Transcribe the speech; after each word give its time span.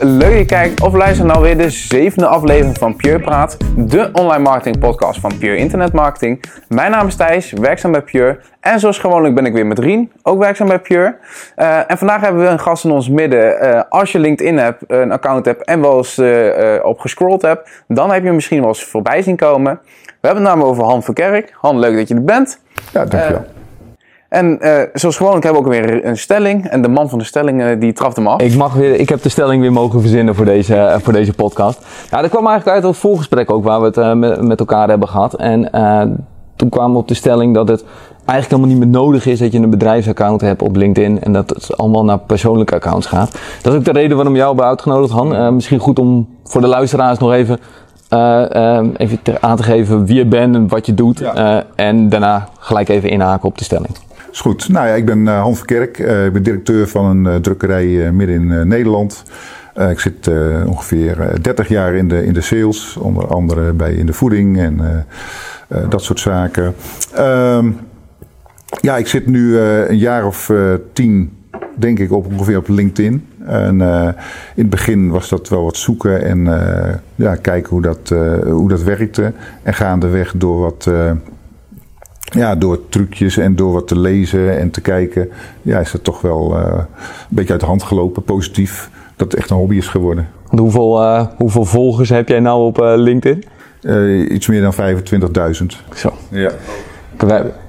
leuk 0.00 0.20
dat 0.20 0.38
je 0.38 0.44
kijkt 0.44 0.80
of 0.80 0.94
luistert 0.94 1.28
naar 1.28 1.40
weer 1.40 1.56
de 1.56 1.70
zevende 1.70 2.26
aflevering 2.26 2.78
van 2.78 2.96
Pure 2.96 3.20
Praat, 3.20 3.56
de 3.76 4.10
online 4.12 4.42
marketing 4.42 4.78
podcast 4.78 5.20
van 5.20 5.38
Pure 5.38 5.56
Internet 5.56 5.92
Marketing. 5.92 6.44
Mijn 6.68 6.90
naam 6.90 7.06
is 7.06 7.16
Thijs, 7.16 7.52
werkzaam 7.52 7.92
bij 7.92 8.02
Pure 8.02 8.40
en 8.60 8.80
zoals 8.80 8.98
gewoonlijk 8.98 9.34
ben 9.34 9.46
ik 9.46 9.52
weer 9.52 9.66
met 9.66 9.78
Rien, 9.78 10.12
ook 10.22 10.38
werkzaam 10.38 10.68
bij 10.68 10.78
Pure. 10.78 11.16
Uh, 11.56 11.90
en 11.90 11.98
vandaag 11.98 12.20
hebben 12.20 12.42
we 12.42 12.48
een 12.48 12.60
gast 12.60 12.84
in 12.84 12.90
ons 12.90 13.08
midden. 13.08 13.66
Uh, 13.66 13.82
als 13.88 14.12
je 14.12 14.18
LinkedIn 14.18 14.58
hebt, 14.58 14.82
een 14.86 15.12
account 15.12 15.44
hebt 15.44 15.64
en 15.64 15.80
wel 15.80 15.96
eens 15.96 16.18
uh, 16.18 16.84
op 16.84 17.00
gescrolld 17.00 17.42
hebt, 17.42 17.70
dan 17.88 18.12
heb 18.12 18.24
je 18.24 18.32
misschien 18.32 18.58
wel 18.58 18.68
eens 18.68 18.84
voorbij 18.84 19.22
zien 19.22 19.36
komen. 19.36 19.80
We 20.04 20.26
hebben 20.26 20.42
het 20.44 20.52
namelijk 20.52 20.70
over 20.70 20.92
Han 20.92 21.02
Verkerk. 21.02 21.52
Han, 21.60 21.78
leuk 21.78 21.96
dat 21.96 22.08
je 22.08 22.14
er 22.14 22.24
bent. 22.24 22.60
Ja, 22.92 23.04
dankjewel. 23.04 23.44
En 24.28 24.58
uh, 24.60 24.80
zoals 24.92 25.16
gewoonlijk 25.16 25.44
hebben 25.44 25.62
we 25.62 25.68
ook 25.68 25.74
weer 25.74 26.04
een 26.04 26.18
stelling. 26.18 26.66
En 26.66 26.82
de 26.82 26.88
man 26.88 27.08
van 27.08 27.18
de 27.18 27.24
stelling 27.24 27.62
uh, 27.62 27.80
die 27.80 27.92
trapt 27.92 28.16
hem 28.16 28.26
af. 28.26 28.40
Ik, 28.40 28.56
mag 28.56 28.74
weer, 28.74 28.94
ik 28.94 29.08
heb 29.08 29.22
de 29.22 29.28
stelling 29.28 29.60
weer 29.60 29.72
mogen 29.72 30.00
verzinnen 30.00 30.34
voor 30.34 30.44
deze, 30.44 30.74
uh, 30.74 30.94
voor 30.98 31.12
deze 31.12 31.32
podcast. 31.32 31.86
Ja, 32.10 32.20
dat 32.20 32.30
kwam 32.30 32.46
eigenlijk 32.46 32.76
uit 32.76 32.86
het 32.86 32.96
voorgesprek 32.96 33.50
ook 33.50 33.64
waar 33.64 33.80
we 33.80 33.86
het 33.86 34.18
met, 34.18 34.42
met, 34.42 34.58
elkaar 34.58 34.88
hebben 34.88 35.08
gehad. 35.08 35.34
En 35.34 35.70
toen 36.56 36.68
kwamen 36.68 36.92
we 36.92 36.98
op 36.98 37.08
de 37.08 37.14
stelling 37.14 37.54
dat 37.54 37.68
het 37.68 37.84
eigenlijk 38.24 38.50
helemaal 38.50 38.68
niet 38.68 38.78
meer 38.78 39.02
nodig 39.02 39.26
is 39.26 39.38
dat 39.38 39.52
je 39.52 39.58
een 39.58 39.70
bedrijfsaccount 39.70 40.40
hebt 40.40 40.62
op 40.62 40.76
LinkedIn. 40.76 41.22
En 41.22 41.32
dat 41.32 41.50
het 41.50 41.76
allemaal 41.76 42.04
naar 42.04 42.18
persoonlijke 42.18 42.74
accounts 42.74 43.06
gaat. 43.06 43.38
Dat 43.62 43.72
is 43.72 43.78
ook 43.78 43.84
de 43.84 43.92
reden 43.92 44.16
waarom 44.16 44.34
jou 44.34 44.48
hebben 44.48 44.66
uitgenodigd, 44.66 45.12
Han. 45.12 45.54
misschien 45.54 45.78
goed 45.78 45.98
om 45.98 46.28
voor 46.44 46.60
de 46.60 46.66
luisteraars 46.66 47.18
nog 47.18 47.32
even 47.32 47.58
even 48.96 49.18
aan 49.40 49.56
te 49.56 49.62
geven 49.62 50.06
wie 50.06 50.16
je 50.16 50.26
bent 50.26 50.54
en 50.54 50.68
wat 50.68 50.86
je 50.86 50.94
doet. 50.94 51.18
Ja. 51.18 51.64
en 51.74 52.08
daarna 52.08 52.48
gelijk 52.58 52.88
even 52.88 53.10
inhaken 53.10 53.48
op 53.48 53.58
de 53.58 53.64
stelling. 53.64 53.96
Is 54.32 54.40
goed. 54.40 54.68
Nou 54.68 54.86
ja, 54.86 54.94
ik 54.94 55.04
ben 55.04 55.18
uh, 55.18 55.40
Han 55.40 55.56
Verkerk. 55.56 55.98
Uh, 55.98 56.24
ik 56.24 56.32
ben 56.32 56.42
directeur 56.42 56.88
van 56.88 57.04
een 57.04 57.34
uh, 57.34 57.40
drukkerij 57.40 58.12
midden 58.12 58.36
in 58.36 58.68
Nederland. 58.68 59.24
ik 59.90 60.00
zit 60.00 60.30
ongeveer 60.66 61.42
30 61.42 61.68
jaar 61.68 61.94
in 61.94 62.08
de, 62.08 62.24
in 62.24 62.32
de 62.32 62.40
sales, 62.40 62.96
onder 62.96 63.26
andere 63.26 63.72
bij 63.72 63.94
in 63.94 64.06
de 64.06 64.12
voeding 64.12 64.58
en 64.58 65.06
dat 65.88 66.02
soort 66.02 66.20
zaken. 66.20 66.74
Ehm, 67.14 67.70
ja, 68.80 68.96
ik 68.96 69.06
zit 69.06 69.26
nu 69.26 69.58
een 69.58 69.98
jaar 69.98 70.26
of 70.26 70.52
tien, 70.92 71.36
denk 71.74 71.98
ik, 71.98 72.12
op 72.12 72.26
ongeveer 72.26 72.56
op 72.56 72.68
LinkedIn. 72.68 73.26
En 73.46 73.80
in 74.54 74.62
het 74.62 74.70
begin 74.70 75.10
was 75.10 75.28
dat 75.28 75.48
wel 75.48 75.64
wat 75.64 75.76
zoeken 75.76 76.22
en 76.24 76.44
ja, 77.14 77.34
kijken 77.34 77.70
hoe 77.70 77.82
dat, 77.82 78.14
hoe 78.44 78.68
dat 78.68 78.82
werkte. 78.82 79.32
En 79.62 79.74
gaandeweg 79.74 80.32
door 80.36 80.60
wat 80.60 80.90
ja, 82.30 82.54
door 82.54 82.88
trucjes 82.88 83.36
en 83.36 83.56
door 83.56 83.72
wat 83.72 83.88
te 83.88 83.98
lezen 83.98 84.58
en 84.58 84.70
te 84.70 84.80
kijken, 84.80 85.28
ja, 85.62 85.78
is 85.78 85.92
het 85.92 86.04
toch 86.04 86.20
wel 86.20 86.56
uh, 86.56 86.64
een 86.72 86.86
beetje 87.28 87.52
uit 87.52 87.60
de 87.60 87.66
hand 87.66 87.82
gelopen, 87.82 88.22
positief, 88.22 88.90
dat 89.16 89.30
het 89.32 89.40
echt 89.40 89.50
een 89.50 89.56
hobby 89.56 89.76
is 89.76 89.88
geworden. 89.88 90.28
Hoeveel, 90.48 91.02
uh, 91.02 91.26
hoeveel 91.36 91.64
volgers 91.64 92.08
heb 92.08 92.28
jij 92.28 92.40
nou 92.40 92.64
op 92.64 92.80
uh, 92.80 92.92
LinkedIn? 92.96 93.44
iets 94.28 94.46
meer 94.46 94.60
dan 94.60 94.74
25.000. 94.74 95.66
Zo. 95.94 96.12
Ja. 96.30 96.50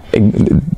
Ik, 0.09 0.23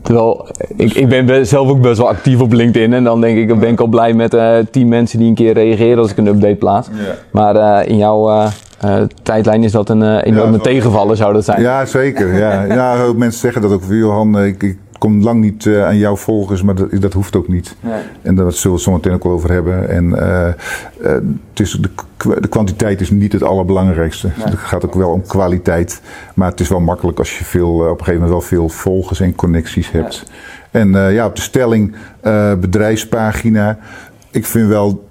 terwijl, 0.02 0.48
ik, 0.76 0.94
ik 0.94 1.08
ben 1.08 1.48
zelf 1.48 1.70
ook 1.70 1.82
best 1.82 1.98
wel 1.98 2.08
actief 2.08 2.42
op 2.42 2.54
LinkedIn. 2.54 2.94
En 2.94 3.04
dan 3.04 3.22
denk 3.22 3.38
ik, 3.38 3.59
ben 3.59 3.70
ik 3.70 3.80
al 3.80 3.88
blij 3.88 4.14
met 4.14 4.38
10 4.72 4.88
mensen 4.88 5.20
die 5.20 5.28
een 5.28 5.36
keer 5.36 5.54
reageren 5.54 5.98
als 5.98 6.12
ik 6.12 6.18
een 6.18 6.28
update 6.28 6.56
plaats. 6.56 6.88
Ja. 6.88 7.16
Maar 7.32 7.86
in 7.86 7.98
jouw 7.98 8.50
uh, 8.86 9.02
tijdlijn 9.24 9.64
is 9.64 9.72
dat 9.72 9.90
een 9.90 10.02
uh, 10.02 10.18
enorme 10.24 10.58
ja, 10.58 10.64
tegenvaller, 10.64 11.16
zou 11.18 11.34
dat 11.34 11.46
zijn? 11.46 11.62
Ja, 11.62 11.86
zeker. 11.86 12.38
Ja. 12.38 12.64
ja, 12.64 13.14
mensen 13.16 13.40
zeggen 13.40 13.62
dat 13.62 13.72
ook. 13.72 13.84
Johan, 13.88 14.38
eh, 14.38 14.46
ik, 14.46 14.64
ik 14.64 14.78
kom 14.97 15.24
lang 15.24 15.42
niet 15.42 15.66
uh, 15.66 15.86
aan 15.86 15.97
jouw 15.97 16.16
volgers, 16.16 16.62
maar 16.62 16.75
dat, 16.75 17.02
dat 17.02 17.14
hoeft 17.14 17.36
ook 17.36 17.47
niet. 17.47 17.75
Nee. 17.80 18.02
En 18.22 18.36
daar 18.36 18.52
zullen 18.52 18.62
we 18.64 18.72
het 18.72 18.81
zo 18.81 18.91
meteen 18.91 19.14
ook 19.14 19.24
wel 19.24 19.34
over 19.34 19.52
hebben. 19.52 19.90
En 19.90 20.06
uh, 20.06 20.47
uh, 21.02 21.12
het 21.50 21.59
is 21.59 21.72
de, 21.72 21.90
de 22.40 22.47
kwantiteit 22.47 23.02
is 23.02 23.09
niet 23.09 23.34
het 23.34 23.44
allerbelangrijkste. 23.44 24.28
Nee. 24.28 24.46
Het 24.46 24.59
gaat 24.59 24.86
ook 24.86 24.94
wel 24.94 25.09
om 25.09 25.25
kwaliteit. 25.25 26.02
Maar 26.36 26.50
het 26.50 26.59
is 26.59 26.70
wel 26.70 26.80
makkelijk 26.80 27.18
als 27.18 27.38
je 27.38 27.44
veel, 27.44 27.74
op 27.74 27.81
een 27.81 27.90
gegeven 27.90 28.14
moment 28.14 28.31
wel 28.31 28.41
veel 28.41 28.70
volgers 28.70 29.20
en 29.20 29.36
connecties 29.36 29.91
hebt. 29.91 30.24
Ja. 30.25 30.80
En 30.80 31.14
ja, 31.14 31.25
op 31.25 31.36
de 31.36 31.41
stelling 31.41 31.96
bedrijfspagina. 32.59 33.78
Ik 34.31 34.46
vind 34.46 34.68
wel 34.68 35.09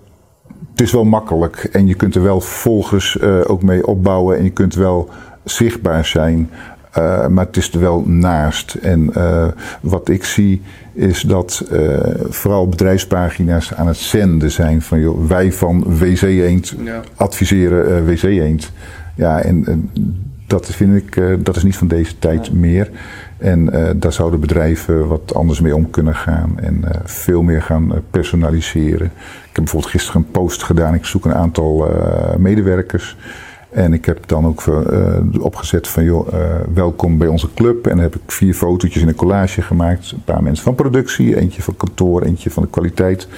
het 0.80 0.88
is 0.88 0.94
wel 0.94 1.04
makkelijk 1.04 1.64
en 1.64 1.86
je 1.86 1.94
kunt 1.94 2.14
er 2.14 2.22
wel 2.22 2.40
volgers 2.40 3.18
uh, 3.20 3.40
ook 3.46 3.62
mee 3.62 3.86
opbouwen 3.86 4.38
en 4.38 4.44
je 4.44 4.50
kunt 4.50 4.74
wel 4.74 5.08
zichtbaar 5.44 6.04
zijn. 6.04 6.50
Uh, 6.98 7.26
maar 7.26 7.46
het 7.46 7.56
is 7.56 7.72
er 7.72 7.80
wel 7.80 8.02
naast. 8.06 8.74
En 8.74 9.10
uh, 9.16 9.46
wat 9.80 10.08
ik 10.08 10.24
zie 10.24 10.62
is 10.92 11.20
dat 11.20 11.64
vooral 12.28 12.68
bedrijfspagina's 12.68 13.74
aan 13.74 13.86
het 13.86 13.96
zenden 13.96 14.50
zijn 14.50 14.82
van 14.82 15.00
joh, 15.00 15.26
wij 15.28 15.52
van 15.52 15.98
WC 15.98 16.22
Eend 16.22 16.74
ja. 16.84 17.00
adviseren 17.14 18.04
WC 18.06 18.22
Eend. 18.22 18.72
Ja, 19.14 19.40
en 19.40 19.90
dat 20.46 20.66
vind 20.66 20.96
ik, 20.96 21.22
dat 21.44 21.56
is 21.56 21.62
niet 21.62 21.76
van 21.76 21.88
deze 21.88 22.18
tijd 22.18 22.46
ja. 22.46 22.52
meer. 22.54 22.90
En 23.40 23.76
uh, 23.76 23.88
daar 23.96 24.12
zouden 24.12 24.40
bedrijven 24.40 25.08
wat 25.08 25.34
anders 25.34 25.60
mee 25.60 25.74
om 25.74 25.90
kunnen 25.90 26.14
gaan 26.14 26.58
en 26.58 26.84
uh, 26.84 26.90
veel 27.04 27.42
meer 27.42 27.62
gaan 27.62 27.84
uh, 27.92 27.98
personaliseren. 28.10 29.06
Ik 29.06 29.56
heb 29.56 29.64
bijvoorbeeld 29.64 29.92
gisteren 29.92 30.20
een 30.20 30.30
post 30.30 30.62
gedaan. 30.62 30.94
Ik 30.94 31.04
zoek 31.04 31.24
een 31.24 31.34
aantal 31.34 31.88
medewerkers. 32.38 33.16
En 33.70 33.92
ik 33.92 34.04
heb 34.04 34.28
dan 34.28 34.46
ook 34.46 34.64
opgezet 35.40 35.88
van, 35.88 36.04
joh, 36.04 36.28
welkom 36.74 37.18
bij 37.18 37.28
onze 37.28 37.48
club. 37.54 37.86
En 37.86 37.90
dan 37.90 38.02
heb 38.02 38.14
ik 38.14 38.20
vier 38.26 38.54
fotootjes 38.54 39.02
in 39.02 39.08
een 39.08 39.14
collage 39.14 39.62
gemaakt. 39.62 40.10
Een 40.10 40.24
paar 40.24 40.42
mensen 40.42 40.64
van 40.64 40.74
productie, 40.74 41.36
eentje 41.36 41.62
van 41.62 41.76
kantoor, 41.76 42.22
eentje 42.22 42.50
van 42.50 42.62
de 42.62 42.68
kwaliteit. 42.68 43.28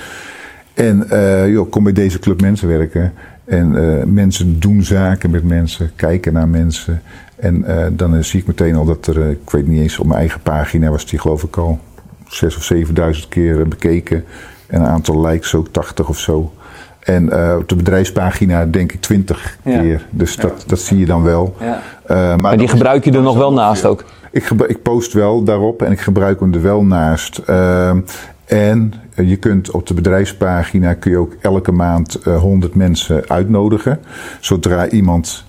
En 0.75 1.07
joh, 1.51 1.71
kom 1.71 1.85
bij 1.85 1.93
deze 1.93 2.19
club 2.19 2.41
mensen 2.41 2.69
werken. 2.69 3.13
En 3.53 4.15
mensen 4.15 4.61
doen 4.61 4.83
zaken 4.83 5.31
met 5.31 5.45
mensen, 5.45 5.91
kijken 5.97 6.33
naar 6.33 6.49
mensen. 6.49 7.03
En 7.37 7.65
uh, 7.69 7.87
dan 7.93 8.15
uh, 8.15 8.23
zie 8.23 8.41
ik 8.41 8.47
meteen 8.47 8.75
al 8.75 8.85
dat 8.85 9.07
er, 9.07 9.17
uh, 9.17 9.31
ik 9.31 9.51
weet 9.51 9.67
niet 9.67 9.81
eens, 9.81 9.99
op 9.99 10.07
mijn 10.07 10.19
eigen 10.19 10.41
pagina 10.41 10.91
was 10.91 11.07
die 11.07 11.19
geloof 11.19 11.43
ik 11.43 11.57
al 11.57 11.79
zes 12.27 12.57
of 12.57 12.63
zevenduizend 12.63 13.29
keer 13.29 13.69
bekeken. 13.69 14.25
En 14.67 14.81
een 14.81 14.87
aantal 14.87 15.27
likes 15.27 15.55
ook 15.55 15.69
80 15.69 16.09
of 16.09 16.19
zo. 16.19 16.53
En 17.01 17.25
op 17.59 17.69
de 17.69 17.77
bedrijfspagina 17.77 18.67
denk 18.67 18.93
ik 18.93 19.01
20 19.01 19.59
ja. 19.63 19.81
keer. 19.81 20.07
Dus 20.11 20.37
dat, 20.37 20.55
ja. 20.59 20.65
dat 20.67 20.79
zie 20.79 20.99
je 20.99 21.07
dan 21.07 21.23
wel. 21.23 21.57
Ja. 21.61 21.83
maar, 22.07 22.41
maar 22.41 22.57
die 22.57 22.69
gebruik 22.69 23.05
je 23.05 23.13
er 23.13 23.23
nog 23.23 23.37
wel 23.37 23.53
naast 23.53 23.85
ook? 23.85 24.05
Ik, 24.31 24.51
ik, 24.51 24.83
post 24.83 25.13
wel 25.13 25.45
daarop 25.45 25.83
en 25.83 25.93
ik 25.93 26.01
gebruik 26.01 26.41
hem 26.41 26.55
er 26.55 26.63
wel 26.63 26.85
naast. 26.85 27.39
Ehm, 27.39 28.01
en 28.45 28.93
je 29.17 29.37
kunt 29.37 29.71
op 29.71 29.87
de 29.87 29.95
bedrijfspagina 29.95 30.95
kun 30.95 31.11
je 31.11 31.19
ook 31.19 31.37
elke 31.41 31.73
maand 31.73 32.19
100 32.25 32.75
mensen 32.75 33.29
uitnodigen. 33.29 34.01
Zodra 34.41 34.89
iemand 34.89 35.45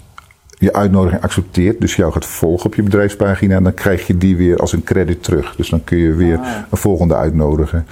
je 0.63 0.73
uitnodiging 0.73 1.21
accepteert, 1.21 1.81
dus 1.81 1.95
jou 1.95 2.11
gaat 2.11 2.25
volgen 2.25 2.65
op 2.65 2.75
je 2.75 2.83
bedrijfspagina, 2.83 3.59
dan 3.59 3.73
krijg 3.73 4.07
je 4.07 4.17
die 4.17 4.35
weer 4.35 4.57
als 4.57 4.73
een 4.73 4.83
credit 4.83 5.23
terug. 5.23 5.55
Dus 5.55 5.69
dan 5.69 5.83
kun 5.83 5.97
je 5.97 6.13
weer 6.13 6.37
ah. 6.37 6.47
een 6.69 6.77
volgende 6.77 7.15
uitnodigen. 7.15 7.85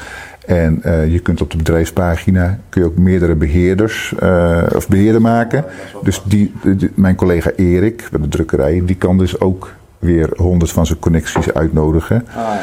En 0.45 0.81
uh, 0.85 1.11
je 1.11 1.19
kunt 1.19 1.41
op 1.41 1.51
de 1.51 1.57
bedrijfspagina 1.57 2.59
kun 2.69 2.81
je 2.81 2.87
ook 2.87 2.97
meerdere 2.97 3.35
beheerders 3.35 4.13
uh, 4.23 4.63
of 4.75 4.87
beheerder 4.87 5.21
maken. 5.21 5.65
Dus 6.03 6.21
die, 6.25 6.53
die, 6.63 6.91
mijn 6.95 7.15
collega 7.15 7.51
Erik 7.55 8.07
bij 8.11 8.21
de 8.21 8.27
drukkerij, 8.27 8.81
die 8.85 8.95
kan 8.95 9.17
dus 9.17 9.39
ook 9.39 9.73
weer 9.99 10.29
honderd 10.35 10.71
van 10.71 10.85
zijn 10.85 10.99
connecties 10.99 11.53
uitnodigen. 11.53 12.27
Ah, 12.35 12.53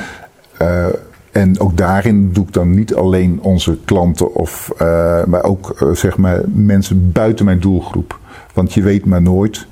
ja. 0.58 0.86
uh, 0.86 0.94
en 1.33 1.61
ook 1.61 1.77
daarin 1.77 2.33
doe 2.33 2.44
ik 2.44 2.53
dan 2.53 2.75
niet 2.75 2.94
alleen 2.94 3.39
onze 3.43 3.78
klanten, 3.84 4.35
of, 4.35 4.73
maar 5.26 5.43
ook 5.43 5.93
zeg 5.93 6.17
maar 6.17 6.41
mensen 6.47 7.12
buiten 7.12 7.44
mijn 7.44 7.61
doelgroep. 7.61 8.19
Want 8.55 8.75
je 8.75 8.82
weet 8.82 9.05
maar 9.05 9.23
nooit 9.23 9.67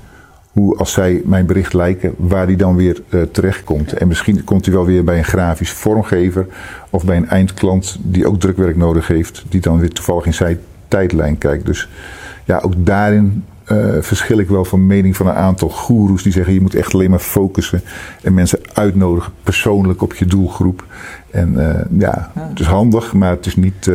hoe 0.57 0.77
als 0.77 0.91
zij 0.91 1.21
mijn 1.25 1.45
bericht 1.45 1.73
lijken, 1.73 2.13
waar 2.17 2.47
die 2.47 2.57
dan 2.57 2.75
weer 2.75 3.01
uh, 3.09 3.21
terechtkomt. 3.21 3.93
En 3.93 4.07
misschien 4.07 4.43
komt 4.43 4.65
hij 4.65 4.73
wel 4.73 4.85
weer 4.85 5.03
bij 5.03 5.17
een 5.17 5.23
grafisch 5.23 5.71
vormgever 5.71 6.45
of 6.89 7.05
bij 7.05 7.17
een 7.17 7.29
eindklant 7.29 7.97
die 8.01 8.27
ook 8.27 8.39
drukwerk 8.39 8.75
nodig 8.75 9.07
heeft, 9.07 9.45
die 9.49 9.61
dan 9.61 9.79
weer 9.79 9.89
toevallig 9.89 10.25
in 10.25 10.33
zijn 10.33 10.59
tijdlijn 10.87 11.37
kijkt. 11.37 11.65
Dus 11.65 11.89
ja, 12.45 12.57
ook 12.57 12.73
daarin 12.77 13.43
uh, 13.71 13.95
verschil 13.99 14.37
ik 14.37 14.47
wel 14.47 14.65
van 14.65 14.87
mening 14.87 15.15
van 15.15 15.27
een 15.27 15.33
aantal 15.33 15.69
goeroes 15.69 16.23
die 16.23 16.31
zeggen 16.31 16.53
je 16.53 16.61
moet 16.61 16.75
echt 16.75 16.93
alleen 16.93 17.09
maar 17.09 17.19
focussen 17.19 17.81
en 18.23 18.33
mensen 18.33 18.56
uitnodigen 18.77 19.33
persoonlijk 19.43 20.01
op 20.01 20.13
je 20.13 20.25
doelgroep. 20.25 20.85
En 21.31 21.53
uh, 21.53 21.99
ja, 21.99 22.31
het 22.39 22.59
is 22.59 22.65
handig, 22.65 23.13
maar 23.13 23.29
het 23.29 23.45
is 23.45 23.55
niet 23.55 23.89
100%. 23.89 23.91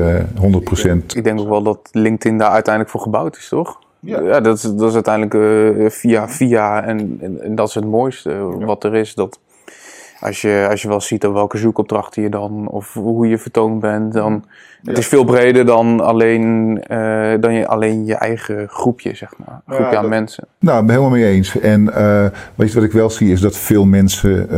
Ik 1.14 1.24
denk 1.24 1.40
ook 1.40 1.48
wel 1.48 1.62
dat 1.62 1.88
LinkedIn 1.92 2.38
daar 2.38 2.50
uiteindelijk 2.50 2.92
voor 2.92 3.02
gebouwd 3.02 3.36
is, 3.36 3.48
toch? 3.48 3.78
Ja, 4.04 4.20
ja 4.20 4.40
dat, 4.40 4.56
is, 4.56 4.62
dat 4.62 4.88
is 4.88 4.94
uiteindelijk 4.94 5.34
uh, 5.34 5.90
via 5.90 6.28
via 6.28 6.82
en, 6.84 7.18
en, 7.20 7.42
en, 7.42 7.54
dat 7.54 7.68
is 7.68 7.74
het 7.74 7.84
mooiste 7.84 8.30
ja. 8.30 8.64
wat 8.64 8.84
er 8.84 8.94
is. 8.94 9.14
Dat 9.14 9.38
als 10.22 10.40
je, 10.40 10.66
als 10.70 10.82
je 10.82 10.88
wel 10.88 11.00
ziet 11.00 11.26
op 11.26 11.34
welke 11.34 11.58
zoekopdrachten 11.58 12.22
je 12.22 12.28
dan 12.28 12.68
of 12.68 12.94
hoe 12.94 13.28
je 13.28 13.38
vertoond 13.38 13.80
bent, 13.80 14.12
dan 14.12 14.44
ja. 14.82 14.90
het 14.90 14.98
is 14.98 15.06
veel 15.06 15.24
breder 15.24 15.66
dan 15.66 16.00
alleen, 16.00 16.70
uh, 16.90 17.32
dan 17.40 17.54
je, 17.54 17.66
alleen 17.66 18.04
je 18.04 18.14
eigen 18.14 18.68
groepje, 18.68 19.14
zeg 19.14 19.32
maar. 19.36 19.60
Groepje 19.66 19.96
aan 19.96 20.02
dat, 20.02 20.10
mensen. 20.10 20.46
Nou, 20.58 20.80
ik 20.80 20.86
ben 20.86 20.94
helemaal 20.94 21.18
mee 21.18 21.30
eens. 21.30 21.58
En 21.58 21.82
uh, 21.82 22.26
weet 22.54 22.68
je 22.68 22.74
wat 22.74 22.84
ik 22.84 22.92
wel 22.92 23.10
zie 23.10 23.32
is 23.32 23.40
dat 23.40 23.56
veel 23.56 23.84
mensen 23.84 24.48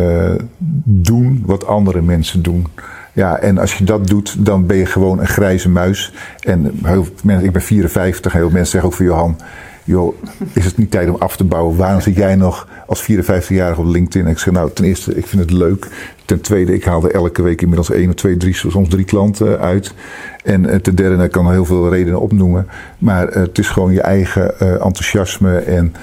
doen 0.84 1.43
wat 1.46 1.66
andere 1.66 2.02
mensen 2.02 2.43
doen. 2.43 2.66
Ja, 3.12 3.38
en 3.38 3.58
als 3.58 3.75
je 3.78 3.84
dat 3.84 4.06
doet, 4.06 4.46
dan 4.46 4.66
ben 4.66 4.76
je 4.76 4.87
gewoon 4.87 5.19
een 5.19 5.26
grijze 5.26 5.69
muis. 5.69 6.12
En 6.40 6.78
heel, 6.82 7.06
mensen, 7.22 7.46
ik 7.46 7.52
ben 7.52 7.62
54, 7.62 8.32
heel 8.32 8.40
veel 8.40 8.50
mensen 8.50 8.70
zeggen 8.70 8.90
ook 8.90 8.96
van 8.96 9.06
Johan, 9.06 9.37
joh, 9.84 10.14
is 10.52 10.64
het 10.64 10.76
niet 10.76 10.90
tijd 10.90 11.08
om 11.08 11.16
af 11.19 11.36
te 11.36 11.44
bouwen? 11.44 11.76
Waarom 11.76 12.00
zit 12.00 12.16
jij 12.16 12.36
nog 12.36 12.69
als 12.86 13.02
54-jarige 13.02 13.81
op 13.81 13.86
LinkedIn? 13.86 14.25
En 14.25 14.31
ik 14.31 14.38
zeg, 14.38 14.54
nou, 14.54 14.70
ten 14.72 14.84
eerste, 14.84 15.14
ik 15.14 15.26
vind 15.26 15.42
het 15.42 15.50
leuk. 15.50 15.88
Ten 16.25 16.40
tweede, 16.40 16.75
ik 16.75 16.84
haal 16.84 17.04
er 17.04 17.14
elke 17.14 17.42
week 17.42 17.60
inmiddels 17.60 17.90
één 17.90 18.08
of 18.08 18.14
twee, 18.14 18.36
drie, 18.36 18.54
soms 18.54 18.88
drie 18.88 19.04
klanten 19.04 19.60
uit. 19.60 19.94
En 20.44 20.64
uh, 20.64 20.75
ten 20.75 20.94
derde, 20.94 21.25
ik 21.25 21.31
kan 21.31 21.50
heel 21.50 21.64
veel 21.64 21.90
redenen 21.90 22.20
opnoemen. 22.20 22.66
Maar 22.98 23.28
uh, 23.28 23.34
het 23.34 23.58
is 23.58 23.69
gewoon 23.69 23.92
je 23.92 24.00
eigen 24.00 24.54
uh, 24.62 24.70
enthousiasme 24.72 25.58
en 25.58 25.94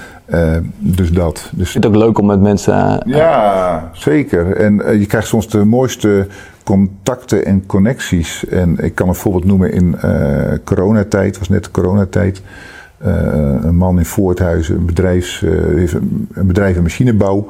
dus 0.78 1.12
dat. 1.12 1.50
Dus, 1.52 1.74
het 1.74 1.86
ook 1.86 1.96
leuk 1.96 2.18
om 2.18 2.26
met 2.26 2.40
mensen... 2.40 3.02
ja, 3.06 3.90
zeker. 3.92 4.56
En 4.56 4.98
je 4.98 5.06
krijgt 5.06 5.28
soms 5.28 5.48
de 5.48 5.64
mooiste 5.64 6.26
contacten 6.64 7.44
en 7.44 7.66
connecties. 7.66 8.46
En 8.48 8.78
ik 8.78 8.94
kan 8.94 9.08
een 9.08 9.14
voorbeeld 9.14 9.44
noemen 9.44 9.72
in 9.72 9.96
coronatijd, 10.64 11.38
was 11.38 11.48
net 11.48 11.64
de 11.64 11.70
coronatijd. 11.70 12.42
Uh, 13.06 13.12
een 13.62 13.76
man 13.76 13.98
in 13.98 14.04
Voorthuizen, 14.04 14.76
een, 14.76 14.86
bedrijfs, 14.86 15.42
uh, 15.42 15.92
een 16.32 16.46
bedrijf 16.46 16.76
in 16.76 16.82
machinebouw, 16.82 17.46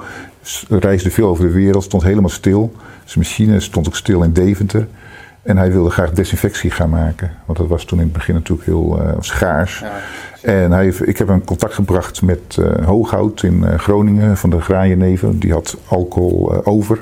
reisde 0.68 1.10
veel 1.10 1.28
over 1.28 1.46
de 1.46 1.52
wereld, 1.52 1.84
stond 1.84 2.02
helemaal 2.02 2.30
stil. 2.30 2.72
Zijn 3.04 3.24
machine 3.24 3.60
stond 3.60 3.86
ook 3.86 3.96
stil 3.96 4.22
in 4.22 4.32
Deventer. 4.32 4.86
En 5.42 5.56
hij 5.56 5.72
wilde 5.72 5.90
graag 5.90 6.10
desinfectie 6.10 6.70
gaan 6.70 6.90
maken. 6.90 7.30
Want 7.46 7.58
dat 7.58 7.68
was 7.68 7.84
toen 7.84 7.98
in 7.98 8.04
het 8.04 8.12
begin 8.12 8.34
natuurlijk 8.34 8.66
heel 8.66 9.00
uh, 9.02 9.12
schaars. 9.20 9.78
Ja. 9.78 9.92
En 10.42 10.72
hij, 10.72 10.86
ik 10.86 11.18
heb 11.18 11.28
hem 11.28 11.44
contact 11.44 11.74
gebracht 11.74 12.22
met 12.22 12.58
Hooghout 12.84 13.42
in 13.42 13.78
Groningen 13.78 14.36
van 14.36 14.50
de 14.50 14.60
Graaienneven. 14.60 15.38
Die 15.38 15.52
had 15.52 15.76
alcohol 15.88 16.64
over. 16.64 16.98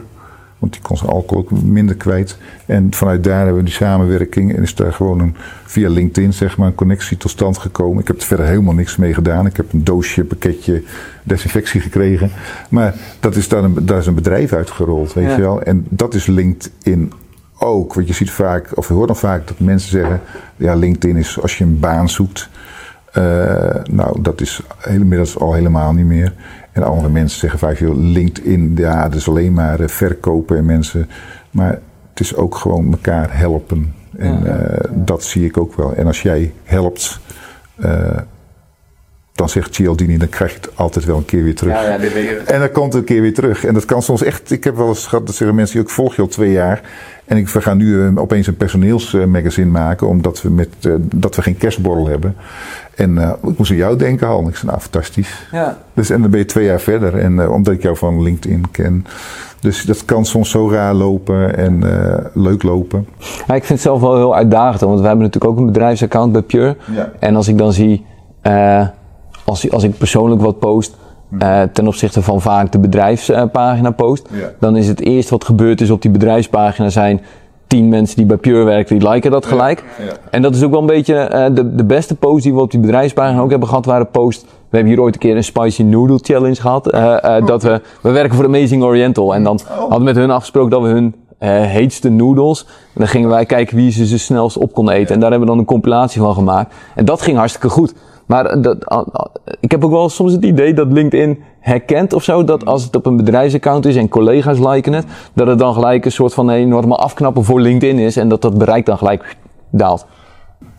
Want 0.61 0.73
die 0.73 0.83
kon 0.83 0.97
zijn 0.97 1.11
alcohol 1.11 1.43
ook 1.43 1.63
minder 1.63 1.97
kwijt. 1.97 2.39
En 2.67 2.95
vanuit 2.95 3.25
daar 3.25 3.37
hebben 3.37 3.57
we 3.57 3.63
die 3.63 3.73
samenwerking. 3.73 4.57
En 4.57 4.63
is 4.63 4.75
daar 4.75 4.93
gewoon 4.93 5.21
een, 5.21 5.37
via 5.65 5.89
LinkedIn 5.89 6.33
zeg 6.33 6.57
maar, 6.57 6.67
een 6.67 6.75
connectie 6.75 7.17
tot 7.17 7.31
stand 7.31 7.59
gekomen. 7.59 8.01
Ik 8.01 8.07
heb 8.07 8.17
er 8.17 8.27
verder 8.27 8.47
helemaal 8.47 8.75
niks 8.75 8.97
mee 8.97 9.15
gedaan. 9.15 9.47
Ik 9.47 9.57
heb 9.57 9.73
een 9.73 9.85
doosje, 9.85 10.25
pakketje 10.25 10.83
desinfectie 11.23 11.81
gekregen. 11.81 12.31
Maar 12.69 12.95
dat 13.21 13.37
is 13.37 13.49
daar 13.49 13.65
een, 13.65 13.77
daar 13.87 13.99
is 13.99 14.07
een 14.07 14.15
bedrijf 14.15 14.53
uitgerold, 14.53 15.13
weet 15.13 15.25
ja. 15.25 15.37
je 15.37 15.41
wel. 15.41 15.63
En 15.63 15.87
dat 15.89 16.15
is 16.15 16.27
LinkedIn 16.27 17.13
ook. 17.59 17.95
Want 17.95 18.07
je 18.07 18.15
ziet 18.15 18.31
vaak, 18.31 18.69
of 18.75 18.89
je 18.89 18.95
hoort 18.95 19.09
dan 19.09 19.17
vaak 19.17 19.47
dat 19.47 19.59
mensen 19.59 19.91
zeggen... 19.91 20.21
Ja, 20.57 20.75
LinkedIn 20.75 21.17
is 21.17 21.41
als 21.41 21.59
je 21.59 21.65
een 21.65 21.81
baan 21.81 22.09
zoekt... 22.09 22.49
Uh, 23.19 23.25
nou, 23.91 24.23
dat 24.23 24.41
is 24.41 24.63
inmiddels 24.89 25.39
al 25.39 25.53
helemaal 25.53 25.93
niet 25.93 26.05
meer. 26.05 26.33
En 26.73 26.83
andere 26.83 27.09
mensen 27.09 27.39
zeggen 27.39 27.59
vaak, 27.59 27.79
joh, 27.79 27.99
LinkedIn, 27.99 28.73
ja, 28.77 29.09
dat 29.09 29.15
is 29.15 29.29
alleen 29.29 29.53
maar 29.53 29.81
uh, 29.81 29.89
verkopen 29.89 30.57
en 30.57 30.65
mensen. 30.65 31.09
Maar 31.51 31.79
het 32.11 32.21
is 32.21 32.37
ook 32.37 32.55
gewoon 32.55 32.91
elkaar 32.91 33.39
helpen. 33.39 33.95
En 34.17 34.43
ja, 34.45 34.59
uh, 34.59 34.79
dat 34.91 35.25
zie 35.25 35.45
ik 35.45 35.57
ook 35.57 35.75
wel. 35.75 35.95
En 35.95 36.07
als 36.07 36.23
jij 36.23 36.53
helpt, 36.65 37.21
dan 39.33 39.49
zegt 39.49 39.75
Cialdini, 39.75 40.17
dan 40.17 40.29
krijg 40.29 40.51
je 40.53 40.57
het 40.61 40.77
altijd 40.77 41.05
wel 41.05 41.17
een 41.17 41.25
keer 41.25 41.43
weer 41.43 41.55
terug. 41.55 41.75
Ja, 41.75 41.89
ja, 41.89 41.99
dit 41.99 42.13
weet 42.13 42.29
je. 42.29 42.37
En 42.37 42.61
dan 42.61 42.71
komt 42.71 42.93
het 42.93 43.03
een 43.03 43.09
keer 43.09 43.21
weer 43.21 43.35
terug. 43.35 43.65
En 43.65 43.75
dat 43.75 43.85
kan 43.85 44.03
soms 44.03 44.23
echt, 44.23 44.51
ik 44.51 44.65
heb 44.65 44.77
wel 44.77 44.89
eens 44.89 45.07
gehad, 45.07 45.27
dat 45.27 45.35
zeggen 45.35 45.57
mensen, 45.57 45.81
ik 45.81 45.89
volg 45.89 46.17
je 46.17 46.23
al 46.23 46.29
twee 46.29 46.53
jaar. 46.53 46.83
En 47.31 47.37
ik, 47.37 47.49
we 47.49 47.61
gaan 47.61 47.77
nu 47.77 47.87
uh, 47.87 48.11
opeens 48.15 48.47
een 48.47 48.57
personeelsmagazine 48.57 49.71
maken, 49.71 50.09
omdat 50.09 50.43
we, 50.43 50.51
met, 50.51 50.69
uh, 50.87 50.95
dat 50.99 51.37
we 51.37 51.43
geen 51.43 51.57
kerstborrel 51.57 52.09
hebben. 52.09 52.37
En 52.95 53.17
uh, 53.17 53.33
ik 53.43 53.59
moest 53.59 53.71
aan 53.71 53.77
jou 53.77 53.97
denken, 53.97 54.27
Hal. 54.27 54.49
Ik 54.49 54.57
zei, 54.57 54.67
nou, 54.67 54.81
fantastisch. 54.81 55.47
Ja. 55.53 55.79
Dus, 55.95 56.11
en 56.11 56.21
dan 56.21 56.31
ben 56.31 56.41
je 56.41 56.47
twee 56.47 56.65
jaar 56.65 56.81
verder. 56.81 57.19
En 57.19 57.51
omdat 57.51 57.75
ik 57.75 57.83
jou 57.83 57.97
van 57.97 58.23
LinkedIn 58.23 58.71
ken. 58.71 59.07
Dus 59.61 59.85
dat 59.85 60.05
kan 60.05 60.25
soms 60.25 60.51
zo 60.51 60.71
raar 60.71 60.95
lopen 60.95 61.57
en 61.57 61.83
leuk 62.35 62.63
lopen. 62.63 63.07
Ja, 63.19 63.55
ik 63.55 63.65
vind 63.65 63.69
het 63.69 63.81
zelf 63.81 64.01
wel 64.01 64.17
heel 64.17 64.35
uitdagend. 64.35 64.81
Want 64.81 65.01
we 65.01 65.07
hebben 65.07 65.25
natuurlijk 65.25 65.53
ook 65.53 65.59
een 65.59 65.67
bedrijfsaccount 65.73 66.33
bij 66.33 66.43
Pure. 66.43 66.77
Ja. 66.95 67.13
En 67.19 67.37
als 67.37 67.49
ik 67.49 67.59
dan 67.59 67.73
zie, 67.73 68.05
als, 69.45 69.71
als 69.71 69.83
ik 69.83 69.99
persoonlijk 69.99 70.43
wat 70.43 70.59
post... 70.59 70.97
Uh, 71.39 71.63
ten 71.73 71.87
opzichte 71.87 72.23
van 72.23 72.41
vaak 72.41 72.73
de 72.73 72.79
bedrijfspagina 72.79 73.91
post. 73.91 74.29
Ja. 74.33 74.51
Dan 74.61 74.77
is 74.77 74.89
het 74.89 75.01
eerst 75.01 75.31
wat 75.31 75.45
gebeurd 75.45 75.81
is 75.81 75.91
op 75.91 76.03
die 76.03 76.11
bedrijfspagina 76.11 76.89
zijn 76.89 77.21
tien 77.67 77.89
mensen 77.89 78.17
die 78.17 78.27
bij 78.27 78.37
Pure 78.37 78.65
werken, 78.65 78.99
die 78.99 79.09
liken 79.09 79.31
dat 79.31 79.47
gelijk. 79.47 79.85
Ja, 79.99 80.05
ja. 80.05 80.13
En 80.31 80.43
dat 80.43 80.55
is 80.55 80.63
ook 80.63 80.71
wel 80.71 80.81
een 80.81 80.87
beetje 80.87 81.31
uh, 81.33 81.55
de, 81.55 81.75
de 81.75 81.85
beste 81.85 82.15
post 82.15 82.43
die 82.43 82.55
we 82.55 82.61
op 82.61 82.71
die 82.71 82.81
bedrijfspagina 82.81 83.41
ook 83.41 83.51
hebben 83.51 83.69
gehad, 83.69 83.85
waren 83.85 84.11
post. 84.11 84.43
We 84.43 84.77
hebben 84.77 84.93
hier 84.93 85.03
ooit 85.03 85.15
een 85.15 85.21
keer 85.21 85.37
een 85.37 85.45
spicy 85.45 85.83
noodle 85.83 86.19
challenge 86.23 86.55
gehad. 86.61 86.95
Uh, 86.95 87.17
uh, 87.25 87.47
dat 87.47 87.63
we, 87.63 87.81
we 88.03 88.11
werken 88.11 88.37
voor 88.37 88.45
Amazing 88.45 88.83
Oriental. 88.83 89.35
En 89.35 89.43
dan 89.43 89.59
Oh. 89.71 89.79
hadden 89.79 89.99
we 89.99 90.05
met 90.05 90.17
hun 90.17 90.31
afgesproken 90.31 90.71
dat 90.71 90.83
we 90.83 90.89
hun 90.89 91.15
heetste 91.67 92.09
noodles. 92.09 92.65
En 92.65 92.71
dan 92.95 93.09
gingen 93.09 93.29
wij 93.29 93.47
kijken 93.47 93.77
wie 93.77 93.91
ze 93.91 94.07
ze 94.07 94.19
snelst 94.19 94.57
op 94.57 94.73
kon 94.73 94.91
eten. 94.91 95.15
En 95.15 95.21
daar 95.21 95.31
hebben 95.31 95.49
we 95.49 95.55
dan 95.55 95.59
een 95.63 95.69
compilatie 95.69 96.21
van 96.21 96.35
gemaakt. 96.35 96.75
En 96.95 97.05
dat 97.05 97.23
ging 97.23 97.37
hartstikke 97.37 97.69
goed. 97.69 97.95
Maar 98.31 98.61
dat, 98.61 99.07
ik 99.61 99.71
heb 99.71 99.85
ook 99.85 99.91
wel 99.91 100.09
soms 100.09 100.33
het 100.33 100.45
idee 100.45 100.75
dat 100.75 100.93
LinkedIn 100.93 101.39
herkent 101.61 102.13
of 102.13 102.25
zo, 102.25 102.45
dat 102.45 102.65
als 102.65 102.85
het 102.85 102.97
op 102.97 103.07
een 103.07 103.17
bedrijfsaccount 103.17 103.87
is 103.87 103.97
en 103.97 104.09
collega's 104.09 104.59
liken 104.59 104.93
het, 104.93 105.05
dat 105.33 105.47
het 105.47 105.59
dan 105.59 105.75
gelijk 105.75 106.05
een 106.05 106.13
soort 106.13 106.35
van 106.35 106.49
een 106.49 106.57
enorme 106.57 106.97
afknappen 106.97 107.45
voor 107.45 107.61
LinkedIn 107.61 107.99
is 107.99 108.17
en 108.17 108.29
dat 108.29 108.43
dat 108.43 108.59
bereik 108.59 108.87
dan 108.87 108.99
gelijk 108.99 109.37
daalt. 109.71 110.07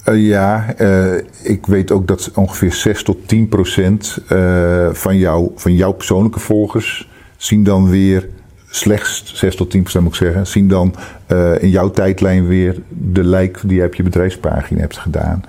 Uh, 0.09 0.27
ja, 0.27 0.65
uh, 0.77 1.15
ik 1.43 1.65
weet 1.65 1.91
ook 1.91 2.07
dat 2.07 2.31
ongeveer 2.35 2.73
6 2.73 3.03
tot 3.03 3.27
10 3.27 3.47
procent 3.47 4.17
uh, 4.29 4.87
van, 4.91 5.17
jou, 5.17 5.51
van 5.55 5.75
jouw 5.75 5.91
persoonlijke 5.91 6.39
volgers 6.39 7.09
zien 7.37 7.63
dan 7.63 7.89
weer 7.89 8.29
slechts 8.69 9.33
6 9.35 9.55
tot 9.55 9.71
10 9.71 9.81
procent 9.81 10.03
moet 10.03 10.13
ik 10.13 10.19
zeggen, 10.19 10.47
zien 10.47 10.67
dan 10.67 10.95
in 11.59 11.69
jouw 11.69 11.89
tijdlijn 11.89 12.47
weer 12.47 12.81
de 12.89 13.23
like 13.23 13.67
die 13.67 13.77
je 13.77 13.85
op 13.85 13.95
je 13.95 14.03
bedrijfspagina 14.03 14.79
hebt 14.79 14.97
gedaan. 14.97 15.43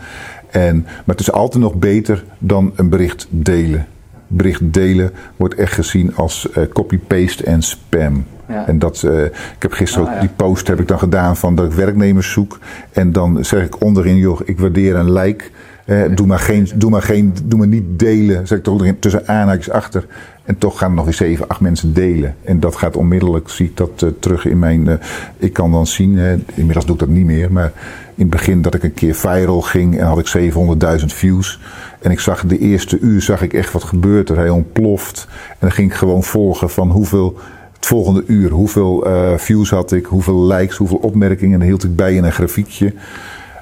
En, 0.52 0.82
maar 0.82 1.16
het 1.16 1.20
is 1.20 1.32
altijd 1.32 1.62
nog 1.62 1.75
beter 1.75 2.25
dan 2.38 2.72
een 2.76 2.88
bericht 2.88 3.26
delen. 3.31 3.87
Bericht 4.26 4.72
delen 4.72 5.10
wordt 5.37 5.54
echt 5.54 5.72
gezien 5.72 6.16
als 6.16 6.49
uh, 6.56 6.64
copy-paste 6.72 7.44
en 7.44 7.62
spam. 7.62 8.25
Ja. 8.49 8.66
En 8.66 8.78
dat, 8.78 9.02
uh, 9.04 9.25
ik 9.25 9.32
heb 9.58 9.72
gisteren 9.72 10.08
Ah, 10.08 10.14
ja. 10.14 10.20
die 10.20 10.28
post 10.37 10.66
heb 10.66 10.81
ik 10.81 10.88
dan 10.88 10.99
gedaan 10.99 11.37
van 11.37 11.54
dat 11.54 11.66
ik 11.66 11.72
werknemers 11.72 12.32
zoek. 12.32 12.58
En 12.93 13.12
dan 13.12 13.44
zeg 13.44 13.64
ik 13.64 13.81
onderin, 13.81 14.16
joh, 14.16 14.40
ik 14.44 14.58
waardeer 14.58 14.96
een 14.96 15.12
like. 15.12 15.44
Eh, 15.84 16.03
doe, 16.15 16.27
maar 16.27 16.38
geen, 16.38 16.69
doe, 16.74 16.91
maar 16.91 17.03
geen, 17.03 17.34
doe 17.44 17.58
maar 17.58 17.69
niet 17.69 17.98
delen, 17.98 18.46
zeg 18.46 18.58
ik 18.58 18.65
toch 18.65 18.81
erin, 18.81 18.98
tussen 18.98 19.29
aanhaakjes 19.29 19.70
achter. 19.70 20.06
En 20.44 20.58
toch 20.58 20.79
gaan 20.79 20.91
er 20.91 20.96
nog 20.96 21.05
weer 21.05 21.15
zeven, 21.15 21.49
acht 21.49 21.61
mensen 21.61 21.94
delen. 21.94 22.37
En 22.44 22.61
dat 22.61 22.77
gaat 22.77 22.96
onmiddellijk, 22.96 23.49
zie 23.49 23.67
ik 23.67 23.77
dat 23.77 24.03
uh, 24.05 24.11
terug 24.19 24.46
in 24.46 24.58
mijn... 24.58 24.87
Uh, 24.87 24.94
ik 25.37 25.53
kan 25.53 25.72
dan 25.72 25.87
zien, 25.87 26.13
uh, 26.13 26.32
inmiddels 26.55 26.87
doe 26.87 26.94
ik 26.94 27.01
dat 27.01 27.08
niet 27.08 27.25
meer, 27.25 27.53
maar 27.53 27.72
in 28.15 28.22
het 28.22 28.31
begin 28.31 28.63
dat 28.63 28.75
ik 28.75 28.82
een 28.82 28.94
keer 28.94 29.15
viral 29.15 29.61
ging 29.61 29.99
en 29.99 30.06
had 30.06 30.19
ik 30.19 30.53
700.000 31.01 31.06
views. 31.06 31.61
En 32.01 32.11
ik 32.11 32.20
zag 32.20 32.46
de 32.46 32.58
eerste 32.58 32.99
uur, 32.99 33.22
zag 33.22 33.43
ik 33.43 33.55
echt 33.55 33.72
wat 33.72 33.84
gebeurt 33.84 34.29
er. 34.29 34.37
Hij 34.37 34.49
ontploft. 34.49 35.27
En 35.49 35.56
dan 35.58 35.72
ging 35.72 35.91
ik 35.91 35.96
gewoon 35.96 36.22
volgen 36.22 36.70
van 36.70 36.91
hoeveel... 36.91 37.39
Het 37.72 37.91
volgende 37.91 38.25
uur, 38.27 38.51
hoeveel 38.51 39.06
uh, 39.06 39.37
views 39.37 39.70
had 39.70 39.93
ik, 39.93 40.06
hoeveel 40.06 40.46
likes, 40.46 40.77
hoeveel 40.77 40.96
opmerkingen. 40.96 41.53
En 41.53 41.58
dan 41.58 41.69
hield 41.69 41.84
ik 41.84 41.96
bij 41.96 42.15
in 42.15 42.25
een 42.25 42.32
grafiekje. 42.32 42.93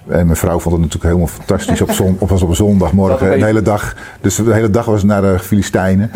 En 0.09 0.27
mijn 0.27 0.37
vrouw 0.37 0.59
vond 0.59 0.75
het 0.75 0.85
natuurlijk 0.85 1.05
helemaal 1.05 1.27
fantastisch 1.27 1.81
op, 1.81 1.91
zon, 1.91 2.17
op, 2.19 2.29
was 2.29 2.43
op 2.43 2.55
zondagmorgen. 2.55 3.33
Een 3.33 3.43
hele 3.43 3.63
dag. 3.63 3.95
Dus 4.21 4.37
de 4.37 4.53
hele 4.53 4.71
dag 4.71 4.85
was 4.85 5.05
naar 5.05 5.23
de 5.23 5.39
Filistijnen. 5.39 6.11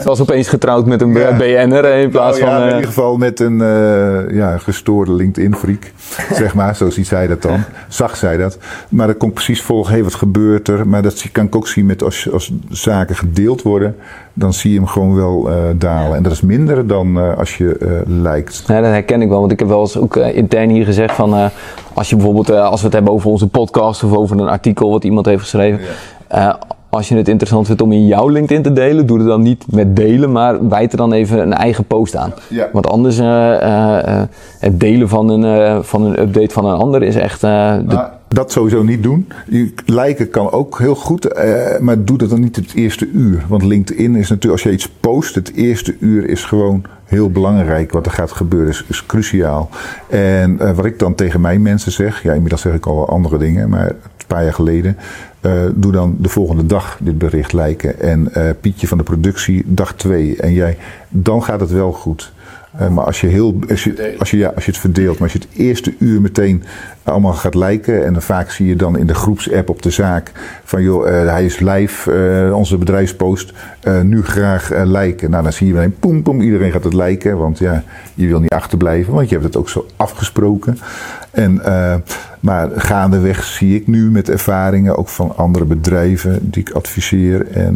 Ze 0.00 0.04
was 0.04 0.20
opeens 0.20 0.48
getrouwd 0.48 0.86
met 0.86 1.00
een 1.00 1.12
ja. 1.12 1.36
BN'er 1.36 1.84
in 1.84 2.10
plaats 2.10 2.38
nou, 2.38 2.50
ja, 2.50 2.58
van... 2.58 2.68
in 2.68 2.74
ieder 2.74 2.86
geval 2.86 3.16
met 3.16 3.40
een 3.40 3.58
uh, 3.58 4.36
ja, 4.36 4.58
gestoorde 4.58 5.12
LinkedIn-freak. 5.12 5.92
zeg 6.32 6.54
maar, 6.54 6.76
zo 6.76 6.90
ziet 6.90 7.06
zij 7.06 7.26
dat 7.26 7.42
dan. 7.42 7.62
Zag 7.88 8.16
zij 8.16 8.36
dat. 8.36 8.58
Maar 8.88 9.06
dat 9.06 9.16
kon 9.16 9.32
precies 9.32 9.62
volgen, 9.62 9.90
hé, 9.90 9.94
hey, 9.94 10.04
wat 10.04 10.14
gebeurt 10.14 10.68
er? 10.68 10.88
Maar 10.88 11.02
dat 11.02 11.24
kan 11.32 11.46
ik 11.46 11.56
ook 11.56 11.68
zien 11.68 11.86
met 11.86 12.02
als, 12.02 12.32
als 12.32 12.52
zaken 12.68 13.16
gedeeld 13.16 13.62
worden. 13.62 13.96
Dan 14.38 14.52
zie 14.52 14.72
je 14.72 14.78
hem 14.78 14.86
gewoon 14.86 15.14
wel 15.14 15.50
uh, 15.50 15.56
dalen. 15.76 16.16
En 16.16 16.22
dat 16.22 16.32
is 16.32 16.40
minder 16.40 16.86
dan 16.86 17.18
uh, 17.18 17.38
als 17.38 17.56
je 17.56 18.02
lijkt. 18.06 18.64
Ja, 18.66 18.80
dat 18.80 18.90
herken 18.90 19.22
ik 19.22 19.28
wel. 19.28 19.40
Want 19.40 19.52
ik 19.52 19.58
heb 19.58 19.68
wel 19.68 19.80
eens 19.80 19.98
ook 19.98 20.16
intern 20.16 20.70
hier 20.70 20.84
gezegd 20.84 21.14
van... 21.14 21.50
als 21.92 22.10
je 22.10 22.16
bijvoorbeeld, 22.16 22.50
als 22.50 22.80
we 22.80 22.86
het 22.86 22.94
hebben 22.94 23.12
over 23.12 23.30
onze 23.30 23.48
podcast 23.48 24.04
of 24.04 24.16
over 24.16 24.40
een 24.40 24.48
artikel 24.48 24.90
wat 24.90 25.04
iemand 25.04 25.26
heeft 25.26 25.42
geschreven. 25.42 25.80
Ja. 26.30 26.58
Als 26.96 27.08
je 27.08 27.16
het 27.16 27.28
interessant 27.28 27.66
vindt 27.66 27.82
om 27.82 27.92
in 27.92 28.06
jouw 28.06 28.28
LinkedIn 28.28 28.62
te 28.62 28.72
delen, 28.72 29.06
doe 29.06 29.18
het 29.18 29.26
dan 29.26 29.42
niet 29.42 29.64
met 29.70 29.96
delen, 29.96 30.32
maar 30.32 30.68
wijd 30.68 30.92
er 30.92 30.98
dan 30.98 31.12
even 31.12 31.38
een 31.38 31.52
eigen 31.52 31.84
post 31.84 32.16
aan. 32.16 32.32
Ja. 32.48 32.68
Want 32.72 32.86
anders, 32.86 33.18
uh, 33.18 33.24
uh, 33.26 34.22
het 34.58 34.80
delen 34.80 35.08
van 35.08 35.28
een, 35.28 35.84
van 35.84 36.02
een 36.02 36.20
update 36.20 36.52
van 36.52 36.64
een 36.64 36.78
ander 36.78 37.02
is 37.02 37.16
echt. 37.16 37.40
De... 37.40 37.82
Nou, 37.86 38.08
dat 38.28 38.52
sowieso 38.52 38.82
niet 38.82 39.02
doen. 39.02 39.28
Liken 39.86 40.30
kan 40.30 40.50
ook 40.50 40.78
heel 40.78 40.94
goed, 40.94 41.34
maar 41.80 42.04
doe 42.04 42.18
dat 42.18 42.30
dan 42.30 42.40
niet 42.40 42.56
het 42.56 42.74
eerste 42.74 43.08
uur. 43.08 43.44
Want 43.48 43.62
LinkedIn 43.62 44.14
is 44.14 44.28
natuurlijk, 44.28 44.52
als 44.52 44.62
je 44.62 44.72
iets 44.72 44.88
post, 45.00 45.34
het 45.34 45.52
eerste 45.54 45.96
uur 46.00 46.28
is 46.28 46.44
gewoon 46.44 46.84
heel 47.04 47.30
belangrijk. 47.30 47.92
Wat 47.92 48.06
er 48.06 48.12
gaat 48.12 48.32
gebeuren 48.32 48.68
is, 48.68 48.84
is 48.88 49.06
cruciaal. 49.06 49.68
En 50.08 50.58
uh, 50.60 50.70
wat 50.70 50.84
ik 50.84 50.98
dan 50.98 51.14
tegen 51.14 51.40
mijn 51.40 51.62
mensen 51.62 51.92
zeg, 51.92 52.22
ja, 52.22 52.32
inmiddels 52.32 52.60
zeg 52.60 52.74
ik 52.74 52.86
al 52.86 52.96
wel 52.96 53.08
andere 53.08 53.38
dingen, 53.38 53.68
maar 53.68 53.88
een 53.88 54.26
paar 54.26 54.44
jaar 54.44 54.54
geleden. 54.54 54.96
Uh, 55.46 55.52
doe 55.74 55.92
dan 55.92 56.16
de 56.18 56.28
volgende 56.28 56.66
dag 56.66 56.98
dit 57.00 57.18
bericht 57.18 57.52
lijken. 57.52 58.00
En 58.00 58.28
uh, 58.36 58.50
Pietje 58.60 58.86
van 58.86 58.98
de 58.98 59.04
productie, 59.04 59.62
dag 59.66 59.94
twee. 59.94 60.36
En 60.36 60.52
jij, 60.52 60.76
dan 61.08 61.42
gaat 61.42 61.60
het 61.60 61.70
wel 61.70 61.92
goed. 61.92 62.32
Eh, 62.78 62.88
maar 62.88 63.04
als 63.04 63.20
je, 63.20 63.26
heel, 63.26 63.58
als, 63.70 63.84
je, 63.84 64.14
als, 64.18 64.30
je, 64.30 64.36
ja, 64.36 64.52
als 64.54 64.64
je 64.64 64.70
het 64.70 64.80
verdeelt, 64.80 65.18
maar 65.18 65.22
als 65.22 65.32
je 65.32 65.38
het 65.38 65.58
eerste 65.58 65.94
uur 65.98 66.20
meteen 66.20 66.64
allemaal 67.02 67.32
gaat 67.32 67.54
liken. 67.54 68.04
En 68.04 68.12
dan 68.12 68.22
vaak 68.22 68.50
zie 68.50 68.66
je 68.66 68.76
dan 68.76 68.98
in 68.98 69.06
de 69.06 69.14
groepsapp 69.14 69.68
op 69.68 69.82
de 69.82 69.90
zaak 69.90 70.32
van 70.64 70.82
joh, 70.82 71.04
hij 71.06 71.44
is 71.44 71.58
live, 71.60 72.50
onze 72.54 72.76
bedrijfspost, 72.78 73.52
nu 74.02 74.22
graag 74.22 74.70
liken. 74.84 75.30
Nou, 75.30 75.42
dan 75.42 75.52
zie 75.52 75.66
je 75.66 75.72
meteen 75.72 75.96
poem, 76.00 76.22
poem, 76.22 76.40
iedereen 76.40 76.72
gaat 76.72 76.84
het 76.84 76.94
liken. 76.94 77.38
Want 77.38 77.58
ja, 77.58 77.82
je 78.14 78.26
wil 78.26 78.40
niet 78.40 78.50
achterblijven, 78.50 79.14
want 79.14 79.28
je 79.28 79.34
hebt 79.34 79.46
het 79.46 79.56
ook 79.56 79.68
zo 79.68 79.86
afgesproken. 79.96 80.78
En, 81.30 81.62
maar 82.46 82.70
gaandeweg 82.74 83.44
zie 83.44 83.76
ik 83.76 83.86
nu 83.86 84.10
met 84.10 84.28
ervaringen 84.28 84.96
ook 84.96 85.08
van 85.08 85.36
andere 85.36 85.64
bedrijven 85.64 86.50
die 86.50 86.62
ik 86.62 86.70
adviseer. 86.70 87.50
En 87.50 87.74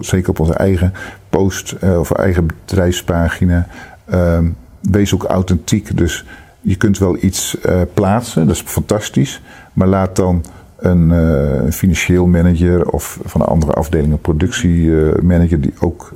zeker 0.00 0.30
op 0.30 0.40
onze 0.40 0.54
eigen 0.54 0.92
post 1.28 1.76
of 1.98 2.10
eigen 2.10 2.46
bedrijfspagina 2.46 3.66
Ehm, 4.12 4.50
wees 4.80 5.14
ook 5.14 5.24
authentiek. 5.24 5.96
Dus 5.96 6.24
je 6.60 6.76
kunt 6.76 6.98
wel 6.98 7.16
iets 7.20 7.56
uh, 7.66 7.80
plaatsen, 7.94 8.46
dat 8.46 8.54
is 8.54 8.62
fantastisch. 8.62 9.42
Maar 9.72 9.88
laat 9.88 10.16
dan 10.16 10.44
een 10.78 11.72
financieel 11.72 12.26
manager 12.26 12.90
of 12.90 13.18
van 13.24 13.40
een 13.40 13.46
andere 13.46 13.72
afdeling, 13.72 14.12
een 14.12 14.20
productiemanager 14.20 15.60
die 15.60 15.72
ook 15.80 16.12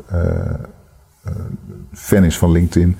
fan 1.92 2.25
is 2.25 2.38
van 2.38 2.52
LinkedIn, 2.52 2.96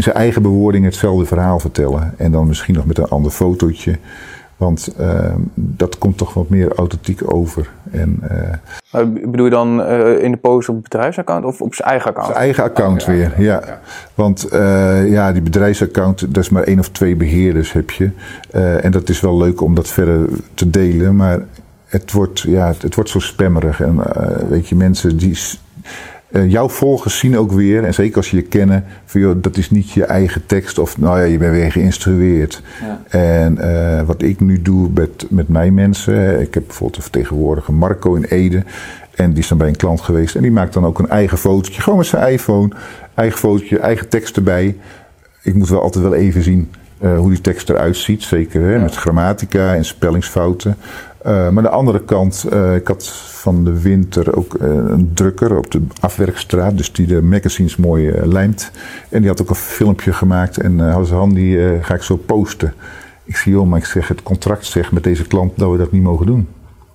in 0.00 0.06
zijn 0.06 0.24
eigen 0.24 0.42
bewoording 0.42 0.84
hetzelfde 0.84 1.26
verhaal 1.26 1.58
vertellen. 1.58 2.14
En 2.16 2.32
dan 2.32 2.46
misschien 2.46 2.74
nog 2.74 2.86
met 2.86 2.98
een 2.98 3.08
ander 3.08 3.30
fotootje. 3.30 3.98
Want 4.56 4.94
uh, 5.00 5.34
dat 5.54 5.98
komt 5.98 6.16
toch 6.16 6.34
wat 6.34 6.48
meer 6.48 6.74
authentiek 6.74 7.34
over. 7.34 7.70
En, 7.90 8.22
uh, 8.92 9.02
bedoel 9.30 9.44
je 9.44 9.50
dan 9.50 9.80
uh, 9.80 10.22
in 10.22 10.30
de 10.30 10.36
post 10.36 10.68
op 10.68 10.74
het 10.74 10.82
bedrijfsaccount 10.82 11.44
of 11.44 11.60
op 11.60 11.74
zijn 11.74 11.88
eigen 11.88 12.08
account? 12.08 12.28
Zijn 12.28 12.38
eigen 12.38 12.64
account 12.64 13.04
weer, 13.04 13.32
ja. 13.38 13.60
ja. 13.66 13.80
Want 14.14 14.48
ja, 15.06 15.32
die 15.32 15.42
bedrijfsaccount, 15.42 16.34
dat 16.34 16.42
is 16.42 16.50
maar 16.50 16.62
één 16.62 16.78
of 16.78 16.88
twee 16.88 17.16
beheerders 17.16 17.72
heb 17.72 17.90
je. 17.90 18.10
en 18.80 18.90
dat 18.90 19.08
is 19.08 19.20
wel 19.20 19.36
leuk 19.36 19.60
om 19.60 19.74
dat 19.74 19.88
verder 19.88 20.28
te 20.54 20.70
delen. 20.70 21.16
Maar 21.16 21.40
het 21.84 22.12
wordt, 22.12 22.40
ja, 22.40 22.66
het, 22.66 22.82
het 22.82 22.94
wordt 22.94 23.10
zo 23.10 23.18
spammerig. 23.18 23.80
En 23.80 24.02
weet 24.48 24.68
je, 24.68 24.74
mensen 24.74 25.16
die 25.16 25.38
uh, 26.30 26.50
jouw 26.50 26.68
volgers 26.68 27.18
zien 27.18 27.38
ook 27.38 27.52
weer, 27.52 27.84
en 27.84 27.94
zeker 27.94 28.16
als 28.16 28.30
je 28.30 28.36
je 28.36 28.42
kennen, 28.42 28.84
van 29.04 29.20
joh, 29.20 29.36
dat 29.42 29.56
is 29.56 29.70
niet 29.70 29.90
je 29.90 30.04
eigen 30.04 30.46
tekst 30.46 30.78
of 30.78 30.98
nou 30.98 31.18
ja, 31.18 31.24
je 31.24 31.38
bent 31.38 31.52
weer 31.52 31.72
geïnstrueerd. 31.72 32.62
Ja. 32.80 33.18
En 33.18 33.58
uh, 33.60 34.02
wat 34.02 34.22
ik 34.22 34.40
nu 34.40 34.62
doe 34.62 34.90
met, 34.94 35.26
met 35.28 35.48
mijn 35.48 35.74
mensen, 35.74 36.40
ik 36.40 36.54
heb 36.54 36.62
bijvoorbeeld 36.66 36.96
een 36.96 37.02
vertegenwoordiger 37.02 37.74
Marco 37.74 38.14
in 38.14 38.24
Ede. 38.24 38.62
En 39.14 39.30
die 39.30 39.42
is 39.42 39.48
dan 39.48 39.58
bij 39.58 39.68
een 39.68 39.76
klant 39.76 40.00
geweest 40.00 40.34
en 40.34 40.42
die 40.42 40.52
maakt 40.52 40.72
dan 40.72 40.84
ook 40.84 40.98
een 40.98 41.08
eigen 41.08 41.38
fotootje, 41.38 41.82
gewoon 41.82 41.98
met 41.98 42.08
zijn 42.08 42.32
iPhone. 42.32 42.68
Eigen 43.14 43.38
fotootje, 43.38 43.78
eigen 43.78 44.08
tekst 44.08 44.36
erbij. 44.36 44.76
Ik 45.42 45.54
moet 45.54 45.68
wel 45.68 45.82
altijd 45.82 46.04
wel 46.04 46.14
even 46.14 46.42
zien 46.42 46.70
uh, 47.02 47.18
hoe 47.18 47.30
die 47.30 47.40
tekst 47.40 47.68
eruit 47.68 47.96
ziet, 47.96 48.22
zeker 48.22 48.62
hè, 48.62 48.74
ja. 48.74 48.80
met 48.80 48.94
grammatica 48.94 49.74
en 49.74 49.84
spellingsfouten. 49.84 50.76
Uh, 51.26 51.50
maar 51.50 51.62
de 51.62 51.68
andere 51.68 52.00
kant, 52.04 52.46
uh, 52.52 52.74
ik 52.74 52.86
had 52.86 53.08
van 53.26 53.64
de 53.64 53.80
winter 53.80 54.36
ook 54.36 54.54
uh, 54.54 54.68
een 54.68 55.10
drukker 55.14 55.56
op 55.56 55.70
de 55.70 55.82
afwerkstraat, 56.00 56.76
dus 56.76 56.92
die 56.92 57.06
de 57.06 57.22
magazines 57.22 57.76
mooi 57.76 58.26
lijmt. 58.26 58.70
En 59.08 59.20
die 59.20 59.28
had 59.28 59.42
ook 59.42 59.48
een 59.48 59.54
filmpje 59.54 60.12
gemaakt 60.12 60.58
en 60.58 60.78
uh, 60.78 61.10
Han, 61.10 61.34
die 61.34 61.82
ga 61.82 61.94
ik 61.94 62.02
zo 62.02 62.16
posten. 62.16 62.74
Ik 63.24 63.36
zie, 63.36 63.52
joh, 63.52 63.66
maar 63.66 63.78
ik 63.78 63.84
zeg, 63.84 64.08
het 64.08 64.22
contract 64.22 64.66
zegt 64.66 64.92
met 64.92 65.04
deze 65.04 65.26
klant 65.26 65.58
dat 65.58 65.70
we 65.70 65.76
dat 65.76 65.92
niet 65.92 66.02
mogen 66.02 66.26
doen. 66.26 66.48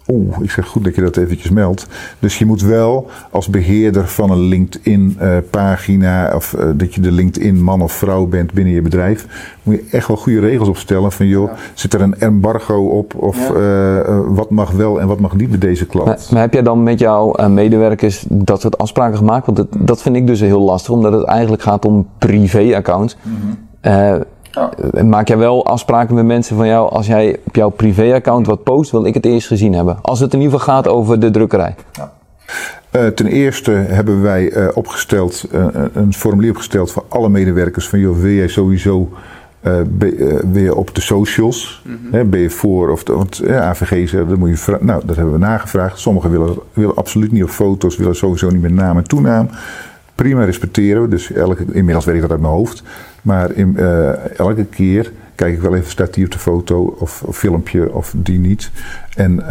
Oeh, 0.08 0.36
ik 0.42 0.52
zeg 0.52 0.68
goed 0.68 0.84
dat 0.84 0.96
je 0.96 1.02
dat 1.02 1.18
eventjes 1.18 1.52
meldt. 1.52 1.88
Dus 2.20 2.38
je 2.38 2.46
moet 2.46 2.62
wel 2.62 3.10
als 3.32 3.48
beheerder 3.48 4.08
van 4.08 4.32
een 4.32 4.40
LinkedIn-pagina, 4.40 6.30
uh, 6.30 6.36
of 6.36 6.54
uh, 6.54 6.66
dat 6.76 6.94
je 6.94 7.02
de 7.02 7.12
LinkedIn-man 7.12 7.82
of 7.82 7.92
vrouw 7.92 8.26
bent 8.26 8.54
binnen 8.54 8.74
je 8.74 8.82
bedrijf, 8.82 9.28
moet 9.64 9.76
je 9.76 9.84
echt 9.92 10.08
wel 10.08 10.18
goede 10.18 10.40
regels 10.40 10.68
opstellen. 10.68 11.12
Van 11.12 11.26
joh, 11.26 11.50
ja. 11.50 11.56
zit 11.74 11.94
er 11.94 12.02
een 12.02 12.20
embargo 12.20 12.88
op? 12.88 13.16
Of 13.16 13.50
ja. 13.50 14.06
uh, 14.08 14.20
wat 14.28 14.50
mag 14.50 14.72
wel 14.72 15.02
en 15.02 15.08
wat 15.08 15.20
mag 15.20 15.36
niet 15.36 15.50
bij 15.50 15.60
deze 15.60 15.86
klant? 15.86 16.08
Maar, 16.08 16.20
maar 16.32 16.42
heb 16.42 16.54
jij 16.54 16.64
dan 16.64 16.84
met 16.84 17.00
jouw 17.00 17.48
medewerkers 17.48 18.26
dat 18.30 18.62
soort 18.62 18.78
afspraken 18.78 19.18
gemaakt? 19.18 19.46
Want 19.46 19.58
het, 19.58 19.68
dat 19.80 20.02
vind 20.02 20.16
ik 20.16 20.28
dus 20.28 20.40
heel 20.40 20.62
lastig, 20.62 20.94
omdat 20.94 21.14
het 21.14 21.26
eigenlijk 21.26 21.62
gaat 21.62 21.86
om 21.86 22.08
privé-accounts. 22.18 23.18
Mm 23.22 23.34
-hmm. 23.42 24.24
Ja. 24.56 25.04
Maak 25.04 25.28
jij 25.28 25.38
wel 25.38 25.66
afspraken 25.66 26.16
met 26.16 26.26
mensen 26.26 26.56
van 26.56 26.68
jou, 26.68 26.90
als 26.90 27.08
jij 27.08 27.40
op 27.44 27.56
jouw 27.56 27.70
privéaccount 27.70 28.48
wat 28.48 28.64
post, 28.64 28.92
wil 28.92 29.06
ik 29.06 29.14
het 29.14 29.26
eerst 29.26 29.48
gezien 29.48 29.74
hebben. 29.74 29.98
Als 30.02 30.20
het 30.20 30.34
in 30.34 30.42
ieder 30.42 30.60
geval 30.60 30.74
gaat 30.74 30.88
over 30.88 31.20
de 31.20 31.32
drukkerij. 31.32 31.76
Ja. 31.92 32.12
Uh, 32.96 33.08
ten 33.08 33.28
eerste 33.28 33.72
hebben 33.72 34.22
wij 34.22 34.52
uh, 34.52 34.68
opgesteld, 34.74 35.46
uh, 35.54 35.66
een 35.94 36.14
formulier 36.14 36.50
opgesteld 36.50 36.92
voor 36.92 37.04
alle 37.08 37.30
medewerkers 37.30 37.90
van 37.90 38.00
joh, 38.00 38.18
wil 38.18 38.32
jij 38.32 38.48
sowieso 38.48 39.10
je 40.54 40.76
op 40.76 40.96
de 40.96 41.02
socials? 41.02 41.82
Mm 41.86 42.00
-hmm. 42.02 42.14
hè, 42.14 42.24
ben 42.24 42.40
je 42.40 42.50
voor 42.50 42.90
of 42.90 43.04
de, 43.04 43.14
want 43.14 43.48
AVG 43.48 44.10
zegt, 44.10 44.30
dat 44.30 44.38
moet 44.38 44.66
je. 44.66 44.78
Nou, 44.80 45.02
dat 45.06 45.16
hebben 45.16 45.34
we 45.34 45.40
nagevraagd. 45.40 46.00
Sommigen 46.00 46.32
willen, 46.32 46.56
willen 46.74 46.96
absoluut 46.96 47.32
niet 47.32 47.44
op 47.44 47.50
foto's, 47.50 47.98
willen 47.98 48.16
sowieso 48.16 48.50
niet 48.50 48.62
met 48.62 48.74
naam 48.74 48.98
en 48.98 49.04
toenaam. 49.04 49.50
Prima 50.16 50.44
respecteren 50.44 51.02
we, 51.02 51.08
dus 51.08 51.32
elke, 51.32 51.66
inmiddels 51.72 52.06
weet 52.06 52.16
ik 52.16 52.22
dat 52.22 52.32
uit 52.32 52.42
mijn 52.42 52.54
hoofd. 52.54 52.84
Maar 53.26 53.52
in, 53.52 53.76
uh, 53.80 54.40
elke 54.40 54.66
keer 54.66 55.12
kijk 55.36 55.54
ik 55.54 55.62
wel 55.62 55.76
even, 55.76 56.06
op 56.06 56.32
de 56.32 56.40
foto 56.40 56.96
of, 57.00 57.24
of 57.26 57.38
filmpje 57.38 57.94
of 57.94 58.14
die 58.18 58.40
niet. 58.40 58.72
En, 59.16 59.32
uh, 59.40 59.48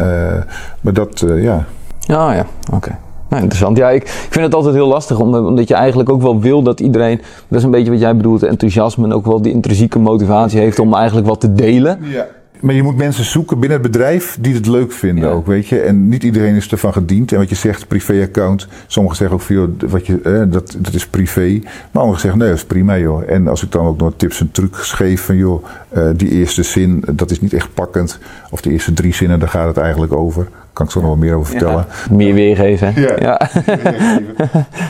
maar 0.81 0.93
dat, 0.93 1.21
uh, 1.21 1.43
ja. 1.43 1.65
Ja, 1.99 2.33
ja, 2.33 2.45
oké. 2.65 2.75
Okay. 2.75 2.97
Nou, 3.29 3.41
interessant. 3.41 3.77
Ja, 3.77 3.89
ik, 3.89 4.03
ik 4.03 4.27
vind 4.29 4.45
het 4.45 4.53
altijd 4.53 4.75
heel 4.75 4.87
lastig, 4.87 5.19
omdat 5.19 5.67
je 5.67 5.73
eigenlijk 5.73 6.09
ook 6.09 6.21
wel 6.21 6.39
wil 6.39 6.61
dat 6.63 6.79
iedereen, 6.79 7.21
dat 7.47 7.57
is 7.57 7.63
een 7.63 7.71
beetje 7.71 7.91
wat 7.91 7.99
jij 7.99 8.15
bedoelt, 8.15 8.43
enthousiasme 8.43 9.05
en 9.05 9.13
ook 9.13 9.25
wel 9.25 9.41
die 9.41 9.53
intrinsieke 9.53 9.99
motivatie 9.99 10.59
heeft 10.59 10.79
om 10.79 10.93
eigenlijk 10.93 11.27
wat 11.27 11.39
te 11.39 11.53
delen. 11.53 11.99
Ja. 12.01 12.27
Maar 12.65 12.75
je 12.75 12.83
moet 12.83 12.97
mensen 12.97 13.25
zoeken 13.25 13.59
binnen 13.59 13.81
het 13.81 13.91
bedrijf 13.91 14.37
die 14.39 14.53
het 14.53 14.67
leuk 14.67 14.91
vinden 14.91 15.23
ja. 15.23 15.29
ook, 15.29 15.45
weet 15.45 15.67
je. 15.67 15.79
En 15.79 16.09
niet 16.09 16.23
iedereen 16.23 16.55
is 16.55 16.71
ervan 16.71 16.93
gediend. 16.93 17.31
En 17.31 17.37
wat 17.37 17.49
je 17.49 17.55
zegt, 17.55 17.87
privé-account. 17.87 18.67
Sommigen 18.87 19.17
zeggen 19.17 19.35
ook 19.35 19.43
veel, 19.43 19.75
wat 19.87 20.05
je, 20.05 20.21
eh, 20.21 20.41
dat, 20.47 20.75
dat 20.77 20.93
is 20.93 21.07
privé. 21.07 21.59
Maar 21.91 22.01
anderen 22.01 22.21
zeggen, 22.21 22.39
nee, 22.39 22.49
dat 22.49 22.57
is 22.57 22.65
prima, 22.65 22.97
joh. 22.97 23.29
En 23.31 23.47
als 23.47 23.63
ik 23.63 23.71
dan 23.71 23.85
ook 23.85 23.97
nog 23.97 24.13
tips 24.17 24.39
en 24.39 24.51
trucs 24.51 24.91
geef 24.91 25.21
van, 25.21 25.35
joh, 25.35 25.65
uh, 25.97 26.09
die 26.15 26.29
eerste 26.29 26.63
zin, 26.63 27.03
dat 27.11 27.31
is 27.31 27.41
niet 27.41 27.53
echt 27.53 27.73
pakkend. 27.73 28.19
Of 28.49 28.61
de 28.61 28.71
eerste 28.71 28.93
drie 28.93 29.13
zinnen, 29.13 29.39
daar 29.39 29.49
gaat 29.49 29.67
het 29.67 29.77
eigenlijk 29.77 30.13
over. 30.13 30.47
Kan 30.73 30.85
ik 30.85 30.91
zo 30.91 30.99
nog 30.99 31.09
wel 31.09 31.17
meer 31.17 31.35
over 31.35 31.49
vertellen. 31.49 31.85
Ja. 32.09 32.15
Meer 32.15 32.33
weergeven. 32.33 32.93
Ja, 32.95 33.15
ja. 33.19 33.49
Weergeven. 33.65 34.35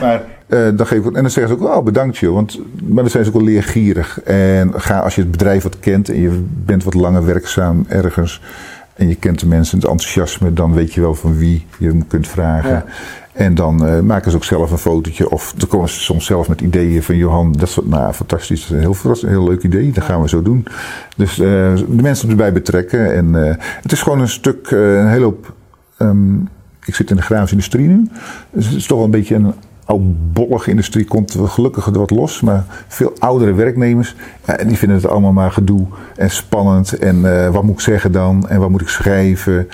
maar... 0.00 0.22
Uh, 0.48 0.68
dan 0.76 0.86
geef 0.86 0.98
ik, 0.98 1.04
en 1.04 1.22
dan 1.22 1.30
zeggen 1.30 1.56
ze 1.56 1.62
ook, 1.62 1.76
oh 1.76 1.84
bedankt 1.84 2.16
joh. 2.16 2.34
Want, 2.34 2.60
maar 2.84 3.02
dan 3.02 3.10
zijn 3.10 3.24
ze 3.24 3.30
ook 3.30 3.36
wel 3.36 3.46
leergierig. 3.46 4.20
En 4.22 4.72
ga, 4.76 4.98
als 4.98 5.14
je 5.14 5.20
het 5.20 5.30
bedrijf 5.30 5.62
wat 5.62 5.78
kent 5.78 6.08
en 6.08 6.20
je 6.20 6.44
bent 6.64 6.84
wat 6.84 6.94
langer 6.94 7.24
werkzaam 7.24 7.84
ergens. 7.88 8.42
En 8.94 9.08
je 9.08 9.14
kent 9.14 9.40
de 9.40 9.46
mensen, 9.46 9.78
het 9.78 9.88
enthousiasme, 9.88 10.52
dan 10.52 10.72
weet 10.72 10.94
je 10.94 11.00
wel 11.00 11.14
van 11.14 11.36
wie 11.36 11.66
je 11.78 11.88
hem 11.88 12.06
kunt 12.06 12.28
vragen. 12.28 12.70
Ja. 12.70 12.84
En 13.32 13.54
dan 13.54 13.86
uh, 13.86 14.00
maken 14.00 14.30
ze 14.30 14.36
ook 14.36 14.44
zelf 14.44 14.70
een 14.70 14.78
fotootje. 14.78 15.30
Of 15.30 15.54
dan 15.56 15.68
komen 15.68 15.88
ze 15.88 16.00
soms 16.00 16.26
zelf 16.26 16.48
met 16.48 16.60
ideeën 16.60 17.02
van 17.02 17.16
Johan, 17.16 17.52
dat 17.52 17.68
is 17.68 17.78
nou 17.84 18.12
fantastisch, 18.12 18.60
dat 18.60 18.70
is 18.70 18.84
een 18.84 18.94
heel, 19.02 19.14
een 19.22 19.28
heel 19.28 19.48
leuk 19.48 19.62
idee, 19.62 19.92
dat 19.92 20.04
gaan 20.04 20.22
we 20.22 20.28
zo 20.28 20.42
doen. 20.42 20.66
Dus 21.16 21.38
uh, 21.38 21.46
de 21.76 22.02
mensen 22.02 22.30
erbij 22.30 22.52
betrekken. 22.52 23.14
En 23.14 23.34
het 23.82 23.92
is 23.92 24.02
gewoon 24.02 24.20
een 24.20 24.28
stuk, 24.28 24.70
een 24.70 25.08
hele 25.08 25.24
hoop. 25.24 25.54
Um, 25.98 26.48
ik 26.84 26.94
zit 26.94 27.10
in 27.10 27.16
de 27.16 27.22
grafische 27.22 27.54
industrie 27.54 27.86
nu. 27.86 28.08
Dus 28.50 28.66
het 28.66 28.74
is 28.74 28.86
toch 28.86 28.96
wel 28.96 29.06
een 29.06 29.12
beetje 29.12 29.34
een 29.34 29.52
oudbollige 29.86 30.70
industrie 30.70 31.04
komt 31.04 31.36
gelukkig 31.44 31.84
wat 31.84 32.10
los. 32.10 32.40
Maar 32.40 32.64
veel 32.88 33.12
oudere 33.18 33.52
werknemers, 33.52 34.14
ja, 34.44 34.56
die 34.56 34.78
vinden 34.78 34.96
het 34.96 35.08
allemaal 35.08 35.32
maar 35.32 35.52
gedoe 35.52 35.86
en 36.16 36.30
spannend. 36.30 36.98
En 36.98 37.16
uh, 37.16 37.48
wat 37.48 37.62
moet 37.62 37.74
ik 37.74 37.80
zeggen 37.80 38.12
dan? 38.12 38.48
En 38.48 38.60
wat 38.60 38.70
moet 38.70 38.80
ik 38.80 38.88
schrijven? 38.88 39.68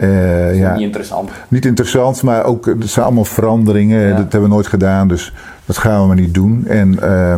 Uh, 0.00 0.58
ja, 0.58 0.72
niet 0.72 0.82
interessant. 0.82 1.30
Niet 1.48 1.64
interessant, 1.64 2.22
maar 2.22 2.44
ook, 2.44 2.66
het 2.66 2.90
zijn 2.90 3.04
allemaal 3.04 3.24
veranderingen. 3.24 4.00
Ja. 4.00 4.08
Dat 4.08 4.32
hebben 4.32 4.42
we 4.42 4.48
nooit 4.48 4.66
gedaan, 4.66 5.08
dus 5.08 5.32
dat 5.72 5.82
gaan 5.82 6.00
we 6.00 6.06
maar 6.06 6.16
niet 6.16 6.34
doen. 6.34 6.64
En 6.66 6.98
uh, 7.02 7.34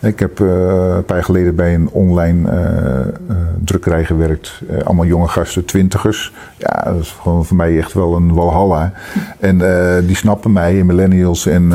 ik 0.00 0.18
heb 0.18 0.40
uh, 0.40 0.48
een 0.96 1.04
paar 1.04 1.16
jaar 1.16 1.24
geleden 1.24 1.54
bij 1.54 1.74
een 1.74 1.88
online 1.88 2.50
uh, 2.50 3.36
drukkerij 3.64 4.04
gewerkt. 4.04 4.62
allemaal 4.84 5.06
jonge 5.06 5.28
gasten, 5.28 5.64
twintigers. 5.64 6.32
Ja, 6.56 6.82
dat 6.84 7.00
is 7.00 7.16
gewoon 7.22 7.44
voor 7.44 7.56
mij 7.56 7.78
echt 7.78 7.92
wel 7.92 8.16
een 8.16 8.34
walhalla. 8.34 8.92
En 9.40 9.58
die 10.06 10.16
snappen 10.16 10.52
mij, 10.52 10.84
millennials 10.84 11.46
en 11.46 11.72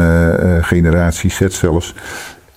generatie 0.61 1.29
Z 1.29 1.47
zelfs. 1.47 1.95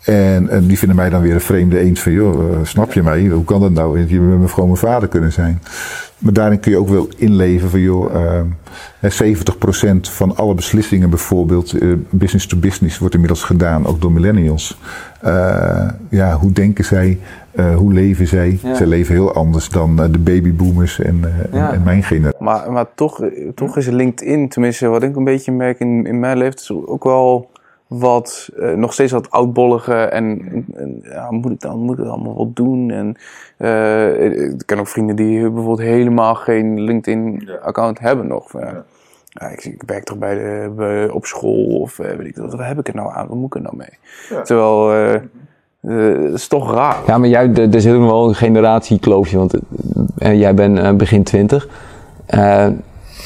En, 0.04 0.48
en, 0.48 0.66
die 0.66 0.78
vinden 0.78 0.96
mij 0.96 1.10
dan 1.10 1.20
weer 1.20 1.34
een 1.34 1.40
vreemde 1.40 1.78
eend 1.78 1.98
van, 1.98 2.12
joh, 2.12 2.64
snap 2.64 2.92
je 2.92 3.02
mij? 3.02 3.26
Hoe 3.26 3.44
kan 3.44 3.60
dat 3.60 3.72
nou? 3.72 3.98
Je 3.98 4.20
bent 4.20 4.50
gewoon 4.50 4.68
mijn 4.68 4.80
vader 4.80 5.08
kunnen 5.08 5.32
zijn. 5.32 5.62
Maar 6.18 6.32
daarin 6.32 6.60
kun 6.60 6.70
je 6.70 6.78
ook 6.78 6.88
wel 6.88 7.08
inleven 7.16 7.70
van, 7.70 7.80
joh, 7.80 8.14
uh, 8.14 9.10
70% 9.10 10.08
van 10.08 10.36
alle 10.36 10.54
beslissingen 10.54 11.10
bijvoorbeeld, 11.10 11.82
uh, 11.82 11.94
business 12.10 12.46
to 12.46 12.56
business, 12.56 12.98
wordt 12.98 13.14
inmiddels 13.14 13.42
gedaan, 13.42 13.86
ook 13.86 14.00
door 14.00 14.12
millennials. 14.12 14.78
Uh, 15.24 15.88
ja, 16.10 16.36
hoe 16.36 16.52
denken 16.52 16.84
zij? 16.84 17.18
Uh, 17.54 17.76
hoe 17.76 17.92
leven 17.92 18.26
zij? 18.26 18.58
Ja. 18.62 18.74
Zij 18.74 18.86
leven 18.86 19.14
heel 19.14 19.34
anders 19.34 19.68
dan 19.68 19.96
de 19.96 20.18
babyboomers 20.18 21.00
en, 21.00 21.20
ja. 21.52 21.68
en, 21.68 21.74
en, 21.74 21.82
mijn 21.82 22.02
generatie. 22.02 22.44
Maar, 22.44 22.72
maar 22.72 22.86
toch, 22.94 23.20
toch 23.54 23.76
is 23.76 23.86
LinkedIn, 23.86 24.48
tenminste 24.48 24.88
wat 24.88 25.02
ik 25.02 25.16
een 25.16 25.24
beetje 25.24 25.52
merk 25.52 25.80
in, 25.80 26.06
in 26.06 26.20
mijn 26.20 26.38
leven, 26.38 26.54
is 26.54 26.70
ook 26.70 27.04
wel 27.04 27.50
wat, 27.98 28.50
uh, 28.56 28.72
nog 28.72 28.92
steeds 28.92 29.12
wat 29.12 29.30
oudbollige 29.30 29.94
en, 29.94 30.40
en 30.74 31.00
ja, 31.02 31.30
moet 31.30 31.52
ik 31.52 31.60
dan 31.60 31.78
moet 31.78 31.98
ik 31.98 32.06
allemaal 32.06 32.34
wat 32.34 32.56
doen? 32.56 32.90
En 32.90 33.16
uh, 33.58 34.44
ik 34.50 34.62
ken 34.66 34.78
ook 34.78 34.88
vrienden 34.88 35.16
die 35.16 35.40
bijvoorbeeld 35.40 35.80
helemaal 35.80 36.34
geen 36.34 36.80
LinkedIn-account 36.80 37.98
hebben 37.98 38.26
nog. 38.26 38.52
Ja. 38.52 38.84
Ja, 39.28 39.48
ik, 39.48 39.64
ik, 39.64 39.82
werk 39.86 40.04
toch 40.04 40.18
bij 40.18 40.34
de, 40.34 40.72
bij, 40.76 41.08
op 41.08 41.26
school 41.26 41.80
of 41.80 41.96
weet 41.96 42.26
ik 42.26 42.36
wat, 42.36 42.50
wat 42.54 42.66
heb 42.66 42.78
ik 42.78 42.88
er 42.88 42.94
nou 42.94 43.12
aan? 43.12 43.26
Wat 43.26 43.36
moet 43.36 43.46
ik 43.46 43.54
er 43.54 43.62
nou 43.62 43.76
mee? 43.76 44.42
Terwijl 44.42 44.92
uh, 45.80 46.32
is 46.32 46.48
toch 46.48 46.74
raar. 46.74 46.96
Ja, 47.06 47.18
maar 47.18 47.28
jij, 47.28 47.54
er 47.54 47.80
zit 47.80 47.94
ook 47.94 48.10
wel 48.10 48.28
een 48.28 48.34
generatiekloofje, 48.34 49.36
want 49.36 49.54
uh, 50.18 50.38
jij 50.38 50.54
bent 50.54 50.78
uh, 50.78 50.92
begin 50.92 51.22
twintig. 51.22 51.68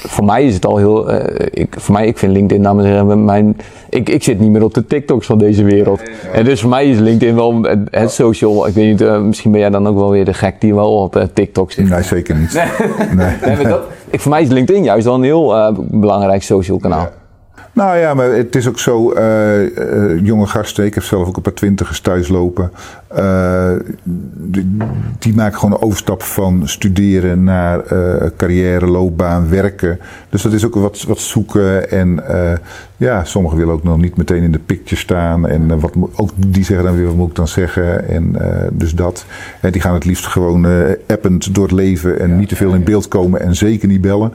Voor 0.07 0.25
mij 0.25 0.45
is 0.45 0.55
het 0.55 0.67
al 0.67 0.77
heel, 0.77 1.11
ik, 1.51 1.75
voor 1.79 1.95
mij, 1.95 2.07
ik 2.07 2.19
vind 2.19 2.33
LinkedIn, 2.33 2.79
heren, 2.81 3.25
mijn, 3.25 3.57
ik, 3.89 4.09
ik 4.09 4.23
zit 4.23 4.41
niet 4.41 4.51
meer 4.51 4.65
op 4.65 4.75
de 4.75 4.87
TikToks 4.87 5.27
van 5.27 5.39
deze 5.39 5.65
wereld. 5.65 6.03
En 6.33 6.45
dus 6.45 6.61
voor 6.61 6.71
mij 6.71 6.91
is 6.91 6.99
LinkedIn 6.99 7.35
wel 7.35 7.63
het, 7.63 7.79
het 7.91 8.11
social, 8.11 8.67
ik 8.67 8.75
weet 8.75 8.87
niet, 8.87 9.23
misschien 9.23 9.51
ben 9.51 9.61
jij 9.61 9.71
dan 9.71 9.89
ook 9.89 9.97
wel 9.97 10.11
weer 10.11 10.25
de 10.25 10.35
gek 10.35 10.61
die 10.61 10.75
wel 10.75 10.93
op 10.93 11.29
TikTok 11.33 11.73
zit. 11.73 11.89
Nee, 11.89 12.03
zeker 12.03 12.37
niet. 12.37 12.53
Nee. 13.15 13.37
nee. 13.57 13.67
dat, 13.67 13.81
ik, 14.11 14.21
voor 14.21 14.31
mij 14.31 14.43
is 14.43 14.49
LinkedIn 14.49 14.85
juist 14.85 15.05
wel 15.05 15.15
een 15.15 15.23
heel 15.23 15.73
belangrijk 15.91 16.43
social 16.43 16.79
kanaal. 16.79 17.01
Ja. 17.01 17.13
Nou 17.79 17.99
ja, 17.99 18.15
maar 18.15 18.31
het 18.31 18.57
is 18.57 18.69
ook 18.69 18.79
zo, 18.79 19.13
uh, 19.13 19.63
uh, 19.63 20.25
jonge 20.25 20.47
gasten, 20.47 20.85
ik 20.85 20.95
heb 20.95 21.03
zelf 21.03 21.29
ook 21.29 21.37
een 21.37 21.43
paar 21.43 21.53
twintigers 21.53 22.01
thuis 22.01 22.29
lopen. 22.29 22.73
Uh, 23.19 23.73
die, 24.35 24.77
die, 25.19 25.35
maken 25.35 25.59
gewoon 25.59 25.75
een 25.75 25.83
overstap 25.83 26.23
van 26.23 26.69
studeren 26.69 27.45
naar 27.45 27.83
carrière, 28.37 28.87
loopbaan, 28.87 29.49
werken. 29.49 29.99
Dus 30.29 30.43
dat 30.43 30.53
is 30.53 30.67
ook 30.67 30.75
wat, 30.75 31.03
wat 31.03 31.19
zoeken. 31.19 31.91
En 31.91 32.23
ja, 32.99 33.25
sommigen 33.25 33.59
willen 33.59 33.75
ook 33.75 33.83
nog 33.83 33.97
niet 33.97 34.17
meteen 34.17 34.43
in 34.43 34.53
de 34.53 34.59
picture 34.59 35.01
staan. 35.01 35.49
En 35.49 35.81
wat, 35.81 35.93
ook 36.17 36.31
die 36.37 36.65
zeggen 36.65 36.87
dan 36.87 36.97
weer, 36.97 37.07
wat 37.07 37.15
moet 37.15 37.29
ik 37.29 37.35
dan 37.35 37.49
zeggen? 37.49 38.09
En 38.09 38.37
dus 38.73 38.93
dat. 38.93 39.25
En 39.61 39.73
die 39.73 39.81
gaan 39.81 39.95
het 39.95 40.05
liefst 40.05 40.27
gewoon 40.27 40.67
append 41.07 41.55
door 41.55 41.65
het 41.65 41.73
leven 41.73 42.21
en 42.21 42.39
niet 42.39 42.49
te 42.49 42.57
veel 42.57 42.75
in 42.75 42.85
beeld 42.85 43.09
komen 43.09 43.41
en 43.41 43.55
zeker 43.55 43.89
niet 43.89 44.01
bellen. 44.01 44.33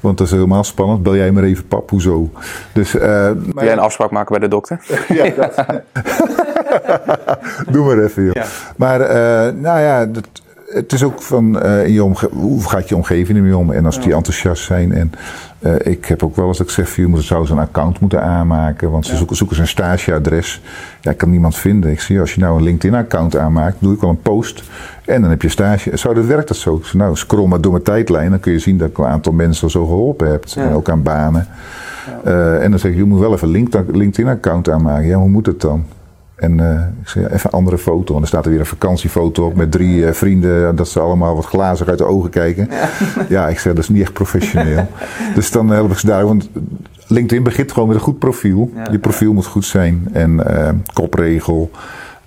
Want 0.00 0.18
dat 0.18 0.26
is 0.26 0.32
helemaal 0.32 0.64
spannend. 0.64 1.02
Bel 1.02 1.16
jij 1.16 1.30
maar 1.30 1.42
even 1.42 1.66
pap, 1.66 1.90
hoezo? 1.90 2.30
Dus, 2.72 2.94
uh, 2.94 3.02
maar 3.52 3.64
jij 3.64 3.72
een 3.72 3.78
afspraak 3.78 4.10
maken 4.10 4.30
bij 4.30 4.40
de 4.40 4.48
dokter? 4.48 4.80
ja, 5.08 5.30
dat. 5.30 5.54
Doe 7.70 7.84
maar 7.84 8.04
even, 8.04 8.24
joh. 8.24 8.44
Maar 8.76 9.00
uh, 9.00 9.60
nou 9.60 9.80
ja, 9.80 10.06
dat, 10.06 10.28
het 10.72 10.92
is 10.92 11.02
ook 11.02 11.22
van 11.22 11.66
uh, 11.66 11.86
in 11.86 11.92
je 11.92 12.00
hoe 12.30 12.68
gaat 12.68 12.88
je 12.88 12.96
omgeving 12.96 13.38
ermee 13.38 13.56
om? 13.56 13.70
En 13.70 13.86
als 13.86 14.00
die 14.00 14.14
enthousiast 14.14 14.64
zijn. 14.64 14.92
En 14.92 15.12
uh, 15.60 15.74
ik 15.82 16.04
heb 16.04 16.22
ook 16.22 16.36
wel 16.36 16.46
eens 16.46 16.58
dat 16.58 16.66
ik 16.66 16.72
zeg: 16.72 16.96
je 16.96 17.06
moet, 17.06 17.22
zou 17.22 17.46
ze 17.46 17.52
een 17.52 17.58
account 17.58 18.00
moeten 18.00 18.22
aanmaken. 18.22 18.90
Want 18.90 19.06
ze 19.06 19.16
zoeken, 19.16 19.36
zoeken 19.36 19.56
ze 19.56 19.62
een 19.62 19.68
stageadres. 19.68 20.62
Ja, 21.00 21.10
ik 21.10 21.16
kan 21.16 21.30
niemand 21.30 21.56
vinden. 21.56 21.90
Ik 21.90 22.00
zie 22.00 22.20
als 22.20 22.34
je 22.34 22.40
nou 22.40 22.56
een 22.56 22.62
LinkedIn-account 22.62 23.36
aanmaakt, 23.36 23.76
doe 23.78 23.94
ik 23.94 24.00
wel 24.00 24.10
een 24.10 24.22
post. 24.22 24.62
En 25.04 25.20
dan 25.20 25.30
heb 25.30 25.42
je 25.42 25.48
stage. 25.48 25.96
Zou 25.96 26.14
dat 26.14 26.24
werkt 26.24 26.48
dat 26.48 26.56
zo? 26.56 26.80
Nou, 26.92 27.16
scroll 27.16 27.48
maar 27.48 27.60
door 27.60 27.72
mijn 27.72 27.84
tijdlijn. 27.84 28.30
Dan 28.30 28.40
kun 28.40 28.52
je 28.52 28.58
zien 28.58 28.78
dat 28.78 28.88
ik 28.88 28.98
een 28.98 29.04
aantal 29.04 29.32
mensen 29.32 29.70
zo 29.70 29.86
geholpen 29.86 30.30
heb. 30.30 30.44
En 30.56 30.72
ook 30.72 30.88
aan 30.88 31.02
banen. 31.02 31.46
Ja. 32.24 32.30
Uh, 32.30 32.64
en 32.64 32.70
dan 32.70 32.78
zeg 32.78 32.92
je: 32.92 32.96
je 32.96 33.04
moet 33.04 33.20
wel 33.20 33.32
even 33.32 33.54
een 33.54 33.90
LinkedIn-account 33.90 34.68
aanmaken. 34.68 35.06
Ja, 35.06 35.16
hoe 35.16 35.28
moet 35.28 35.46
het 35.46 35.60
dan? 35.60 35.84
En 36.40 36.58
uh, 36.58 36.80
ik 37.02 37.08
zei, 37.08 37.24
even 37.26 37.40
een 37.42 37.58
andere 37.58 37.78
foto. 37.78 38.12
En 38.14 38.18
dan 38.18 38.28
staat 38.28 38.44
er 38.44 38.50
weer 38.50 38.60
een 38.60 38.66
vakantiefoto 38.66 39.46
op 39.46 39.54
met 39.54 39.70
drie 39.70 39.96
uh, 39.96 40.12
vrienden. 40.12 40.76
Dat 40.76 40.88
ze 40.88 41.00
allemaal 41.00 41.34
wat 41.34 41.44
glazig 41.44 41.88
uit 41.88 41.98
de 41.98 42.04
ogen 42.04 42.30
kijken. 42.30 42.68
Ja, 42.70 42.88
ja 43.36 43.48
ik 43.48 43.58
zei, 43.58 43.74
dat 43.74 43.82
is 43.82 43.88
niet 43.88 44.02
echt 44.02 44.12
professioneel. 44.12 44.86
dus 45.34 45.50
dan 45.50 45.70
help 45.70 45.90
ik 45.90 45.98
ze 45.98 46.06
daar. 46.06 46.24
Want 46.24 46.50
LinkedIn 47.06 47.42
begint 47.42 47.72
gewoon 47.72 47.88
met 47.88 47.96
een 47.96 48.02
goed 48.02 48.18
profiel. 48.18 48.70
Ja, 48.74 48.86
je 48.90 48.98
profiel 48.98 49.32
moet 49.32 49.46
goed 49.46 49.64
zijn. 49.64 50.08
En 50.12 50.42
kopregel, 50.92 51.70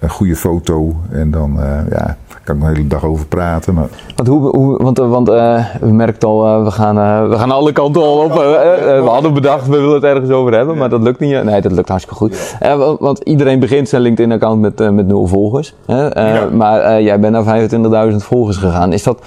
een 0.04 0.10
goede 0.10 0.36
foto. 0.36 0.96
En 1.12 1.32
dan, 1.32 1.60
ja, 1.90 2.18
kan 2.44 2.56
ik 2.56 2.62
een 2.62 2.68
hele 2.68 2.88
dag 2.88 3.04
over 3.04 3.26
praten. 3.26 3.74
Maar... 3.74 3.88
Want, 4.16 4.28
hoe, 4.28 4.58
hoe, 4.58 4.84
want, 4.84 4.98
want 4.98 5.30
uh, 5.30 5.66
we 5.82 5.92
merken 5.92 6.28
al, 6.28 6.46
uh, 6.46 6.64
we, 6.64 6.72
gaan, 6.72 6.98
uh, 6.98 7.30
we 7.30 7.38
gaan 7.38 7.52
alle 7.52 7.72
kanten 7.72 8.02
al 8.02 8.18
op. 8.18 8.34
we 8.34 9.04
hadden 9.06 9.34
bedacht, 9.34 9.68
we 9.68 9.78
willen 9.78 9.94
het 9.94 10.04
ergens 10.04 10.30
over 10.30 10.54
hebben, 10.54 10.78
maar 10.78 10.90
dat 10.90 11.02
lukt 11.02 11.20
niet. 11.20 11.44
Nee, 11.44 11.62
dat 11.62 11.72
lukt 11.72 11.90
hartstikke 11.90 12.20
goed. 12.20 12.58
Want, 12.60 13.00
want, 13.00 13.20
iedereen 13.20 13.60
begint 13.60 13.90
zijn 13.90 14.02
LinkedIn-account 14.02 14.62
met, 14.62 14.92
met 14.92 15.08
nul 15.08 15.28
volgers. 15.28 15.76
Ja. 15.86 16.50
Maar 16.52 17.02
jij 17.02 17.20
bent 17.20 17.46
naar 17.46 17.70
25.000 18.12 18.16
volgers 18.16 18.58
gegaan. 18.58 18.94
Is 18.94 19.04
dat, 19.04 19.22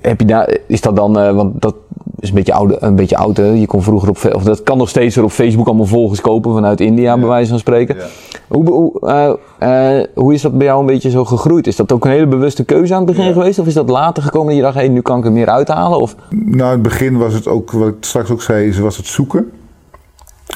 heb 0.00 0.20
je 0.20 0.26
daar, 0.26 0.56
is 0.66 0.80
dat 0.80 0.96
dan, 0.96 1.12
want 1.12 1.62
dat 1.62 1.74
is 2.20 2.28
een 2.28 2.34
beetje 2.34 2.52
oude, 2.52 2.76
een 2.80 2.94
beetje 2.94 3.16
oud. 3.16 3.36
Hè? 3.36 3.44
Je 3.44 3.66
kon 3.66 3.82
vroeger 3.82 4.08
op, 4.08 4.18
of 4.32 4.42
dat 4.42 4.62
kan 4.62 4.78
nog 4.78 4.88
steeds 4.88 5.16
er 5.16 5.24
op 5.24 5.30
Facebook 5.30 5.66
allemaal 5.66 5.86
volgers 5.86 6.20
kopen 6.20 6.52
vanuit 6.52 6.80
India, 6.80 7.14
ja. 7.14 7.18
bij 7.18 7.28
wijze 7.28 7.50
van 7.50 7.58
spreken. 7.58 7.96
Ja. 7.96 8.06
Hoe, 8.48 8.70
hoe, 8.70 8.92
uh, 9.02 9.32
uh, 9.68 10.04
hoe 10.14 10.34
is 10.34 10.42
dat 10.42 10.58
bij 10.58 10.66
jou 10.66 10.80
een 10.80 10.86
beetje 10.86 11.10
zo 11.10 11.24
gegroeid? 11.24 11.66
Is 11.66 11.76
dat 11.76 11.92
ook 11.92 12.04
een 12.04 12.10
hele 12.10 12.26
bewuste 12.26 12.64
keuze 12.64 12.94
aan 12.94 13.06
het 13.06 13.16
begin 13.16 13.32
geweest? 13.32 13.58
Of 13.58 13.66
is 13.66 13.74
dat 13.74 13.88
later 13.88 14.22
gekomen 14.22 14.46
dat 14.46 14.56
je 14.56 14.62
dacht, 14.62 14.74
hé, 14.74 14.80
hey, 14.80 14.88
nu 14.88 15.00
kan 15.00 15.18
ik 15.18 15.24
er 15.24 15.32
meer 15.32 15.48
uithalen? 15.48 15.98
Of? 15.98 16.16
Nou, 16.30 16.52
in 16.52 16.64
het 16.64 16.82
begin 16.82 17.16
was 17.16 17.34
het 17.34 17.48
ook, 17.48 17.70
wat 17.70 17.88
ik 17.88 17.94
straks 18.00 18.30
ook 18.30 18.42
zei, 18.42 18.80
was 18.80 18.96
het 18.96 19.06
zoeken. 19.06 19.50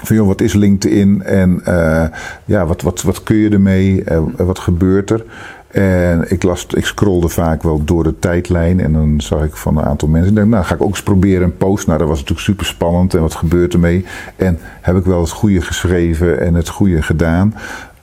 Van 0.03 0.16
joh, 0.16 0.27
wat 0.27 0.40
is 0.40 0.53
LinkedIn 0.53 1.23
en 1.23 1.62
uh, 1.69 2.05
ja, 2.45 2.66
wat, 2.66 2.83
wat, 2.83 3.03
wat 3.03 3.23
kun 3.23 3.37
je 3.37 3.51
ermee? 3.51 4.05
wat 4.37 4.59
gebeurt 4.59 5.11
er? 5.11 5.25
En 5.71 6.31
ik, 6.31 6.43
las, 6.43 6.67
ik 6.67 6.87
scrolde 6.87 7.29
vaak 7.29 7.63
wel 7.63 7.85
door 7.85 8.05
de 8.05 8.19
tijdlijn 8.19 8.81
en 8.81 8.93
dan 8.93 9.21
zag 9.21 9.45
ik 9.45 9.57
van 9.57 9.77
een 9.77 9.85
aantal 9.85 10.09
mensen. 10.09 10.31
Ik 10.31 10.37
dacht, 10.37 10.49
nou 10.49 10.65
ga 10.65 10.75
ik 10.75 10.83
ook 10.83 10.89
eens 10.89 11.03
proberen 11.03 11.43
een 11.43 11.57
post. 11.57 11.87
Nou, 11.87 11.99
dat 11.99 12.09
was 12.09 12.19
natuurlijk 12.19 12.47
super 12.47 12.67
spannend 12.67 13.15
en 13.15 13.21
wat 13.21 13.35
gebeurt 13.35 13.73
ermee? 13.73 14.05
En 14.37 14.59
heb 14.81 14.97
ik 14.97 15.05
wel 15.05 15.21
het 15.21 15.31
goede 15.31 15.61
geschreven 15.61 16.41
en 16.41 16.55
het 16.55 16.69
goede 16.69 17.03
gedaan? 17.03 17.55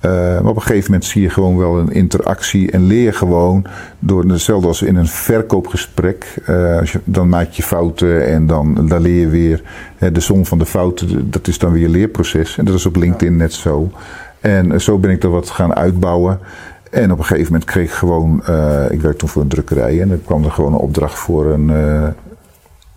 Uh, 0.06 0.12
maar 0.12 0.46
op 0.46 0.56
een 0.56 0.62
gegeven 0.62 0.92
moment 0.92 1.10
zie 1.10 1.22
je 1.22 1.30
gewoon 1.30 1.58
wel 1.58 1.80
een 1.80 1.92
interactie 1.92 2.72
en 2.72 2.86
leer 2.86 3.14
gewoon 3.14 3.66
door 4.00 4.24
hetzelfde 4.24 4.68
als 4.68 4.82
in 4.82 4.96
een 4.96 5.08
verkoopgesprek. 5.08 6.36
Uh, 6.50 6.80
als 6.80 6.92
je, 6.92 7.00
dan 7.04 7.30
maak 7.30 7.50
je 7.50 7.64
fouten 7.64 8.28
en 8.28 8.48
dan, 8.48 8.88
dan 8.88 9.02
leer 9.02 9.20
je 9.20 9.28
weer. 9.28 9.62
Hè, 9.98 10.12
de 10.12 10.20
som 10.20 10.46
van 10.46 10.58
de 10.58 10.66
fouten, 10.66 11.32
dat 11.32 11.48
is 11.48 11.58
dan 11.58 11.72
weer 11.72 11.90
leerproces. 11.90 12.58
En 12.58 12.66
dat 12.66 12.76
is 12.76 12.86
op 12.86 12.96
LinkedIn 12.96 13.36
net 13.36 13.54
zo. 13.54 13.92
En 14.40 14.82
zo 14.82 14.98
ben 14.98 15.12
ik 15.12 15.24
er 15.24 15.30
wat 15.30 15.50
gaan 15.50 15.76
uitbouwen. 15.76 16.40
En 16.92 17.12
op 17.12 17.18
een 17.18 17.26
gegeven 17.26 17.52
moment 17.52 17.70
kreeg 17.70 17.86
ik 17.86 17.92
gewoon, 17.92 18.44
uh, 18.50 18.92
ik 18.92 19.02
werkte 19.02 19.20
toen 19.20 19.30
voor 19.30 19.42
een 19.42 19.48
drukkerij 19.48 20.02
en 20.02 20.10
dan 20.10 20.22
kwam 20.26 20.44
er 20.44 20.52
gewoon 20.52 20.74
een 20.74 20.80
opdracht 20.80 21.20
voor 21.20 21.46
een, 21.46 21.70
uh, 21.70 22.08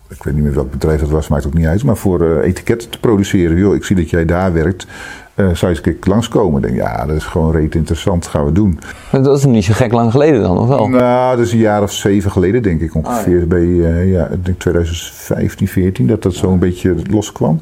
ik 0.09 0.23
weet 0.23 0.35
niet 0.35 0.45
meer 0.45 0.55
welk 0.55 0.71
bedrijf 0.71 1.01
dat 1.01 1.09
was, 1.09 1.29
maakt 1.29 1.47
ook 1.47 1.55
niet 1.55 1.67
uit, 1.67 1.85
maar 1.85 1.97
voor 1.97 2.23
uh, 2.23 2.45
etiketten 2.45 2.91
te 2.91 3.01
produceren. 3.01 3.57
Yo, 3.57 3.73
ik 3.73 3.85
zie 3.85 3.97
dat 3.97 4.11
jij 4.11 4.25
daar 4.25 4.53
werkt, 4.53 4.87
zou 5.35 5.57
je 5.61 5.67
eens 5.67 5.77
een 5.77 5.83
keer 5.83 5.97
langskomen? 6.01 6.63
Ik 6.63 6.69
denk, 6.69 6.81
ja, 6.81 7.07
dat 7.07 7.17
is 7.17 7.25
gewoon 7.25 7.53
reet 7.53 7.75
interessant, 7.75 8.27
gaan 8.27 8.45
we 8.45 8.53
doen. 8.53 8.79
Dat 9.11 9.39
is 9.39 9.45
niet 9.45 9.65
zo 9.65 9.73
gek 9.73 9.93
lang 9.93 10.11
geleden 10.11 10.43
dan, 10.43 10.59
of 10.59 10.69
wel? 10.69 10.89
Nou, 10.89 11.37
dat 11.37 11.47
is 11.47 11.53
een 11.53 11.59
jaar 11.59 11.83
of 11.83 11.93
zeven 11.93 12.31
geleden 12.31 12.63
denk 12.63 12.81
ik 12.81 12.95
ongeveer, 12.95 13.35
ah, 13.35 13.41
ja. 13.41 13.47
bij, 13.47 13.67
ja, 14.07 14.27
ik 14.27 14.45
denk 14.45 14.59
2015, 14.59 15.69
14, 15.69 16.07
dat 16.07 16.23
dat 16.23 16.35
zo 16.35 16.53
een 16.53 16.59
beetje 16.59 16.97
loskwam. 17.11 17.61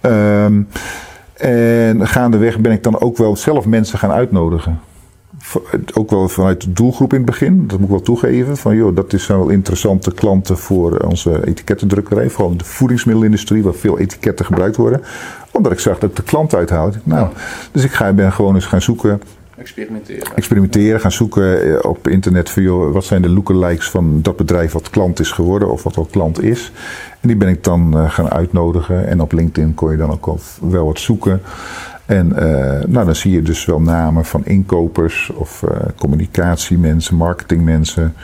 Um, 0.00 0.68
en 1.34 2.08
gaandeweg 2.08 2.58
ben 2.58 2.72
ik 2.72 2.82
dan 2.82 3.00
ook 3.00 3.16
wel 3.16 3.36
zelf 3.36 3.66
mensen 3.66 3.98
gaan 3.98 4.10
uitnodigen 4.10 4.80
ook 5.94 6.10
wel 6.10 6.28
vanuit 6.28 6.60
de 6.60 6.72
doelgroep 6.72 7.12
in 7.12 7.16
het 7.16 7.26
begin, 7.26 7.66
dat 7.66 7.78
moet 7.78 7.88
ik 7.88 7.94
wel 7.94 8.00
toegeven. 8.00 8.56
Van 8.56 8.76
joh, 8.76 8.96
dat 8.96 9.12
is 9.12 9.26
wel 9.26 9.48
interessante 9.48 10.14
klanten 10.14 10.58
voor 10.58 10.96
onze 10.96 11.46
etikettendrukkerij. 11.46 12.30
Vooral 12.30 12.56
de 12.56 12.64
voedingsmiddelenindustrie, 12.64 13.62
waar 13.62 13.74
veel 13.74 13.98
etiketten 13.98 14.44
gebruikt 14.44 14.76
worden. 14.76 15.02
Omdat 15.50 15.72
ik 15.72 15.78
zag 15.78 15.98
dat 15.98 16.10
ik 16.10 16.16
de 16.16 16.22
klant 16.22 16.54
uithoud. 16.54 16.98
Nou, 17.02 17.28
dus 17.72 17.84
ik 17.84 17.92
ga, 17.92 18.12
ben 18.12 18.32
gewoon 18.32 18.54
eens 18.54 18.66
gaan 18.66 18.82
zoeken. 18.82 19.20
Experimenteren. 19.60 20.36
Experimenteren, 20.36 21.00
gaan 21.00 21.12
zoeken 21.12 21.62
eh, 21.62 21.90
op 21.90 22.08
internet 22.08 22.50
van 22.50 22.62
joh, 22.62 22.92
wat 22.92 23.04
zijn 23.04 23.22
de 23.22 23.28
lookalikes 23.28 23.90
van 23.90 24.22
dat 24.22 24.36
bedrijf 24.36 24.72
wat 24.72 24.90
klant 24.90 25.20
is 25.20 25.30
geworden 25.30 25.70
of 25.70 25.82
wat 25.82 25.96
al 25.96 26.08
klant 26.10 26.42
is. 26.42 26.72
En 27.20 27.28
die 27.28 27.36
ben 27.36 27.48
ik 27.48 27.64
dan 27.64 27.96
uh, 27.96 28.10
gaan 28.10 28.30
uitnodigen. 28.30 29.06
En 29.06 29.20
op 29.20 29.32
LinkedIn 29.32 29.74
kon 29.74 29.90
je 29.90 29.96
dan 29.96 30.10
ook 30.10 30.38
wel 30.60 30.86
wat 30.86 30.98
zoeken. 30.98 31.42
En 32.10 32.32
uh, 32.32 32.84
nou, 32.86 33.06
dan 33.06 33.14
zie 33.14 33.32
je 33.32 33.42
dus 33.42 33.64
wel 33.64 33.80
namen 33.80 34.24
van 34.24 34.44
inkopers 34.44 35.30
of 35.34 35.62
uh, 35.62 35.70
communicatiemensen, 35.96 37.16
marketingmensen. 37.16 38.14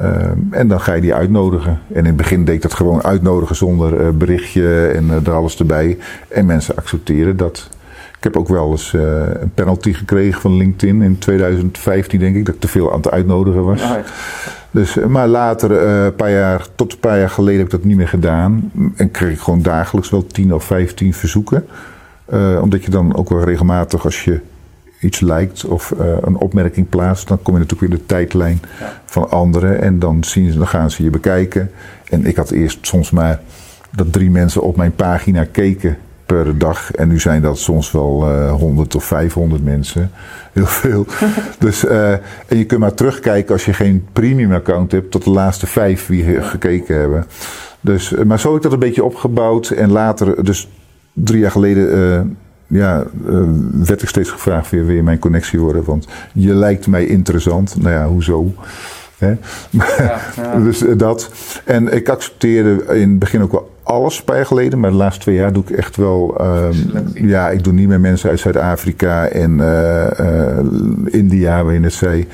Uh, 0.00 0.08
en 0.50 0.68
dan 0.68 0.80
ga 0.80 0.92
je 0.92 1.00
die 1.00 1.14
uitnodigen. 1.14 1.78
En 1.88 1.98
in 1.98 2.04
het 2.04 2.16
begin 2.16 2.44
deed 2.44 2.54
ik 2.54 2.62
dat 2.62 2.74
gewoon 2.74 3.04
uitnodigen 3.04 3.56
zonder 3.56 4.16
berichtje 4.16 4.86
en 4.86 5.10
er 5.10 5.32
alles 5.32 5.58
erbij. 5.58 5.98
En 6.28 6.46
mensen 6.46 6.76
accepteren 6.76 7.36
dat. 7.36 7.68
Ik 8.16 8.24
heb 8.24 8.36
ook 8.36 8.48
wel 8.48 8.70
eens 8.70 8.92
een 8.92 9.52
penalty 9.54 9.92
gekregen 9.92 10.40
van 10.40 10.56
LinkedIn 10.56 11.02
in 11.02 11.18
2015, 11.18 12.18
denk 12.18 12.36
ik, 12.36 12.44
dat 12.46 12.54
ik 12.54 12.60
te 12.60 12.68
veel 12.68 12.90
aan 12.92 12.96
het 12.96 13.10
uitnodigen 13.10 13.64
was. 13.64 13.82
Dus, 14.70 14.94
maar 14.94 15.28
later, 15.28 15.70
een 15.70 16.14
paar 16.14 16.30
jaar, 16.30 16.66
tot 16.74 16.92
een 16.92 16.98
paar 16.98 17.18
jaar 17.18 17.30
geleden, 17.30 17.58
heb 17.58 17.66
ik 17.66 17.72
dat 17.72 17.84
niet 17.84 17.96
meer 17.96 18.08
gedaan. 18.08 18.72
En 18.96 19.10
kreeg 19.10 19.32
ik 19.32 19.40
gewoon 19.40 19.62
dagelijks 19.62 20.10
wel 20.10 20.26
10 20.26 20.54
of 20.54 20.64
15 20.64 21.14
verzoeken. 21.14 21.64
Uh, 22.32 22.58
omdat 22.62 22.84
je 22.84 22.90
dan 22.90 23.16
ook 23.16 23.28
wel 23.28 23.44
regelmatig, 23.44 24.04
als 24.04 24.24
je 24.24 24.40
iets 25.00 25.20
lijkt 25.20 25.64
of 25.64 25.94
uh, 26.00 26.16
een 26.20 26.36
opmerking 26.36 26.88
plaatst, 26.88 27.28
dan 27.28 27.42
kom 27.42 27.54
je 27.54 27.60
natuurlijk 27.60 27.88
weer 27.88 27.98
de 27.98 28.06
tijdlijn 28.06 28.60
van 29.04 29.30
anderen. 29.30 29.82
En 29.82 29.98
dan, 29.98 30.24
zien 30.24 30.52
ze, 30.52 30.58
dan 30.58 30.68
gaan 30.68 30.90
ze 30.90 31.02
je 31.02 31.10
bekijken. 31.10 31.70
En 32.08 32.26
ik 32.26 32.36
had 32.36 32.50
eerst 32.50 32.78
soms 32.86 33.10
maar 33.10 33.40
dat 33.90 34.12
drie 34.12 34.30
mensen 34.30 34.62
op 34.62 34.76
mijn 34.76 34.94
pagina 34.94 35.44
keken. 35.44 35.98
per 36.26 36.58
dag. 36.58 36.92
En 36.92 37.08
nu 37.08 37.20
zijn 37.20 37.42
dat 37.42 37.58
soms 37.58 37.92
wel 37.92 38.30
uh, 38.30 38.52
100 38.52 38.94
of 38.94 39.04
500 39.04 39.64
mensen. 39.64 40.10
Heel 40.52 40.66
veel. 40.66 41.06
dus, 41.58 41.84
uh, 41.84 42.12
en 42.46 42.58
je 42.58 42.64
kunt 42.64 42.80
maar 42.80 42.94
terugkijken 42.94 43.52
als 43.52 43.64
je 43.64 43.72
geen 43.72 44.06
premium 44.12 44.52
account 44.52 44.92
hebt, 44.92 45.10
tot 45.10 45.24
de 45.24 45.30
laatste 45.30 45.66
vijf 45.66 46.06
die 46.06 46.42
gekeken 46.42 46.96
hebben. 46.96 47.26
Dus, 47.80 48.14
maar 48.24 48.40
zo 48.40 48.48
heb 48.48 48.56
ik 48.56 48.62
dat 48.62 48.72
een 48.72 48.78
beetje 48.78 49.04
opgebouwd. 49.04 49.70
En 49.70 49.90
later, 49.90 50.44
dus 50.44 50.68
drie 51.24 51.40
jaar 51.40 51.50
geleden 51.50 52.36
ja, 52.68 53.04
uh, 53.28 53.42
werd 53.72 54.02
ik 54.02 54.08
steeds 54.08 54.30
gevraagd: 54.30 54.70
weer, 54.70 54.86
weer 54.86 55.04
mijn 55.04 55.18
connectie 55.18 55.60
worden? 55.60 55.84
Want 55.84 56.08
je 56.32 56.54
lijkt 56.54 56.86
mij 56.86 57.06
interessant. 57.06 57.76
Nou 57.80 57.94
ja, 57.94 58.06
hoezo? 58.06 58.52
Hè? 59.18 59.34
Ja, 59.70 60.20
ja. 60.36 60.58
dus 60.58 60.84
dat. 60.96 61.30
En 61.64 61.92
ik 61.92 62.08
accepteerde 62.08 62.84
in 62.94 63.10
het 63.10 63.18
begin 63.18 63.42
ook 63.42 63.52
wel 63.52 63.70
alles 63.88 64.22
jaar 64.26 64.46
geleden, 64.46 64.80
maar 64.80 64.90
de 64.90 64.96
laatste 64.96 65.20
twee 65.20 65.34
jaar 65.34 65.52
doe 65.52 65.62
ik 65.62 65.70
echt 65.70 65.96
wel. 65.96 66.40
Um, 66.40 67.02
ja, 67.14 67.50
ik 67.50 67.64
doe 67.64 67.72
niet 67.72 67.88
meer 67.88 68.00
mensen 68.00 68.30
uit 68.30 68.40
Zuid-Afrika 68.40 69.26
en 69.26 69.58
uh, 69.58 70.06
uh, 70.20 70.58
India, 71.04 71.64
waar 71.64 71.72
je 71.72 71.80
net 71.80 71.92
zei. 71.92 72.26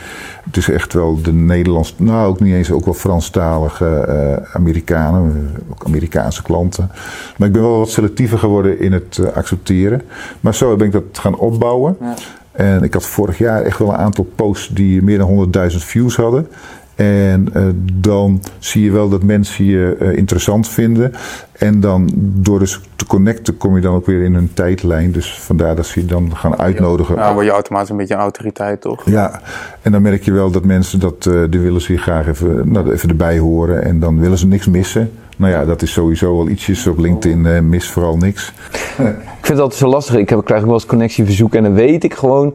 Het 0.44 0.56
is 0.56 0.70
echt 0.70 0.92
wel 0.92 1.22
de 1.22 1.32
Nederlands, 1.32 1.94
nou 1.98 2.28
ook 2.28 2.40
niet 2.40 2.54
eens, 2.54 2.70
ook 2.70 2.84
wel 2.84 2.94
Franstalige 2.94 4.06
uh, 4.08 4.54
Amerikanen, 4.54 5.50
ook 5.70 5.84
Amerikaanse 5.84 6.42
klanten. 6.42 6.90
Maar 7.36 7.48
ik 7.48 7.54
ben 7.54 7.62
wel 7.62 7.78
wat 7.78 7.90
selectiever 7.90 8.38
geworden 8.38 8.80
in 8.80 8.92
het 8.92 9.20
accepteren. 9.34 10.02
Maar 10.40 10.54
zo 10.54 10.76
ben 10.76 10.86
ik 10.86 10.92
dat 10.92 11.04
gaan 11.12 11.36
opbouwen. 11.36 11.96
Ja. 12.00 12.14
En 12.54 12.82
ik 12.82 12.92
had 12.92 13.06
vorig 13.06 13.38
jaar 13.38 13.62
echt 13.62 13.78
wel 13.78 13.88
een 13.88 13.96
aantal 13.96 14.26
posts 14.34 14.68
die 14.68 15.02
meer 15.02 15.18
dan 15.18 15.52
100.000 15.70 15.76
views 15.76 16.16
hadden. 16.16 16.48
En 16.94 17.48
uh, 17.56 17.66
dan 17.92 18.42
zie 18.58 18.84
je 18.84 18.90
wel 18.90 19.08
dat 19.08 19.22
mensen 19.22 19.64
je 19.64 19.96
uh, 20.00 20.16
interessant 20.16 20.68
vinden. 20.68 21.12
En 21.52 21.80
dan 21.80 22.10
door 22.16 22.58
dus 22.58 22.80
te 22.96 23.06
connecten 23.06 23.56
kom 23.56 23.74
je 23.74 23.80
dan 23.80 23.94
ook 23.94 24.06
weer 24.06 24.22
in 24.22 24.34
een 24.34 24.54
tijdlijn. 24.54 25.12
Dus 25.12 25.38
vandaar 25.38 25.76
dat 25.76 25.86
ze 25.86 26.00
je 26.00 26.06
dan 26.06 26.36
gaan 26.36 26.58
uitnodigen. 26.58 27.14
Ja, 27.14 27.32
word 27.32 27.46
je 27.46 27.52
automatisch 27.52 27.90
een 27.90 27.96
beetje 27.96 28.14
een 28.14 28.20
autoriteit, 28.20 28.80
toch? 28.80 29.02
Ja, 29.04 29.40
en 29.82 29.92
dan 29.92 30.02
merk 30.02 30.24
je 30.24 30.32
wel 30.32 30.50
dat 30.50 30.64
mensen 30.64 31.00
dat, 31.00 31.26
uh, 31.28 31.44
die 31.50 31.60
willen 31.60 31.80
ze 31.80 31.96
graag 31.96 32.26
even, 32.26 32.72
nou, 32.72 32.92
even 32.92 33.08
erbij 33.08 33.38
horen. 33.38 33.84
En 33.84 34.00
dan 34.00 34.20
willen 34.20 34.38
ze 34.38 34.46
niks 34.46 34.66
missen. 34.66 35.10
Nou 35.36 35.52
ja, 35.52 35.64
dat 35.64 35.82
is 35.82 35.92
sowieso 35.92 36.36
wel 36.36 36.48
ietsjes. 36.48 36.86
Op 36.86 36.98
LinkedIn 36.98 37.44
uh, 37.44 37.60
mis 37.60 37.88
vooral 37.88 38.16
niks. 38.16 38.52
ik 38.98 39.04
vind 39.40 39.48
het 39.48 39.58
altijd 39.58 39.80
zo 39.80 39.88
lastig. 39.88 40.16
Ik 40.16 40.28
heb, 40.28 40.44
krijg 40.44 40.60
ook 40.60 40.66
wel 40.66 40.74
eens 40.74 40.86
connectieverzoeken 40.86 41.58
en 41.58 41.64
dan 41.64 41.74
weet 41.74 42.04
ik 42.04 42.14
gewoon 42.14 42.54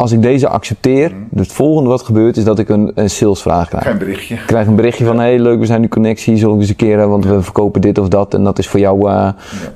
als 0.00 0.12
ik 0.12 0.22
deze 0.22 0.48
accepteer, 0.48 1.10
mm. 1.10 1.38
het 1.38 1.52
volgende 1.52 1.90
wat 1.90 2.02
gebeurt 2.02 2.36
is 2.36 2.44
dat 2.44 2.58
ik 2.58 2.68
een, 2.68 2.92
een 2.94 3.10
salesvraag 3.10 3.68
krijg. 3.68 3.86
Een 3.86 3.98
berichtje. 3.98 4.34
Ik 4.34 4.46
krijg 4.46 4.66
een 4.66 4.76
berichtje 4.76 5.04
van, 5.04 5.18
hey 5.18 5.38
leuk, 5.38 5.58
we 5.58 5.66
zijn 5.66 5.80
nu 5.80 5.88
connectie, 5.88 6.36
zullen 6.36 6.54
we 6.54 6.60
eens 6.60 6.70
een 6.70 6.76
keer, 6.76 7.08
want 7.08 7.24
we 7.24 7.42
verkopen 7.42 7.80
dit 7.80 7.98
of 7.98 8.08
dat. 8.08 8.34
En 8.34 8.44
dat 8.44 8.58
is 8.58 8.68
voor 8.68 8.80
jouw 8.80 9.08
uh, 9.08 9.28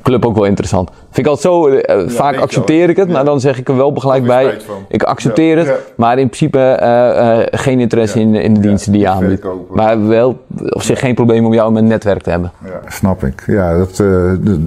club 0.03 0.25
ook 0.25 0.35
wel 0.35 0.45
interessant. 0.45 0.91
Vind 1.15 1.27
ik 1.27 1.33
altijd 1.33 1.55
zo, 1.55 1.69
uh, 1.69 2.09
vaak 2.09 2.37
accepteer 2.37 2.89
ik 2.89 2.97
het, 2.97 3.09
maar 3.09 3.25
dan 3.25 3.41
zeg 3.41 3.59
ik 3.59 3.69
er 3.69 3.77
wel 3.77 3.93
begelijk 3.93 4.25
bij, 4.25 4.57
ik 4.89 5.03
accepteer 5.03 5.59
het, 5.59 5.93
maar 5.97 6.19
in 6.19 6.29
principe 6.29 6.79
uh, 6.83 7.59
geen 7.61 7.81
interesse 7.81 8.21
in, 8.21 8.35
in 8.35 8.55
de 8.55 8.61
diensten 8.61 8.93
die 8.93 9.01
je 9.01 9.09
aanbiedt. 9.09 9.45
Maar 9.71 10.07
wel 10.07 10.45
op 10.69 10.83
zich 10.83 10.99
geen 10.99 11.15
probleem 11.15 11.47
om 11.47 11.55
jou 11.55 11.67
in 11.67 11.73
mijn 11.73 11.87
netwerk 11.87 12.23
te 12.23 12.31
hebben. 12.31 12.53
snap 12.89 13.25
ik. 13.25 13.43
Ja, 13.47 13.77
dat 13.77 14.03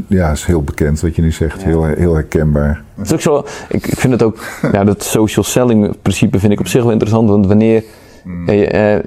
ja, 0.08 0.32
is 0.32 0.46
heel 0.46 0.62
bekend 0.62 1.02
wat 1.02 1.16
je 1.16 1.22
nu 1.22 1.32
zegt, 1.32 1.64
heel, 1.64 1.84
heel 1.86 2.14
herkenbaar. 2.14 2.84
Het 2.96 3.06
is 3.06 3.14
ook 3.14 3.22
zo, 3.22 3.46
ik, 3.70 3.88
ik 3.88 4.00
vind 4.00 4.14
het 4.14 4.24
ook, 4.24 4.38
ja, 4.72 4.84
dat 4.84 5.04
social 5.04 5.46
selling 5.46 5.96
principe 6.02 6.40
vind 6.40 6.52
ik 6.52 6.60
op 6.60 6.68
zich 6.68 6.82
wel 6.82 6.92
interessant, 6.92 7.30
want 7.30 7.48
wanneer, 7.48 7.84
mm. 8.24 8.48
eh, 8.48 8.96
eh, 8.96 9.04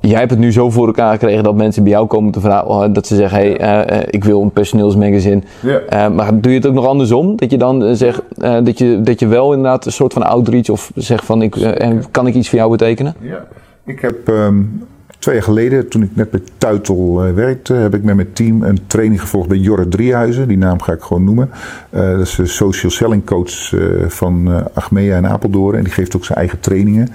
jij 0.00 0.18
hebt 0.18 0.30
het 0.30 0.40
nu 0.40 0.52
zo 0.52 0.70
voor 0.70 0.86
elkaar 0.86 1.12
gekregen 1.12 1.44
dat 1.44 1.54
mensen 1.54 1.82
bij 1.82 1.92
jou 1.92 2.06
komen 2.06 2.32
te 2.32 2.40
vragen, 2.40 2.68
oh, 2.68 2.92
dat 2.92 3.06
ze 3.06 3.14
zeggen, 3.14 3.38
hey, 3.38 3.86
uh, 3.90 4.06
ik 4.10 4.24
wil 4.24 4.42
een 4.42 4.50
personeelsmagazine. 4.50 5.42
Yeah. 5.62 6.14
maar 6.14 6.40
doe 6.40 6.52
je 6.52 6.58
het 6.58 6.66
ook 6.66 6.74
nog 6.74 6.86
andersom? 6.86 7.36
Dat 7.36 7.50
je 7.50 7.58
dan 7.58 7.96
zegt, 7.96 8.22
dat, 8.38 8.78
je, 8.78 9.00
dat 9.00 9.20
je 9.20 9.26
wel 9.26 9.52
inderdaad 9.52 9.86
een 9.86 9.92
soort 9.92 10.12
van 10.12 10.22
outreach 10.22 10.68
of 10.68 10.90
zegt 10.94 11.24
van, 11.24 11.42
ik, 11.42 11.56
kan 12.10 12.26
ik 12.26 12.34
iets 12.34 12.48
voor 12.48 12.58
jou 12.58 12.70
betekenen? 12.70 13.14
Ja, 13.20 13.44
ik 13.84 14.00
heb... 14.00 14.28
Um 14.28 14.86
Twee 15.18 15.38
jaar 15.38 15.46
geleden, 15.46 15.88
toen 15.88 16.02
ik 16.02 16.10
net 16.14 16.30
bij 16.30 16.40
Tuitel 16.58 17.22
werkte, 17.34 17.74
heb 17.74 17.94
ik 17.94 18.02
met 18.02 18.14
mijn 18.14 18.32
team 18.32 18.62
een 18.62 18.78
training 18.86 19.20
gevolgd 19.20 19.48
bij 19.48 19.56
Jorrit 19.56 19.90
Driehuizen. 19.90 20.48
Die 20.48 20.58
naam 20.58 20.82
ga 20.82 20.92
ik 20.92 21.00
gewoon 21.00 21.24
noemen. 21.24 21.50
Dat 21.90 22.20
is 22.20 22.34
de 22.34 22.46
social 22.46 22.90
selling 22.90 23.24
coach 23.24 23.74
van 24.06 24.64
Achmea 24.74 25.16
en 25.16 25.26
Apeldoorn. 25.26 25.76
En 25.76 25.84
die 25.84 25.92
geeft 25.92 26.16
ook 26.16 26.24
zijn 26.24 26.38
eigen 26.38 26.60
trainingen. 26.60 27.08
Ja. 27.08 27.14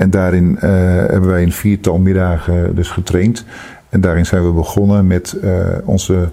En 0.00 0.10
daarin 0.10 0.56
hebben 0.60 1.28
wij 1.28 1.42
een 1.42 1.52
viertal 1.52 1.98
middagen 1.98 2.74
dus 2.74 2.90
getraind. 2.90 3.44
En 3.88 4.00
daarin 4.00 4.26
zijn 4.26 4.46
we 4.46 4.52
begonnen 4.52 5.06
met 5.06 5.36
onze 5.84 6.28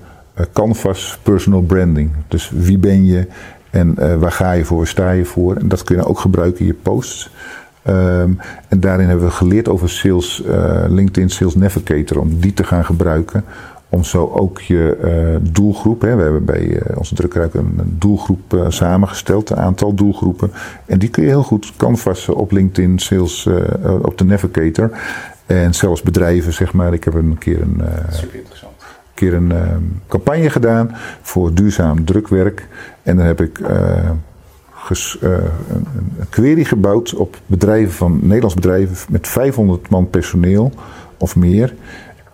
Canvas 0.53 1.19
personal 1.23 1.61
branding. 1.61 2.11
Dus 2.27 2.51
wie 2.55 2.77
ben 2.77 3.05
je 3.05 3.27
en 3.69 4.19
waar 4.19 4.31
ga 4.31 4.51
je 4.51 4.65
voor, 4.65 4.77
waar 4.77 4.87
sta 4.87 5.11
je 5.11 5.25
voor. 5.25 5.55
En 5.55 5.67
dat 5.67 5.83
kun 5.83 5.95
je 5.95 6.05
ook 6.05 6.19
gebruiken 6.19 6.59
in 6.59 6.65
je 6.65 6.73
posts. 6.73 7.29
Um, 7.87 8.39
en 8.67 8.79
daarin 8.79 9.07
hebben 9.07 9.25
we 9.25 9.31
geleerd 9.31 9.67
over 9.67 9.89
sales, 9.89 10.43
LinkedIn 10.87 11.29
Sales 11.29 11.55
Navigator, 11.55 12.19
om 12.19 12.39
die 12.39 12.53
te 12.53 12.63
gaan 12.63 12.85
gebruiken. 12.85 13.43
Om 13.89 14.03
zo 14.03 14.31
ook 14.35 14.61
je 14.61 14.97
uh, 15.03 15.51
doelgroep, 15.51 16.01
hè, 16.01 16.15
we 16.15 16.21
hebben 16.21 16.45
bij 16.45 16.65
uh, 16.65 16.97
onze 16.97 17.15
drukkerij 17.15 17.49
een, 17.51 17.73
een 17.77 17.95
doelgroep 17.99 18.65
samengesteld, 18.67 19.49
een 19.49 19.57
aantal 19.57 19.93
doelgroepen. 19.93 20.51
En 20.85 20.99
die 20.99 21.09
kun 21.09 21.23
je 21.23 21.29
heel 21.29 21.43
goed 21.43 21.73
canvassen 21.77 22.35
op 22.35 22.51
LinkedIn 22.51 22.99
Sales, 22.99 23.47
op 24.01 24.17
de 24.17 24.25
Navigator. 24.25 24.91
En 25.45 25.75
zelfs 25.75 26.01
bedrijven, 26.01 26.53
zeg 26.53 26.73
maar. 26.73 26.93
Ik 26.93 27.03
heb 27.03 27.13
een 27.13 27.37
keer 27.37 27.61
een. 27.61 27.81
Super 28.09 28.35
interessant. 28.35 28.73
keer 29.13 29.33
een 29.33 29.53
campagne 30.07 30.49
gedaan 30.49 30.95
voor 31.21 31.53
duurzaam 31.53 32.05
drukwerk. 32.05 32.67
En 33.03 33.17
dan 33.17 33.25
heb 33.25 33.41
ik 33.41 33.59
ges, 34.87 35.17
uh, 35.21 35.31
een, 35.31 35.87
query 36.29 36.63
gebouwd 36.63 37.13
op 37.13 37.37
bedrijven 37.45 37.93
van 37.93 38.19
Nederlands 38.21 38.55
bedrijven 38.55 38.97
met 39.09 39.27
500 39.27 39.89
man 39.89 40.09
personeel 40.09 40.71
of 41.17 41.35
meer. 41.35 41.73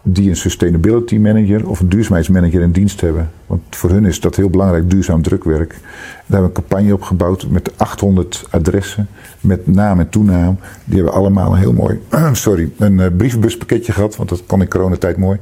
Die 0.05 0.29
een 0.29 0.35
sustainability 0.35 1.17
manager 1.17 1.69
of 1.69 1.79
een 1.79 1.89
duurzaamheidsmanager 1.89 2.61
in 2.61 2.71
dienst 2.71 3.01
hebben. 3.01 3.31
Want 3.47 3.61
voor 3.69 3.89
hun 3.89 4.05
is 4.05 4.19
dat 4.19 4.35
heel 4.35 4.49
belangrijk, 4.49 4.89
duurzaam 4.89 5.21
drukwerk. 5.21 5.69
Daar 5.69 5.81
hebben 6.25 6.39
we 6.39 6.45
een 6.45 6.53
campagne 6.53 6.93
op 6.93 7.01
gebouwd 7.01 7.47
met 7.49 7.71
800 7.77 8.43
adressen. 8.49 9.07
Met 9.39 9.67
naam 9.67 9.99
en 9.99 10.09
toenaam. 10.09 10.59
Die 10.85 10.95
hebben 10.95 11.13
allemaal 11.13 11.51
een 11.51 11.59
heel 11.59 11.73
mooi, 11.73 11.99
sorry, 12.31 12.71
een 12.77 12.97
uh, 12.99 13.05
brievenbuspakketje 13.17 13.91
gehad. 13.91 14.15
Want 14.15 14.29
dat 14.29 14.43
kan 14.45 14.61
in 14.61 14.67
coronatijd 14.67 15.17
mooi. 15.17 15.37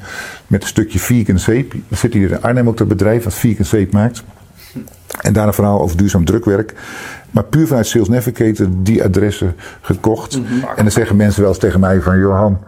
Met 0.47 0.61
een 0.61 0.67
stukje 0.67 0.99
vegan 0.99 1.39
zeep. 1.39 1.73
Er 1.73 1.97
zit 1.97 2.13
hier 2.13 2.31
in 2.31 2.41
Arnhem 2.41 2.67
ook 2.67 2.77
dat 2.77 2.87
bedrijf 2.87 3.23
dat 3.23 3.33
vegan 3.33 3.65
zeep 3.65 3.91
maakt. 3.91 4.23
En 5.21 5.33
daar 5.33 5.47
een 5.47 5.53
verhaal 5.53 5.81
over 5.81 5.97
duurzaam 5.97 6.25
drukwerk. 6.25 6.73
Maar 7.31 7.43
puur 7.43 7.67
vanuit 7.67 7.87
Sales 7.87 8.09
Navigator 8.09 8.67
die 8.77 9.03
adressen 9.03 9.55
gekocht. 9.81 10.37
Mhm. 10.39 10.53
En 10.75 10.83
dan 10.83 10.91
zeggen 10.91 11.15
mensen 11.15 11.41
wel 11.41 11.49
eens 11.49 11.59
tegen 11.59 11.79
mij 11.79 12.01
van... 12.01 12.19
Johan, 12.19 12.59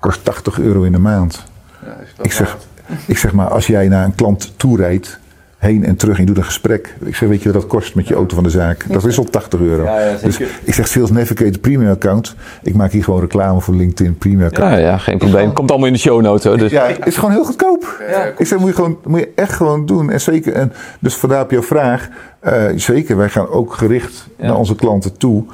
kost 0.00 0.24
80 0.24 0.58
euro 0.58 0.82
in 0.82 0.92
de 0.92 0.98
maand. 0.98 1.44
Ja, 1.84 1.96
ik, 2.22 2.32
zeg, 2.32 2.56
ik 3.06 3.18
zeg 3.18 3.32
maar, 3.32 3.48
als 3.48 3.66
jij 3.66 3.88
naar 3.88 4.04
een 4.04 4.14
klant 4.14 4.52
toe 4.56 4.76
rijdt 4.76 5.18
heen 5.60 5.84
en 5.84 5.96
terug 5.96 6.14
en 6.14 6.20
je 6.20 6.26
doet 6.26 6.36
een 6.36 6.44
gesprek. 6.44 6.94
Ik 7.04 7.16
zeg, 7.16 7.28
weet 7.28 7.42
je 7.42 7.52
wat 7.52 7.60
dat 7.60 7.70
kost 7.70 7.94
met 7.94 8.08
je 8.08 8.14
auto 8.14 8.34
van 8.34 8.44
de 8.44 8.50
zaak? 8.50 8.84
Dat 8.88 9.04
is 9.04 9.18
al 9.18 9.24
80 9.24 9.60
euro. 9.60 9.84
Ja, 9.84 10.00
ja, 10.00 10.16
dus 10.22 10.38
ik 10.64 10.74
zeg, 10.74 10.88
Sales 10.88 11.10
Navigator 11.10 11.58
Premium 11.58 11.90
Account. 11.90 12.34
Ik 12.62 12.74
maak 12.74 12.92
hier 12.92 13.04
gewoon 13.04 13.20
reclame 13.20 13.60
voor 13.60 13.74
LinkedIn 13.74 14.18
Premium 14.18 14.46
Account. 14.46 14.72
Ja, 14.72 14.78
ja 14.78 14.98
geen 14.98 15.18
probleem. 15.18 15.52
Komt 15.52 15.70
allemaal 15.70 15.86
in 15.86 15.92
de 15.92 15.98
show 15.98 16.20
notes. 16.20 16.58
Dus. 16.58 16.70
Ja, 16.70 16.86
het 16.86 17.06
is 17.06 17.16
gewoon 17.16 17.30
heel 17.30 17.44
goedkoop. 17.44 18.02
ik 18.38 18.46
zeg, 18.46 18.58
moet 18.58 18.68
je, 18.68 18.74
gewoon, 18.74 18.98
moet 19.04 19.20
je 19.20 19.32
echt 19.34 19.52
gewoon 19.52 19.86
doen. 19.86 20.10
En 20.10 20.20
zeker, 20.20 20.52
en 20.52 20.72
dus 21.00 21.14
vandaar 21.14 21.42
op 21.42 21.50
jouw 21.50 21.62
vraag. 21.62 22.08
Uh, 22.46 22.64
zeker, 22.74 23.16
wij 23.16 23.28
gaan 23.28 23.48
ook 23.48 23.72
gericht 23.72 24.28
naar 24.38 24.56
onze 24.56 24.74
klanten 24.74 25.16
toe. 25.16 25.44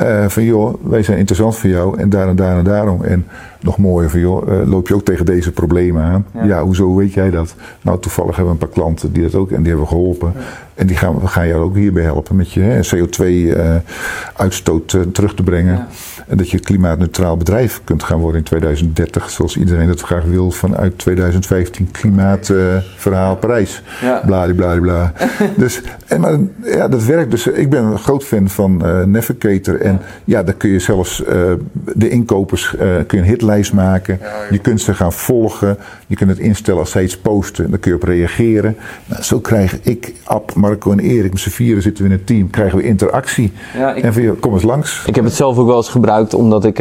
Uh, 0.00 0.28
van 0.28 0.44
joh, 0.44 0.74
wij 0.82 1.02
zijn 1.02 1.18
interessant 1.18 1.56
voor 1.56 1.70
jou 1.70 1.98
en 1.98 2.08
daar 2.08 2.28
en 2.28 2.36
daar 2.36 2.58
en 2.58 2.64
daarom. 2.64 3.04
En 3.04 3.26
nog 3.60 3.78
mooier 3.78 4.10
van 4.10 4.20
joh, 4.20 4.48
uh, 4.48 4.68
loop 4.68 4.88
je 4.88 4.94
ook 4.94 5.04
tegen 5.04 5.26
deze 5.26 5.52
problemen 5.52 6.02
aan? 6.02 6.26
Ja. 6.34 6.44
ja. 6.44 6.62
hoezo 6.62 6.94
weet 6.94 7.12
jij 7.12 7.30
dat? 7.30 7.54
Nou, 7.82 8.00
toevallig 8.00 8.36
hebben 8.36 8.54
we 8.54 8.60
een 8.60 8.68
paar 8.68 8.76
klanten 8.76 9.12
die 9.12 9.22
dat 9.22 9.34
ook 9.34 9.50
en 9.50 9.58
die 9.58 9.68
hebben 9.68 9.88
geholpen. 9.88 10.32
Ja. 10.36 10.42
En 10.74 10.86
die 10.86 10.96
gaan, 10.96 11.20
we 11.20 11.26
gaan 11.26 11.48
jou 11.48 11.62
ook 11.62 11.76
hierbij 11.76 12.02
helpen 12.02 12.36
met 12.36 12.52
je 12.52 12.94
CO2-uitstoot 12.94 14.98
terug 15.12 15.34
te 15.34 15.42
brengen. 15.42 15.86
En 16.26 16.36
dat 16.36 16.50
je 16.50 16.58
klimaatneutraal 16.58 17.36
bedrijf 17.36 17.80
kunt 17.84 18.02
gaan 18.02 18.18
worden 18.18 18.38
in 18.38 18.44
2030, 18.44 19.30
zoals 19.30 19.56
iedereen 19.56 19.88
het 19.88 20.00
graag 20.00 20.24
wil 20.24 20.50
vanuit 20.50 20.98
2015 20.98 21.90
klimaatverhaal 21.90 23.36
Parijs. 23.36 23.82
Ja. 24.00 24.22
Bladibladibla. 24.26 25.12
dus, 25.56 25.80
en, 26.06 26.20
maar 26.20 26.38
ja, 26.62 26.88
dat 26.88 27.04
werkt. 27.04 27.30
Dus 27.30 27.46
ik 27.46 27.70
ben 27.70 27.84
een 27.84 27.98
groot 27.98 28.24
fan 28.24 28.48
van 28.48 28.86
uh, 28.86 29.04
Navigator. 29.04 29.80
En 29.80 30.00
ja, 30.24 30.42
dan 30.42 30.56
kun 30.56 30.70
je 30.70 30.78
zelfs 30.78 31.22
uh, 31.22 31.52
de 31.72 32.08
inkopers 32.08 32.74
uh, 32.74 32.80
kun 32.80 33.18
je 33.18 33.24
een 33.24 33.30
hitlijst 33.30 33.72
maken. 33.72 34.18
Je 34.50 34.58
kunt 34.58 34.80
ze 34.80 34.94
gaan 34.94 35.12
volgen. 35.12 35.78
Je 36.06 36.16
kunt 36.16 36.30
het 36.30 36.38
instellen 36.38 36.80
als 36.80 36.90
zij 36.90 37.02
iets 37.02 37.18
posten. 37.18 37.70
Dan 37.70 37.80
kun 37.80 37.90
je 37.90 37.96
op 37.96 38.02
reageren. 38.02 38.76
Nou, 39.06 39.22
zo 39.22 39.40
krijg 39.40 39.78
ik, 39.82 40.12
Ab, 40.24 40.54
Marco 40.54 40.92
en 40.92 40.98
Erik, 40.98 41.32
met 41.32 41.40
z'n 41.40 41.50
vieren 41.50 41.82
zitten 41.82 42.04
we 42.04 42.10
in 42.10 42.16
een 42.18 42.24
team. 42.24 42.50
Krijgen 42.50 42.78
we 42.78 42.84
interactie. 42.84 43.52
Ja, 43.76 43.94
ik, 43.94 44.02
en 44.02 44.12
van, 44.12 44.40
kom 44.40 44.52
eens 44.52 44.62
langs. 44.62 45.02
Ik 45.06 45.14
heb 45.14 45.24
het 45.24 45.34
zelf 45.34 45.58
ook 45.58 45.66
wel 45.66 45.76
eens 45.76 45.88
gebruikt 45.88 46.13
omdat 46.34 46.64
ik... 46.64 46.78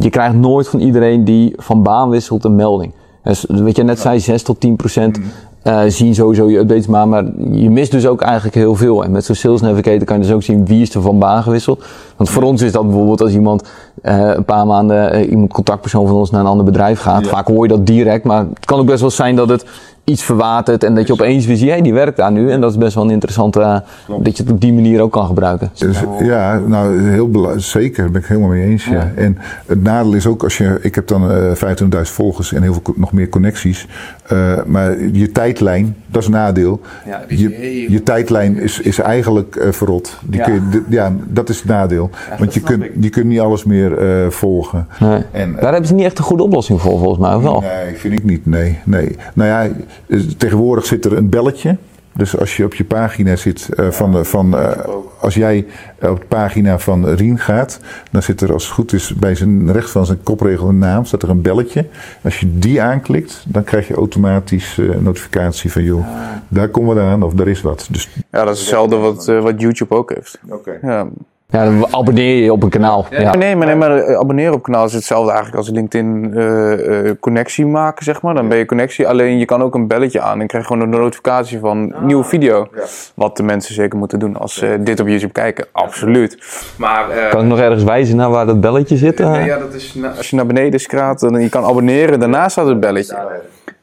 je 0.00 0.10
krijgt 0.10 0.34
nooit 0.34 0.68
van 0.68 0.80
iedereen 0.80 1.24
die 1.24 1.52
van 1.56 1.82
baan 1.82 2.10
wisselt 2.10 2.44
een 2.44 2.54
melding. 2.54 2.92
Dus 3.26 3.46
wat 3.48 3.76
je 3.76 3.82
net 3.82 4.00
zei, 4.00 4.20
6 4.20 4.42
tot 4.42 4.60
10 4.60 4.76
procent. 4.76 5.18
Mm. 5.18 5.24
uh, 5.64 5.80
zien 5.88 6.14
sowieso 6.14 6.50
je 6.50 6.58
updates 6.58 6.86
maar, 6.86 7.08
maar 7.08 7.24
je 7.50 7.70
mist 7.70 7.90
dus 7.90 8.06
ook 8.06 8.20
eigenlijk 8.20 8.54
heel 8.54 8.74
veel. 8.74 9.04
En 9.04 9.10
met 9.10 9.24
zo'n 9.24 9.34
Sales 9.34 9.60
Navigator 9.60 10.04
kan 10.04 10.16
je 10.16 10.22
dus 10.22 10.32
ook 10.32 10.42
zien 10.42 10.66
wie 10.66 10.82
is 10.82 10.94
er 10.94 11.02
van 11.02 11.18
baan 11.18 11.42
gewisseld. 11.42 11.84
Want 12.16 12.30
voor 12.30 12.42
ons 12.42 12.62
is 12.62 12.72
dat 12.72 12.82
bijvoorbeeld 12.82 13.20
als 13.20 13.32
iemand 13.32 13.62
uh, 14.02 14.34
een 14.34 14.44
paar 14.44 14.66
maanden, 14.66 15.14
uh, 15.14 15.30
iemand 15.30 15.52
contactpersoon 15.52 16.06
van 16.06 16.16
ons 16.16 16.30
naar 16.30 16.40
een 16.40 16.46
ander 16.46 16.64
bedrijf 16.64 17.00
gaat. 17.00 17.24
Ja. 17.24 17.30
Vaak 17.30 17.46
hoor 17.46 17.62
je 17.62 17.68
dat 17.68 17.86
direct, 17.86 18.24
maar 18.24 18.38
het 18.54 18.64
kan 18.64 18.78
ook 18.78 18.86
best 18.86 19.00
wel 19.00 19.10
zijn 19.10 19.36
dat 19.36 19.48
het 19.48 19.64
iets 20.06 20.22
verwatert 20.22 20.84
en 20.84 20.94
dat 20.94 21.06
je 21.06 21.12
opeens 21.12 21.46
weer 21.46 21.56
ziet, 21.56 21.68
hey, 21.68 21.82
die 21.82 21.94
werkt 21.94 22.16
daar 22.16 22.32
nu. 22.32 22.50
En 22.50 22.60
dat 22.60 22.70
is 22.70 22.78
best 22.78 22.94
wel 22.94 23.04
een 23.04 23.10
interessante, 23.10 23.60
uh, 23.60 23.78
dat 24.22 24.36
je 24.36 24.42
het 24.42 24.52
op 24.52 24.60
die 24.60 24.72
manier 24.72 25.00
ook 25.00 25.12
kan 25.12 25.26
gebruiken. 25.26 25.70
Dus, 25.78 26.02
ja, 26.22 26.58
nou, 26.58 27.00
heel 27.00 27.52
zeker, 27.56 28.02
daar 28.02 28.12
ben 28.12 28.20
ik 28.20 28.26
helemaal 28.26 28.48
mee 28.48 28.64
eens. 28.64 28.84
Ja. 28.84 28.92
ja. 28.92 29.12
En 29.14 29.38
het 29.66 29.82
nadeel 29.82 30.12
is 30.12 30.26
ook 30.26 30.42
als 30.42 30.58
je, 30.58 30.78
ik 30.82 30.94
heb 30.94 31.06
dan 31.06 31.30
uh, 31.30 31.52
25.000 31.54 32.00
volgers 32.02 32.52
en 32.52 32.62
heel 32.62 32.72
veel 32.72 32.94
nog 32.96 33.12
meer 33.12 33.28
connecties. 33.28 33.86
Uh, 34.32 34.64
maar 34.66 35.04
je 35.12 35.32
tijdlijn, 35.32 35.96
dat 36.06 36.22
is 36.22 36.28
een 36.28 36.34
nadeel. 36.34 36.80
Ja, 37.06 37.24
je, 37.28 37.90
je 37.90 38.02
tijdlijn 38.02 38.58
is, 38.58 38.80
is 38.80 38.98
eigenlijk 38.98 39.56
uh, 39.56 39.72
verrot. 39.72 40.18
Die 40.24 40.40
ja. 40.40 40.44
Kun 40.44 40.54
je, 40.70 40.82
ja, 40.88 41.12
dat 41.28 41.48
is 41.48 41.56
het 41.56 41.66
nadeel. 41.66 42.10
Want 42.38 42.54
je 42.54 42.60
kunt, 42.60 42.84
je 43.00 43.08
kunt 43.08 43.26
niet 43.26 43.40
alles 43.40 43.64
meer 43.64 44.22
uh, 44.24 44.30
volgen. 44.30 44.86
Nee. 44.98 45.22
En, 45.30 45.52
Daar 45.52 45.70
hebben 45.70 45.86
ze 45.86 45.94
niet 45.94 46.04
echt 46.04 46.18
een 46.18 46.24
goede 46.24 46.42
oplossing 46.42 46.80
voor, 46.80 46.98
volgens 46.98 47.18
mij, 47.18 47.34
of 47.34 47.42
wel? 47.42 47.60
Nee, 47.60 47.94
vind 47.94 48.14
ik 48.14 48.24
niet. 48.24 48.46
Nee, 48.46 48.78
nee. 48.84 49.16
Nou 49.34 49.48
ja, 49.48 49.72
tegenwoordig 50.36 50.86
zit 50.86 51.04
er 51.04 51.16
een 51.16 51.28
belletje. 51.28 51.76
Dus 52.16 52.38
als 52.38 52.56
je 52.56 52.64
op 52.64 52.74
je 52.74 52.84
pagina 52.84 53.36
zit 53.36 53.68
uh, 53.74 53.90
van, 53.90 54.12
de, 54.12 54.24
van 54.24 54.54
uh, 54.54 54.70
als 55.20 55.34
jij 55.34 55.66
op 56.00 56.20
de 56.20 56.26
pagina 56.28 56.78
van 56.78 57.06
Rien 57.06 57.38
gaat, 57.38 57.80
dan 58.10 58.22
zit 58.22 58.40
er 58.40 58.52
als 58.52 58.64
het 58.64 58.72
goed 58.72 58.92
is 58.92 59.14
bij 59.14 59.34
zijn 59.34 59.72
rechts 59.72 59.90
van 59.90 60.06
zijn 60.06 60.22
kopregel 60.22 60.68
een 60.68 60.78
naam, 60.78 61.04
staat 61.04 61.22
er 61.22 61.30
een 61.30 61.42
belletje. 61.42 61.86
Als 62.22 62.40
je 62.40 62.58
die 62.58 62.82
aanklikt, 62.82 63.44
dan 63.48 63.64
krijg 63.64 63.88
je 63.88 63.94
automatisch 63.94 64.76
uh, 64.78 64.96
notificatie 64.96 65.72
van 65.72 65.82
joh, 65.82 66.06
daar 66.48 66.68
komen 66.68 66.96
we 66.96 67.00
aan 67.00 67.22
of 67.22 67.32
daar 67.32 67.48
is 67.48 67.62
wat. 67.62 67.88
Dus, 67.90 68.08
ja, 68.30 68.44
dat 68.44 68.54
is 68.54 68.60
hetzelfde 68.60 68.96
wat, 68.96 69.26
wat 69.26 69.60
YouTube 69.60 69.94
ook 69.94 70.14
heeft. 70.14 70.38
Oké. 70.44 70.54
Okay. 70.54 70.78
Ja. 70.82 71.08
Ja, 71.48 71.64
dan 71.64 71.86
abonneer 71.90 72.42
je 72.42 72.52
op 72.52 72.62
een 72.62 72.68
kanaal. 72.68 73.06
Ja, 73.10 73.34
Nee, 73.34 73.56
maar, 73.56 73.66
nee, 73.66 73.76
maar 73.76 74.16
abonneren 74.16 74.52
op 74.52 74.56
een 74.56 74.72
kanaal 74.72 74.84
is 74.84 74.92
hetzelfde 74.92 75.30
eigenlijk 75.30 75.58
als 75.58 75.70
LinkedIn 75.70 76.30
uh, 76.34 77.04
uh, 77.04 77.10
connectie 77.20 77.66
maken, 77.66 78.04
zeg 78.04 78.22
maar. 78.22 78.34
Dan 78.34 78.48
ben 78.48 78.58
je 78.58 78.64
connectie. 78.64 79.08
Alleen 79.08 79.38
je 79.38 79.44
kan 79.44 79.62
ook 79.62 79.74
een 79.74 79.86
belletje 79.86 80.20
aan 80.20 80.40
en 80.40 80.46
krijg 80.46 80.66
gewoon 80.66 80.82
een 80.82 80.90
notificatie 80.90 81.58
van 81.58 81.94
oh. 81.94 82.02
nieuwe 82.02 82.24
video. 82.24 82.68
Ja. 82.74 82.82
Wat 83.14 83.36
de 83.36 83.42
mensen 83.42 83.74
zeker 83.74 83.98
moeten 83.98 84.18
doen 84.18 84.36
als 84.36 84.54
ze 84.54 84.78
dit 84.80 85.00
op 85.00 85.06
YouTube 85.06 85.32
kijken. 85.32 85.66
Absoluut. 85.72 86.38
Maar, 86.76 87.16
uh, 87.16 87.30
kan 87.30 87.40
ik 87.40 87.48
nog 87.48 87.58
ergens 87.58 87.84
wijzen 87.84 88.16
naar 88.16 88.30
waar 88.30 88.46
dat 88.46 88.60
belletje 88.60 88.96
zit? 88.96 89.18
Nee, 89.18 89.44
ja, 89.44 89.58
dat 89.58 89.74
is 89.74 89.96
als 90.16 90.30
je 90.30 90.36
naar 90.36 90.46
beneden 90.46 90.80
scraat 90.80 91.22
en 91.22 91.40
je 91.40 91.48
kan 91.48 91.64
abonneren. 91.64 92.20
Daarnaast 92.20 92.50
staat 92.50 92.66
het 92.66 92.80
belletje. 92.80 93.16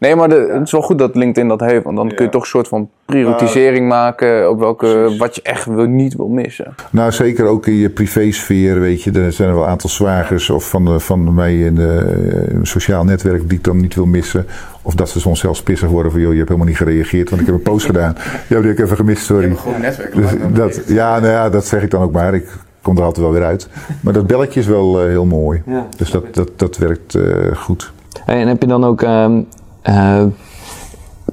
Nee, 0.03 0.15
maar 0.15 0.29
de, 0.29 0.49
het 0.51 0.61
is 0.61 0.71
wel 0.71 0.81
goed 0.81 0.97
dat 0.97 1.15
LinkedIn 1.15 1.47
dat 1.47 1.59
heeft. 1.59 1.83
Want 1.83 1.95
dan 1.95 2.13
kun 2.15 2.25
je 2.25 2.31
toch 2.31 2.41
een 2.41 2.47
soort 2.47 2.67
van 2.67 2.89
prioritisering 3.05 3.87
maken 3.87 4.49
op 4.49 4.59
welke, 4.59 5.15
wat 5.17 5.35
je 5.35 5.41
echt 5.41 5.65
wil, 5.65 5.85
niet 5.85 6.15
wil 6.15 6.27
missen. 6.27 6.75
Nou, 6.89 7.11
zeker 7.11 7.45
ook 7.45 7.67
in 7.67 7.73
je 7.73 7.89
privésfeer, 7.89 8.79
weet 8.79 9.03
je. 9.03 9.11
Er 9.11 9.31
zijn 9.31 9.49
er 9.49 9.55
wel 9.55 9.63
een 9.63 9.69
aantal 9.69 9.89
zwagers 9.89 10.49
of 10.49 10.69
van, 10.69 10.85
de, 10.85 10.99
van 10.99 11.33
mij 11.33 11.59
in 11.59 11.75
de 11.75 12.59
sociaal 12.61 13.03
netwerk 13.03 13.49
die 13.49 13.57
ik 13.57 13.63
dan 13.63 13.81
niet 13.81 13.95
wil 13.95 14.05
missen. 14.05 14.45
Of 14.81 14.95
dat 14.95 15.09
ze 15.09 15.19
soms 15.19 15.39
zelfs 15.39 15.63
pissig 15.63 15.89
worden 15.89 16.11
van, 16.11 16.21
joh, 16.21 16.31
je 16.31 16.37
hebt 16.37 16.49
helemaal 16.49 16.69
niet 16.69 16.81
gereageerd, 16.81 17.29
want 17.29 17.41
ik 17.41 17.47
heb 17.47 17.55
een 17.55 17.61
post 17.61 17.85
gedaan. 17.85 18.15
Ja, 18.49 18.59
die 18.59 18.67
heb 18.67 18.77
ik 18.77 18.83
even 18.83 18.97
gemist, 18.97 19.25
sorry. 19.25 19.49
Je 19.49 19.55
hebt 19.55 19.75
een 19.75 19.81
netwerk. 19.81 20.15
Dus 20.15 20.31
dat, 20.53 20.81
ja, 20.87 21.19
nou 21.19 21.31
ja, 21.31 21.49
dat 21.49 21.65
zeg 21.65 21.83
ik 21.83 21.91
dan 21.91 22.01
ook 22.01 22.11
maar. 22.11 22.33
Ik 22.33 22.47
kom 22.81 22.97
er 22.97 23.03
altijd 23.03 23.25
wel 23.25 23.35
weer 23.35 23.45
uit. 23.45 23.69
Maar 24.01 24.13
dat 24.13 24.27
belletje 24.27 24.59
is 24.59 24.67
wel 24.67 25.01
uh, 25.01 25.07
heel 25.07 25.25
mooi. 25.25 25.61
Ja, 25.65 25.87
dus 25.97 26.11
dat, 26.11 26.33
dat, 26.35 26.49
dat 26.55 26.77
werkt 26.77 27.15
uh, 27.15 27.55
goed. 27.55 27.91
En 28.25 28.47
heb 28.47 28.61
je 28.61 28.67
dan 28.67 28.83
ook... 28.83 29.01
Um 29.01 29.47
uh, 29.89 30.23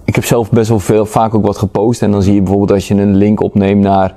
ik 0.05 0.15
heb 0.15 0.25
zelf 0.25 0.51
best 0.51 0.69
wel 0.69 0.79
veel, 0.79 1.07
vaak 1.07 1.35
ook 1.35 1.47
wat 1.47 1.59
gepost. 1.59 2.03
En 2.03 2.11
dan 2.11 2.23
zie 2.23 2.35
je 2.35 2.41
bijvoorbeeld 2.41 2.73
als 2.73 2.89
je 2.89 2.95
een 2.95 3.17
link 3.17 3.43
opneemt 3.43 3.83
naar 3.83 4.15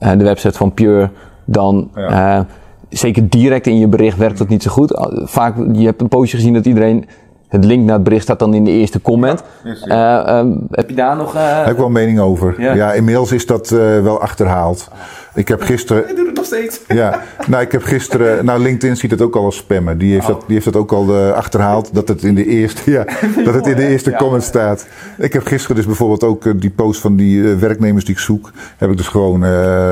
uh, 0.00 0.10
de 0.10 0.24
website 0.24 0.58
van 0.58 0.72
Pure, 0.72 1.10
dan 1.44 1.90
ja. 1.94 2.38
uh, 2.38 2.44
zeker 2.88 3.28
direct 3.28 3.66
in 3.66 3.78
je 3.78 3.88
bericht 3.88 4.16
werkt 4.16 4.38
dat 4.38 4.48
niet 4.48 4.62
zo 4.62 4.70
goed. 4.70 5.08
Vaak, 5.24 5.56
je 5.72 5.84
hebt 5.84 6.00
een 6.00 6.08
postje 6.08 6.36
gezien 6.36 6.52
dat 6.52 6.66
iedereen 6.66 7.06
het 7.48 7.64
link 7.64 7.84
naar 7.84 7.94
het 7.94 8.04
bericht 8.04 8.22
staat 8.22 8.38
dan 8.38 8.54
in 8.54 8.64
de 8.64 8.70
eerste 8.70 9.00
comment. 9.00 9.42
Ja, 9.84 10.28
uh, 10.28 10.38
um, 10.38 10.66
heb 10.70 10.88
je 10.88 10.94
daar 10.94 11.16
nog... 11.16 11.34
Uh... 11.34 11.58
Heb 11.58 11.70
ik 11.70 11.76
wel 11.76 11.86
een 11.86 11.92
mening 11.92 12.20
over. 12.20 12.54
Ja, 12.58 12.74
ja 12.74 12.92
inmiddels 12.92 13.32
is 13.32 13.46
dat 13.46 13.70
uh, 13.70 13.78
wel 14.02 14.20
achterhaald. 14.20 14.88
Ik 15.34 15.48
heb 15.48 15.62
gisteren... 15.62 16.08
Ik 16.08 16.16
doe 16.16 16.26
het 16.26 16.36
nog 16.36 16.44
steeds. 16.44 16.80
Ja, 17.02 17.22
nou 17.46 17.62
ik 17.62 17.72
heb 17.72 17.82
gisteren... 17.82 18.44
Nou 18.44 18.62
LinkedIn 18.62 18.96
ziet 18.96 19.10
het 19.10 19.20
ook 19.20 19.36
al 19.36 19.44
als 19.44 19.56
spammen. 19.56 19.98
Die 19.98 20.12
heeft, 20.12 20.28
oh. 20.28 20.30
dat, 20.30 20.44
die 20.46 20.54
heeft 20.54 20.64
dat 20.64 20.76
ook 20.76 20.92
al 20.92 21.08
uh, 21.08 21.32
achterhaald. 21.32 21.94
Dat 21.94 22.08
het 22.08 22.22
in 22.22 22.34
de 22.34 22.46
eerste, 22.46 22.90
ja, 22.90 23.04
dat 23.44 23.54
het 23.54 23.66
in 23.66 23.76
de 23.76 23.86
eerste 23.86 24.10
comment 24.10 24.42
staat. 24.42 24.86
Ik 25.18 25.32
heb 25.32 25.46
gisteren 25.46 25.76
dus 25.76 25.86
bijvoorbeeld 25.86 26.24
ook 26.24 26.44
uh, 26.44 26.52
die 26.56 26.70
post 26.70 27.00
van 27.00 27.16
die 27.16 27.36
uh, 27.38 27.58
werknemers 27.58 28.04
die 28.04 28.14
ik 28.14 28.20
zoek. 28.20 28.50
Heb 28.76 28.90
ik 28.90 28.96
dus 28.96 29.08
gewoon 29.08 29.44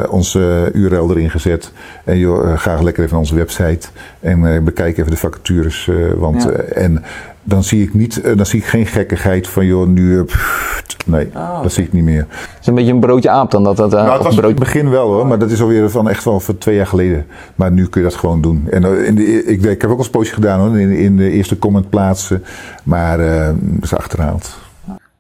onze 0.09 0.71
URL 0.73 1.11
erin 1.11 1.31
gezet. 1.31 1.73
En 2.05 2.19
joh, 2.19 2.59
ga 2.59 2.83
lekker 2.83 3.03
even 3.03 3.15
naar 3.15 3.25
onze 3.25 3.35
website. 3.35 3.89
En 4.21 4.65
bekijk 4.65 4.99
even 4.99 5.11
de 5.11 5.17
vacatures. 5.17 5.91
want, 6.17 6.51
en 6.63 7.05
dan 7.43 7.65
zie 7.65 7.83
ik 7.83 7.95
niet, 7.95 8.37
dan 8.37 8.47
zie 8.47 8.59
ik 8.59 8.67
geen 8.67 8.87
gekkigheid 8.87 9.49
van 9.49 9.67
joh, 9.67 9.87
nu. 9.87 10.25
Pff, 10.25 10.97
nee, 11.07 11.31
oh. 11.35 11.63
dat 11.63 11.73
zie 11.73 11.85
ik 11.85 11.93
niet 11.93 12.05
meer. 12.05 12.27
Het 12.29 12.59
is 12.61 12.67
een 12.67 12.75
beetje 12.75 12.93
een 12.93 13.01
broodje 13.01 13.31
aap 13.31 13.51
dan 13.51 13.65
dat. 13.65 13.77
dat 13.77 13.91
nou, 13.91 14.13
het 14.13 14.23
was 14.23 14.35
broodje... 14.35 14.49
het 14.49 14.59
begin 14.59 14.91
wel 14.91 15.13
hoor, 15.13 15.27
maar 15.27 15.39
dat 15.39 15.51
is 15.51 15.61
alweer 15.61 15.91
van 15.91 16.09
echt 16.09 16.25
wel 16.25 16.41
van 16.41 16.59
twee 16.59 16.77
jaar 16.77 16.87
geleden. 16.87 17.27
Maar 17.55 17.73
nu 17.73 17.89
kun 17.89 18.03
je 18.03 18.09
dat 18.09 18.17
gewoon 18.17 18.41
doen. 18.41 18.67
En 18.71 19.05
in 19.05 19.15
de, 19.15 19.45
ik, 19.45 19.63
ik 19.63 19.81
heb 19.81 19.91
ook 19.91 19.99
al 19.99 20.05
een 20.05 20.11
poosje 20.11 20.35
gedaan 20.35 20.61
hoor, 20.61 20.81
in, 20.81 20.91
in 20.91 21.17
de 21.17 21.31
eerste 21.31 21.59
comment 21.59 21.91
plaatsen. 21.91 22.45
Maar 22.85 23.21
uh, 23.21 23.47
dat 23.47 23.83
is 23.83 23.95
achterhaald. 23.95 24.59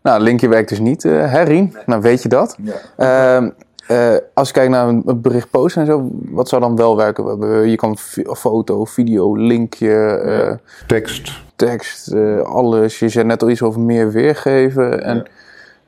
Nou, 0.02 0.22
linkje 0.22 0.48
werkt 0.48 0.68
dus 0.68 0.78
niet, 0.78 1.04
uh, 1.04 1.32
hè 1.32 1.42
Rien? 1.42 1.76
Nou, 1.86 2.00
weet 2.00 2.22
je 2.22 2.28
dat. 2.28 2.56
Ja. 2.96 3.40
Uh, 3.40 3.48
uh, 3.90 4.16
als 4.34 4.48
je 4.48 4.54
kijkt 4.54 4.70
naar 4.70 4.88
een 4.88 5.20
bericht 5.20 5.50
posten 5.50 5.80
en 5.80 5.86
zo, 5.86 6.10
wat 6.30 6.48
zou 6.48 6.60
dan 6.60 6.76
wel 6.76 6.96
werken? 6.96 7.68
Je 7.70 7.76
kan 7.76 7.96
foto, 8.36 8.84
video, 8.84 9.36
linkje, 9.36 10.22
ja. 10.24 10.58
tekst 10.86 11.48
tekst, 11.66 12.12
uh, 12.12 12.40
alles. 12.40 12.98
Je 12.98 13.08
zei 13.08 13.24
net 13.24 13.42
al 13.42 13.50
iets 13.50 13.62
over 13.62 13.80
meer 13.80 14.12
weergeven. 14.12 15.04
En 15.04 15.24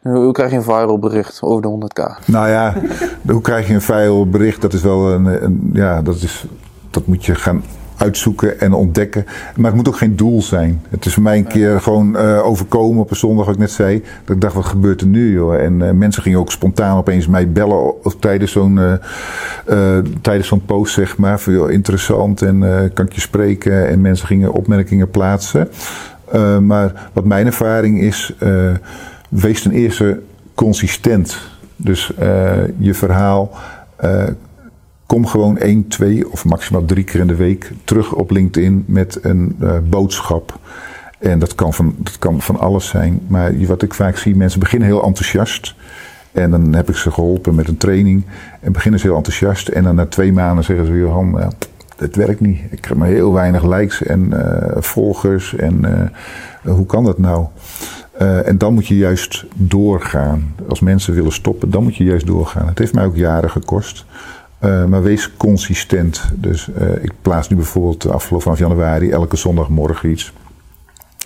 ja. 0.02 0.10
hoe 0.10 0.32
krijg 0.32 0.50
je 0.50 0.56
een 0.56 0.62
viral 0.62 0.98
bericht 0.98 1.42
over 1.42 1.62
de 1.62 1.68
100k? 1.68 2.24
Nou 2.26 2.48
ja, 2.48 2.74
hoe 3.26 3.40
krijg 3.40 3.68
je 3.68 3.74
een 3.74 3.80
viral 3.80 4.28
bericht? 4.28 4.60
Dat 4.60 4.72
is 4.72 4.82
wel 4.82 5.10
een, 5.10 5.44
een 5.44 5.70
ja, 5.72 6.02
dat 6.02 6.14
is, 6.14 6.46
dat 6.90 7.06
moet 7.06 7.24
je 7.24 7.34
gaan 7.34 7.62
uitzoeken 8.02 8.60
en 8.60 8.72
ontdekken. 8.72 9.24
Maar 9.56 9.66
het 9.66 9.74
moet 9.74 9.88
ook 9.88 9.96
geen 9.96 10.16
doel 10.16 10.42
zijn. 10.42 10.82
Het 10.88 11.06
is 11.06 11.14
voor 11.14 11.22
mij 11.22 11.38
een 11.38 11.46
keer 11.46 11.80
gewoon 11.80 12.16
uh, 12.16 12.46
overkomen 12.46 13.00
op 13.00 13.10
een 13.10 13.16
zondag, 13.16 13.44
wat 13.44 13.54
ik 13.54 13.60
net 13.60 13.70
zei. 13.70 14.02
Dat 14.24 14.36
ik 14.36 14.42
dacht, 14.42 14.54
wat 14.54 14.64
gebeurt 14.64 15.00
er 15.00 15.06
nu, 15.06 15.32
joh? 15.32 15.54
En 15.54 15.80
uh, 15.80 15.90
mensen 15.90 16.22
gingen 16.22 16.38
ook 16.38 16.50
spontaan 16.50 16.96
opeens 16.96 17.26
mij 17.26 17.52
bellen 17.52 18.04
of, 18.04 18.16
tijdens 18.16 18.52
zo'n 18.52 18.76
uh, 18.76 19.98
tijdens 20.20 20.48
zo'n 20.48 20.64
post, 20.64 20.94
zeg 20.94 21.16
maar. 21.16 21.40
Van, 21.40 21.52
joh, 21.52 21.70
interessant 21.70 22.42
en 22.42 22.90
kan 22.94 23.06
ik 23.06 23.12
je 23.12 23.20
spreken? 23.20 23.88
En 23.88 24.00
mensen 24.00 24.26
gingen 24.26 24.52
opmerkingen 24.52 25.10
plaatsen. 25.10 25.68
maar 26.62 27.10
wat 27.12 27.24
mijn 27.24 27.46
ervaring 27.46 28.00
is, 28.00 28.34
wees 29.28 29.62
ten 29.62 29.72
eerste 29.72 30.20
consistent. 30.54 31.38
Dus 31.76 32.12
je 32.78 32.94
verhaal 32.94 33.50
kom 35.12 35.26
gewoon 35.26 35.58
één, 35.58 35.88
twee 35.88 36.30
of 36.30 36.44
maximaal 36.44 36.84
drie 36.84 37.04
keer 37.04 37.20
in 37.20 37.26
de 37.26 37.34
week 37.34 37.70
terug 37.84 38.12
op 38.12 38.30
LinkedIn 38.30 38.84
met 38.86 39.18
een 39.22 39.56
uh, 39.60 39.72
boodschap. 39.88 40.58
En 41.18 41.38
dat 41.38 41.54
kan, 41.54 41.72
van, 41.72 41.94
dat 41.98 42.18
kan 42.18 42.40
van 42.40 42.58
alles 42.58 42.88
zijn. 42.88 43.20
Maar 43.26 43.66
wat 43.66 43.82
ik 43.82 43.94
vaak 43.94 44.16
zie, 44.16 44.36
mensen 44.36 44.60
beginnen 44.60 44.88
heel 44.88 45.04
enthousiast. 45.04 45.74
En 46.32 46.50
dan 46.50 46.74
heb 46.74 46.88
ik 46.88 46.96
ze 46.96 47.10
geholpen 47.10 47.54
met 47.54 47.68
een 47.68 47.76
training. 47.76 48.24
En 48.60 48.72
beginnen 48.72 49.00
ze 49.00 49.06
heel 49.06 49.16
enthousiast. 49.16 49.68
En 49.68 49.82
dan 49.82 49.94
na 49.94 50.06
twee 50.06 50.32
maanden 50.32 50.64
zeggen 50.64 50.86
ze, 50.86 50.92
Johan, 50.92 51.38
uh, 51.38 51.46
het 51.96 52.16
werkt 52.16 52.40
niet. 52.40 52.60
Ik 52.70 52.80
krijg 52.80 52.98
maar 52.98 53.08
heel 53.08 53.32
weinig 53.32 53.64
likes 53.64 54.02
en 54.02 54.30
uh, 54.32 54.82
volgers. 54.82 55.54
En 55.56 55.84
hoe 56.62 56.86
kan 56.86 57.04
dat 57.04 57.18
nou? 57.18 57.46
en 58.44 58.58
dan 58.58 58.74
moet 58.74 58.86
je 58.86 58.96
juist 58.96 59.44
doorgaan. 59.54 60.54
Als 60.68 60.80
mensen 60.80 61.14
willen 61.14 61.32
stoppen, 61.32 61.70
dan 61.70 61.82
moet 61.82 61.96
je 61.96 62.04
juist 62.04 62.26
doorgaan. 62.26 62.66
Het 62.66 62.78
heeft 62.78 62.94
mij 62.94 63.04
ook 63.04 63.16
jaren 63.16 63.50
gekost. 63.50 64.04
Uh, 64.64 64.84
maar 64.84 65.02
wees 65.02 65.36
consistent. 65.36 66.24
Dus 66.34 66.68
uh, 66.80 67.02
ik 67.02 67.12
plaats 67.22 67.48
nu 67.48 67.56
bijvoorbeeld 67.56 68.10
afgelopen 68.10 68.42
vanaf 68.42 68.58
januari 68.58 69.10
elke 69.10 69.36
zondagmorgen 69.36 70.10
iets 70.10 70.32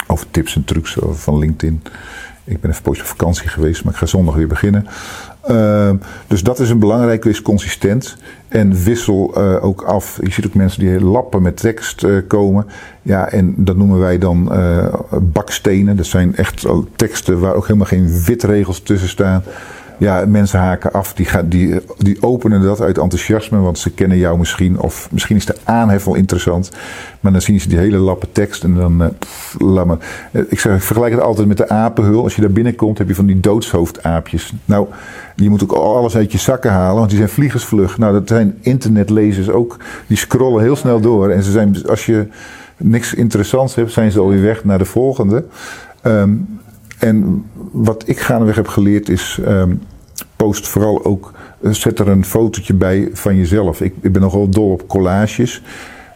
over 0.07 0.27
tips 0.31 0.57
en 0.57 0.65
trucs 0.65 0.97
van 1.11 1.39
LinkedIn. 1.39 1.83
Ik 2.45 2.61
ben 2.61 2.71
even 2.71 2.83
poosje 2.83 3.03
op 3.03 3.09
vakantie 3.09 3.49
geweest, 3.49 3.85
maar 3.85 3.93
ik 3.93 3.99
ga 3.99 4.07
zondag 4.07 4.35
weer 4.35 4.47
beginnen. 4.47 4.87
Uh, 5.51 5.91
dus 6.27 6.43
dat 6.43 6.59
is 6.59 6.71
een 6.71 6.79
belangrijk, 6.79 7.25
wees 7.25 7.43
consistent. 7.43 8.17
En 8.49 8.83
wissel 8.83 9.37
ook 9.61 9.83
af. 9.83 10.19
Je 10.23 10.31
ziet 10.31 10.47
ook 10.47 10.55
mensen 10.55 10.81
die 10.81 11.01
lappen 11.01 11.43
met 11.43 11.57
tekst 11.57 12.07
komen. 12.27 12.67
Ja, 13.03 13.29
en 13.29 13.55
dat 13.57 13.77
noemen 13.77 13.99
wij 13.99 14.19
dan 14.19 14.53
bakstenen. 15.23 15.97
Dat 15.97 16.07
zijn 16.07 16.37
echt 16.37 16.67
teksten 16.97 17.41
waar 17.41 17.55
ook 17.55 17.67
helemaal 17.67 17.87
geen 17.87 18.23
witregels 18.25 18.81
tussen 18.81 19.09
staan. 19.09 19.43
Ja, 19.99 20.25
mensen 20.27 20.59
haken 20.59 20.93
af. 20.93 21.15
Die, 21.15 21.27
gaan, 21.27 21.49
die, 21.49 21.81
die 21.99 22.23
openen 22.23 22.63
dat 22.63 22.81
uit 22.81 22.99
enthousiasme, 22.99 23.59
want 23.59 23.79
ze 23.79 23.91
kennen 23.91 24.19
jou 24.19 24.39
misschien. 24.39 24.81
Of 24.81 25.09
misschien 25.11 25.37
is 25.37 25.47
de 25.47 25.57
aanhef 25.65 26.05
wel 26.05 26.15
interessant. 26.15 26.71
Maar 27.21 27.33
dan 27.33 27.41
zien 27.41 27.61
ze 27.61 27.69
die 27.69 27.79
hele 27.79 27.97
lappe 27.97 28.27
tekst 28.33 28.65
en 28.65 28.75
dan, 28.75 29.13
pff, 29.19 29.57
laat. 29.59 30.03
Uh, 30.33 30.43
ik, 30.49 30.61
zeg, 30.61 30.75
ik 30.75 30.83
vergelijk 30.83 31.15
het 31.15 31.23
altijd 31.23 31.49
met 31.49 31.57
de 31.57 31.69
apenhul. 31.69 32.23
Als 32.23 32.35
je 32.35 32.41
daar 32.41 32.51
binnenkomt, 32.51 32.99
heb 32.99 33.09
je 33.09 33.15
van 33.15 33.27
die 33.27 33.41
doodshoofdaapjes. 33.41 34.53
Nou, 34.65 34.87
je 35.37 35.51
moet 35.51 35.63
ook 35.63 35.73
alles 35.73 36.17
uit 36.17 36.33
je 36.33 36.39
zakken 36.39 36.71
halen, 36.71 36.97
want 36.97 37.09
die 37.09 37.19
zijn 37.19 37.31
vliegersvlug. 37.31 37.99
Nou, 37.99 38.13
dat 38.13 38.29
zijn 38.29 38.59
internetlezers 38.61 39.51
ook. 39.51 39.77
Die 40.07 40.17
scrollen 40.17 40.63
heel 40.63 40.77
snel 40.77 41.01
door. 41.01 41.31
En 41.31 41.43
ze 41.43 41.51
zijn, 41.51 41.87
als 41.87 42.07
je 42.07 42.27
niks 42.77 43.15
interessants 43.15 43.75
hebt, 43.75 43.93
zijn 43.93 44.11
ze 44.11 44.21
alweer 44.21 44.43
weg 44.43 44.65
naar 44.65 44.79
de 44.79 44.85
volgende. 44.85 45.45
Um, 46.03 46.59
en 46.99 47.45
wat 47.71 48.09
ik 48.09 48.21
gaandeweg 48.21 48.57
heb 48.57 48.69
geleerd 48.69 49.09
is, 49.09 49.39
um, 49.47 49.81
post 50.37 50.69
vooral 50.69 51.05
ook, 51.05 51.33
zet 51.63 51.99
er 51.99 52.09
een 52.09 52.25
fotootje 52.25 52.75
bij 52.75 53.09
van 53.13 53.37
jezelf. 53.37 53.81
Ik, 53.81 53.95
ik 54.01 54.13
ben 54.13 54.23
nogal 54.23 54.49
dol 54.49 54.71
op 54.71 54.89
collages. 54.89 55.63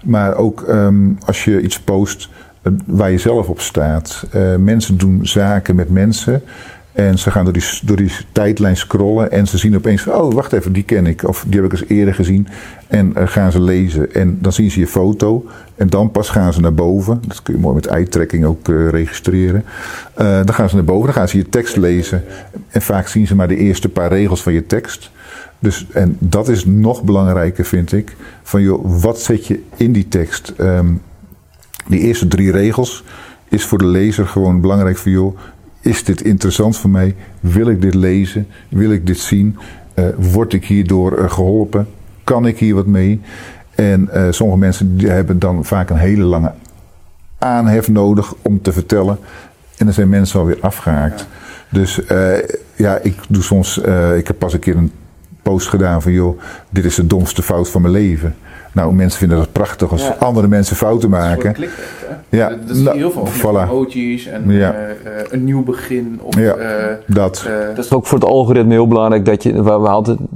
Maar 0.03 0.37
ook 0.37 0.65
um, 0.69 1.19
als 1.27 1.45
je 1.45 1.61
iets 1.61 1.81
post 1.81 2.29
uh, 2.63 2.73
waar 2.87 3.11
je 3.11 3.19
zelf 3.19 3.49
op 3.49 3.61
staat. 3.61 4.27
Uh, 4.35 4.57
mensen 4.57 4.99
doen 4.99 5.21
zaken 5.23 5.75
met 5.75 5.91
mensen. 5.91 6.43
En 7.01 7.19
ze 7.19 7.31
gaan 7.31 7.55
door 7.83 7.97
die, 7.97 8.13
tijdlijn 8.33 8.77
scrollen 8.77 9.31
en 9.31 9.47
ze 9.47 9.59
zien 9.59 9.77
opeens 9.77 10.03
van, 10.03 10.13
oh 10.13 10.33
wacht 10.33 10.53
even, 10.53 10.73
die 10.73 10.83
ken 10.83 11.07
ik. 11.07 11.29
Of 11.29 11.45
die 11.47 11.61
heb 11.61 11.73
ik 11.73 11.81
eens 11.81 11.89
eerder 11.89 12.15
gezien. 12.15 12.49
En 12.87 13.13
uh, 13.17 13.27
gaan 13.27 13.53
ze 13.53 13.61
lezen. 13.61 14.15
En 14.15 14.39
dan 14.41 14.53
zien 14.53 14.71
ze 14.71 14.81
je 14.81 14.87
foto. 14.87 15.47
En 15.77 15.89
dan 15.89 16.11
pas 16.11 16.29
gaan 16.29 16.53
ze 16.53 16.61
naar 16.61 16.75
boven. 16.75 17.23
Dat 17.27 17.43
kun 17.43 17.55
je 17.55 17.61
mooi 17.61 17.75
met 17.75 17.87
eye-tracking 17.87 18.45
ook 18.45 18.69
uh, 18.69 18.89
registreren. 18.89 19.65
Uh, 20.21 20.27
dan 20.45 20.55
gaan 20.55 20.69
ze 20.69 20.75
naar 20.75 20.85
boven, 20.85 21.05
dan 21.05 21.15
gaan 21.15 21.29
ze 21.29 21.37
je 21.37 21.49
tekst 21.49 21.77
lezen. 21.77 22.25
En 22.69 22.83
vaak 22.83 23.09
zien 23.09 23.27
ze 23.27 23.35
maar 23.35 23.49
de 23.49 23.57
eerste 23.57 23.89
paar 23.89 24.09
regels 24.09 24.43
van 24.43 24.53
je 24.53 24.67
tekst. 24.67 25.11
Dus, 25.59 25.87
en 25.93 26.17
dat 26.19 26.49
is 26.49 26.65
nog 26.65 27.03
belangrijker, 27.03 27.65
vind 27.65 27.93
ik. 27.93 28.17
Van 28.43 28.63
joh, 28.63 29.03
wat 29.03 29.21
zet 29.21 29.47
je 29.47 29.63
in 29.77 29.93
die 29.93 30.09
tekst? 30.09 30.53
Um, 30.59 31.03
die 31.87 32.01
eerste 32.01 32.29
drie 32.29 32.51
regels 32.51 33.05
is 33.49 33.65
voor 33.65 33.79
de 33.79 33.87
lezer 33.87 34.27
gewoon 34.27 34.61
belangrijk 34.61 34.97
voor 34.97 35.13
joh. 35.13 35.39
Is 35.81 36.05
dit 36.05 36.23
interessant 36.23 36.77
voor 36.77 36.91
mij? 36.91 37.15
Wil 37.41 37.69
ik 37.69 37.81
dit 37.81 37.95
lezen? 37.95 38.47
Wil 38.69 38.93
ik 38.93 39.07
dit 39.07 39.19
zien? 39.19 39.59
Uh, 39.95 40.05
word 40.19 40.53
ik 40.53 40.65
hierdoor 40.65 41.19
uh, 41.19 41.31
geholpen? 41.31 41.89
Kan 42.25 42.47
ik 42.47 42.59
hier 42.59 42.75
wat 42.75 42.87
mee? 42.87 43.21
En 43.75 44.09
uh, 44.15 44.27
sommige 44.31 44.59
mensen 44.59 44.97
die 44.97 45.09
hebben 45.09 45.39
dan 45.39 45.65
vaak 45.65 45.91
een 45.91 45.97
hele 45.97 46.23
lange 46.23 46.53
aanhef 47.39 47.89
nodig 47.89 48.35
om 48.43 48.63
te 48.63 48.73
vertellen. 48.73 49.19
En 49.77 49.85
dan 49.85 49.95
zijn 49.95 50.09
mensen 50.09 50.41
alweer 50.41 50.59
afgehaakt. 50.61 51.27
Dus 51.69 52.01
ja, 52.77 52.99
ik 53.03 53.17
doe 53.29 53.43
soms. 53.43 53.79
ik 54.17 54.27
heb 54.27 54.39
pas 54.39 54.53
een 54.53 54.59
keer 54.59 54.77
een 54.77 54.93
post 55.43 55.69
gedaan 55.69 56.03
van 56.03 56.13
joh, 56.13 56.41
dit 56.71 56.85
is 56.85 56.95
de 56.95 57.07
domste 57.07 57.43
fout 57.43 57.69
van 57.69 57.83
mijn 57.83 57.95
leven. 57.95 58.35
Nou, 58.73 58.95
mensen 58.95 59.19
vinden 59.19 59.39
dat 59.39 59.53
prachtig 59.53 59.91
als 59.91 60.07
ja. 60.07 60.17
andere 60.19 60.49
mensen 60.49 60.77
fouten 60.77 61.11
maken. 61.11 61.53
Dat 61.53 61.63
is 61.63 61.71
ja, 62.29 62.49
dat, 62.49 62.69
dat 62.69 62.77
zie 62.77 62.85
je 62.85 62.91
heel 62.91 63.11
veel. 63.11 63.27
Voilà. 63.27 63.71
Emojis 63.71 64.27
en 64.27 64.51
ja. 64.51 64.75
uh, 64.75 64.81
uh, 64.81 65.23
een 65.29 65.45
nieuw 65.45 65.63
begin. 65.63 66.21
Of, 66.23 66.37
ja, 66.39 66.57
uh, 66.57 66.65
dat. 67.07 67.49
dat 67.75 67.85
is 67.85 67.93
ook 67.93 68.07
voor 68.07 68.19
het 68.19 68.29
algoritme 68.29 68.73
heel 68.73 68.89
belangrijk 68.89 69.25
dat 69.25 69.43
je, 69.43 69.63
we 69.63 69.71
hadden, 69.71 70.29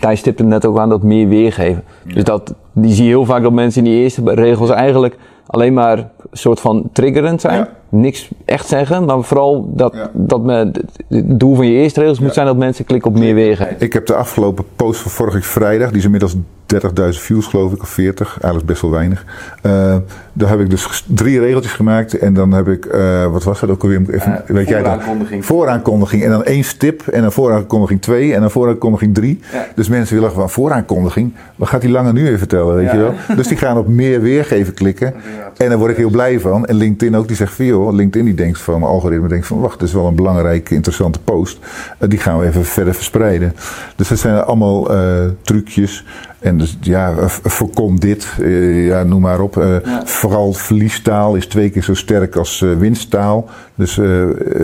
Thijs 0.00 0.18
stipte 0.18 0.42
net 0.42 0.66
ook 0.66 0.78
aan 0.78 0.88
dat 0.88 1.02
meer 1.02 1.28
weergeven. 1.28 1.84
Ja. 2.06 2.14
Dus 2.14 2.24
dat, 2.24 2.54
die 2.72 2.92
zie 2.92 3.04
je 3.04 3.10
heel 3.10 3.24
vaak 3.24 3.42
dat 3.42 3.52
mensen 3.52 3.84
in 3.84 3.90
die 3.90 4.02
eerste 4.02 4.22
regels 4.24 4.70
eigenlijk 4.70 5.16
alleen 5.46 5.72
maar 5.72 5.98
een 5.98 6.06
soort 6.32 6.60
van 6.60 6.88
triggerend 6.92 7.40
zijn. 7.40 7.58
Ja. 7.58 7.68
Niks 7.88 8.30
echt 8.44 8.68
zeggen, 8.68 9.04
maar 9.04 9.22
vooral 9.22 9.70
dat, 9.74 9.94
ja. 9.94 10.10
dat 10.12 10.42
me, 10.42 10.70
het 11.08 11.40
doel 11.40 11.54
van 11.54 11.66
je 11.66 11.72
eerste 11.72 12.00
regels 12.00 12.18
ja. 12.18 12.24
moet 12.24 12.34
zijn 12.34 12.46
dat 12.46 12.56
mensen 12.56 12.84
klikken 12.84 13.10
op 13.10 13.18
meer 13.18 13.34
weergeven. 13.34 13.76
Ik 13.78 13.92
heb 13.92 14.06
de 14.06 14.14
afgelopen 14.14 14.64
post 14.76 15.00
van 15.00 15.10
vorige 15.10 15.42
vrijdag, 15.42 15.88
die 15.88 15.98
is 15.98 16.04
inmiddels 16.04 16.36
30.000 16.74 17.20
views 17.20 17.46
geloof 17.46 17.72
ik, 17.72 17.82
of 17.82 17.88
40, 17.88 18.28
eigenlijk 18.28 18.66
best 18.66 18.82
wel 18.82 18.90
weinig. 18.90 19.24
Uh, 19.62 19.96
daar 20.32 20.48
heb 20.48 20.60
ik 20.60 20.70
dus 20.70 21.04
drie 21.06 21.40
regeltjes 21.40 21.72
gemaakt 21.72 22.18
en 22.18 22.34
dan 22.34 22.52
heb 22.52 22.68
ik, 22.68 22.84
uh, 22.84 23.26
wat 23.26 23.44
was 23.44 23.60
dat 23.60 23.70
ook 23.70 23.82
alweer? 23.82 24.00
Even, 24.10 24.32
uh, 24.32 24.56
weet 24.56 24.68
vooraankondiging. 24.68 25.30
Jij 25.30 25.42
vooraankondiging. 25.42 26.24
En 26.24 26.30
dan 26.30 26.44
één 26.44 26.64
stip 26.64 27.06
en 27.06 27.24
een 27.24 27.32
vooraankondiging 27.32 28.02
twee 28.02 28.34
en 28.34 28.42
een 28.42 28.50
vooraankondiging 28.50 29.14
drie. 29.14 29.40
Ja. 29.52 29.66
Dus 29.74 29.88
mensen 29.88 30.14
willen 30.14 30.30
gewoon 30.30 30.50
vooraankondiging. 30.50 31.32
Wat 31.56 31.68
gaat 31.68 31.80
die 31.80 31.90
lange 31.90 32.12
nu 32.12 32.26
even 32.26 32.38
vertellen, 32.38 32.74
weet 32.74 32.86
ja. 32.86 32.92
je 32.92 32.98
wel? 32.98 33.14
Dus 33.36 33.48
die 33.48 33.56
gaan 33.56 33.78
op 33.78 33.88
meer 33.88 34.20
weergeven 34.20 34.74
klikken. 34.74 35.14
En 35.56 35.68
daar 35.68 35.78
word 35.78 35.90
ik 35.90 35.96
heel 35.96 36.10
blij 36.10 36.40
van. 36.40 36.66
En 36.66 36.74
LinkedIn 36.74 37.16
ook, 37.16 37.26
die 37.26 37.36
zegt 37.36 37.52
van 37.52 37.64
joh, 37.64 37.92
LinkedIn 37.94 38.24
die 38.24 38.34
denkt 38.34 38.60
van, 38.60 38.82
algoritme 38.82 39.28
denkt 39.28 39.46
van, 39.46 39.60
wacht, 39.60 39.78
dat 39.78 39.88
is 39.88 39.94
wel 39.94 40.06
een 40.06 40.14
belangrijke, 40.14 40.74
interessante 40.74 41.20
post. 41.20 41.58
die 41.98 42.18
gaan 42.18 42.38
we 42.38 42.46
even 42.46 42.64
verder 42.64 42.94
verspreiden. 42.94 43.54
Dus 43.96 44.08
dat 44.08 44.18
zijn 44.18 44.42
allemaal 44.42 44.88
trucjes. 45.42 46.04
En 46.40 46.58
dus 46.58 46.78
ja, 46.80 47.14
voorkom 47.28 48.00
dit, 48.00 48.36
uh, 48.40 48.86
ja, 48.86 49.02
noem 49.02 49.20
maar 49.20 49.40
op. 49.40 49.56
Uh, 49.56 49.84
ja. 49.84 50.02
Vooral 50.04 50.52
verliestaal 50.52 51.34
is 51.34 51.46
twee 51.46 51.70
keer 51.70 51.82
zo 51.82 51.94
sterk 51.94 52.36
als 52.36 52.60
uh, 52.60 52.76
winsttaal. 52.76 53.48
Dus 53.74 54.00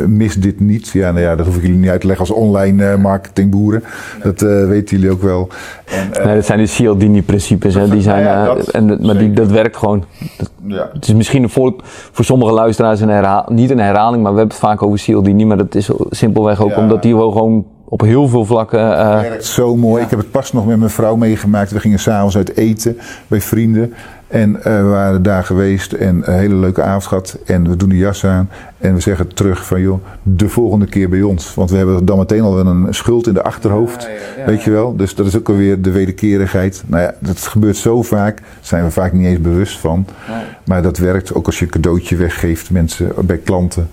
mis 0.07 0.35
dit 0.35 0.61
niet. 0.61 0.89
Ja, 0.89 1.11
nou 1.11 1.23
ja, 1.23 1.37
dat 1.37 1.47
hoef 1.47 1.57
ik 1.57 1.62
jullie 1.62 1.79
niet 1.79 1.89
uit 1.91 2.01
te 2.01 2.07
leggen 2.07 2.27
als 2.27 2.37
online 2.37 2.97
marketingboeren. 2.97 3.83
Dat 4.23 4.41
weten 4.41 4.97
jullie 4.97 5.12
ook 5.12 5.23
wel. 5.23 5.49
En, 5.85 6.25
nee, 6.25 6.35
dat 6.35 6.45
zijn 6.45 6.59
de 6.59 6.67
Cialdini-principes. 6.67 7.75
Die 7.91 8.03
zijn, 8.03 8.23
ja, 8.23 8.45
dat, 8.45 8.69
en, 8.69 8.99
maar 9.01 9.19
die, 9.19 9.33
dat 9.33 9.51
werkt 9.51 9.77
gewoon. 9.77 10.05
Dat, 10.39 10.51
ja. 10.67 10.91
Het 10.93 11.09
is 11.09 11.15
misschien 11.15 11.49
voor, 11.49 11.75
voor 12.12 12.25
sommige 12.25 12.53
luisteraars 12.53 13.01
een 13.01 13.09
herhaal, 13.09 13.47
niet 13.49 13.71
een 13.71 13.79
herhaling, 13.79 14.23
maar 14.23 14.33
we 14.33 14.39
hebben 14.39 14.57
het 14.57 14.67
vaak 14.67 14.83
over 14.83 14.99
Cialdini. 14.99 15.45
Maar 15.45 15.57
dat 15.57 15.75
is 15.75 15.91
simpelweg 16.11 16.62
ook 16.62 16.77
omdat 16.77 17.03
die 17.03 17.17
wel 17.17 17.31
gewoon 17.31 17.67
op 17.88 18.01
heel 18.01 18.29
veel 18.29 18.44
vlakken. 18.44 18.81
Uh, 18.81 19.20
werkt 19.20 19.44
zo 19.44 19.77
mooi. 19.77 19.99
Ja. 19.99 20.05
Ik 20.05 20.11
heb 20.11 20.18
het 20.18 20.31
pas 20.31 20.53
nog 20.53 20.66
met 20.66 20.79
mijn 20.79 20.90
vrouw 20.90 21.16
meegemaakt. 21.16 21.70
We 21.70 21.81
gingen 21.81 21.99
s'avonds 21.99 22.37
uit 22.37 22.57
eten 22.57 22.99
bij 23.27 23.40
vrienden. 23.40 23.94
En 24.29 24.57
uh, 24.57 24.62
we 24.62 24.83
waren 24.83 25.22
daar 25.22 25.44
geweest 25.44 25.92
en 25.92 26.22
een 26.25 26.38
hele 26.38 26.55
leuke 26.55 26.83
avond 26.83 27.07
gehad. 27.07 27.38
En 27.46 27.68
we 27.68 27.77
doen 27.77 27.88
de 27.88 27.96
jas 27.96 28.25
aan 28.25 28.51
en 28.87 28.94
we 28.94 29.01
zeggen 29.01 29.35
terug 29.35 29.66
van 29.66 29.81
joh, 29.81 30.05
de 30.22 30.49
volgende 30.49 30.87
keer 30.87 31.09
bij 31.09 31.22
ons. 31.22 31.55
Want 31.55 31.70
we 31.70 31.77
hebben 31.77 32.05
dan 32.05 32.18
meteen 32.18 32.42
al 32.42 32.59
een 32.59 32.94
schuld 32.94 33.27
in 33.27 33.35
de 33.35 33.42
achterhoofd. 33.42 34.03
Ja, 34.03 34.09
ja, 34.09 34.16
ja, 34.37 34.46
weet 34.46 34.62
je 34.62 34.70
wel? 34.70 34.96
Dus 34.96 35.14
dat 35.14 35.27
is 35.27 35.37
ook 35.37 35.49
alweer 35.49 35.83
de 35.83 35.90
wederkerigheid. 35.90 36.83
Nou 36.87 37.03
ja, 37.03 37.14
dat 37.18 37.38
gebeurt 37.38 37.77
zo 37.77 38.03
vaak. 38.03 38.37
Daar 38.37 38.46
zijn 38.61 38.85
we 38.85 38.90
vaak 38.90 39.12
niet 39.12 39.27
eens 39.27 39.40
bewust 39.40 39.79
van. 39.79 40.07
Nee. 40.29 40.44
Maar 40.64 40.83
dat 40.83 40.99
werkt 40.99 41.35
ook 41.35 41.46
als 41.46 41.59
je 41.59 41.64
een 41.64 41.70
cadeautje 41.70 42.16
weggeeft 42.16 42.70
mensen, 42.70 43.12
bij 43.25 43.38
klanten. 43.38 43.88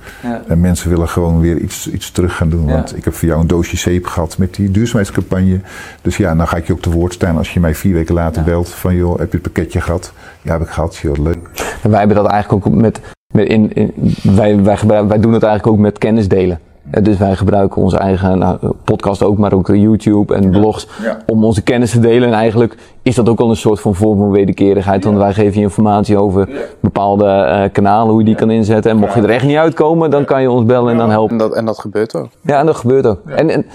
En 0.48 0.60
mensen 0.60 0.90
willen 0.90 1.10
gewoon 1.10 1.40
weer 1.40 1.58
iets, 1.58 1.90
iets 1.90 2.12
terug 2.12 2.36
gaan 2.36 2.50
doen. 2.50 2.66
Want 2.66 2.98
ik 2.98 3.04
heb 3.04 3.14
voor 3.14 3.28
jou 3.28 3.42
een 3.42 3.48
doosje 3.48 3.78
zeep 3.78 4.06
gehad 4.06 4.38
met 4.38 4.56
die 4.56 4.72
duurzaamheidscampagne. 4.72 5.60
Dus 6.02 6.18
ja, 6.18 6.36
dan 6.36 6.48
ga 6.48 6.58
ik 6.58 6.68
je 6.68 6.74
ook 6.74 6.82
te 6.82 6.92
woord 6.92 7.14
staan 7.14 7.38
als 7.38 7.54
je 7.54 7.60
mij 7.60 7.76
vier 7.76 7.94
weken 7.94 8.14
later 8.14 8.44
belt 8.44 8.70
van 8.70 8.96
joh, 8.96 9.20
heb 9.20 9.32
je 9.32 9.38
het 9.38 9.54
pakketje 9.54 9.82
gehad? 9.82 10.14
Ja, 10.42 10.52
heb 10.52 10.62
ik 10.62 10.68
gehad. 10.68 10.98
Heel 10.98 11.16
leuk. 11.20 11.78
En 11.84 11.90
wij 11.90 12.00
hebben 12.00 12.18
dat 12.18 12.28
eigenlijk 12.28 12.68
ook 12.68 12.74
met 12.74 13.00
in, 13.34 13.74
in, 13.74 13.94
wij, 14.24 14.64
wij, 14.64 14.78
wij 14.86 15.20
doen 15.20 15.34
het 15.34 15.44
eigenlijk 15.44 15.68
ook 15.68 15.78
met 15.78 15.98
kennis 15.98 16.28
delen. 16.28 16.60
Dus 17.02 17.18
wij 17.18 17.36
gebruiken 17.36 17.82
onze 17.82 17.98
eigen 17.98 18.38
nou, 18.38 18.58
podcast 18.84 19.24
ook, 19.24 19.38
maar 19.38 19.54
ook 19.54 19.68
YouTube 19.68 20.34
en 20.34 20.50
blogs 20.50 20.88
ja. 21.02 21.06
Ja. 21.06 21.18
om 21.28 21.44
onze 21.44 21.62
kennis 21.62 21.92
te 21.92 22.00
delen. 22.00 22.28
En 22.28 22.34
eigenlijk 22.34 22.78
is 23.02 23.16
dat 23.16 23.30
ook 23.30 23.40
al 23.40 23.50
een 23.50 23.56
soort 23.56 23.80
van 23.80 23.96
vorm 23.96 24.18
van 24.18 24.32
wederkerigheid. 24.32 25.04
Want 25.04 25.18
wij 25.18 25.34
geven 25.34 25.54
je 25.54 25.66
informatie 25.66 26.18
over 26.18 26.50
bepaalde 26.80 27.26
uh, 27.26 27.64
kanalen, 27.72 28.10
hoe 28.10 28.20
je 28.20 28.26
die 28.26 28.36
kan 28.36 28.52
inzetten. 28.52 28.92
En 28.92 28.98
mocht 28.98 29.14
je 29.14 29.22
er 29.22 29.30
echt 29.30 29.46
niet 29.46 29.58
uitkomen, 29.58 30.10
dan 30.10 30.26
kan 30.26 30.42
je 30.42 30.52
ons 30.52 30.66
bellen 30.66 30.92
en 30.92 30.98
dan 30.98 31.10
helpen. 31.10 31.32
En 31.32 31.38
dat, 31.38 31.54
en 31.54 31.66
dat 31.66 31.80
gebeurt 31.80 32.16
ook. 32.16 32.30
Ja, 32.42 32.60
en 32.60 32.66
dat 32.66 32.76
gebeurt 32.76 33.06
ook. 33.06 33.20
En, 33.26 33.50
en 33.50 33.66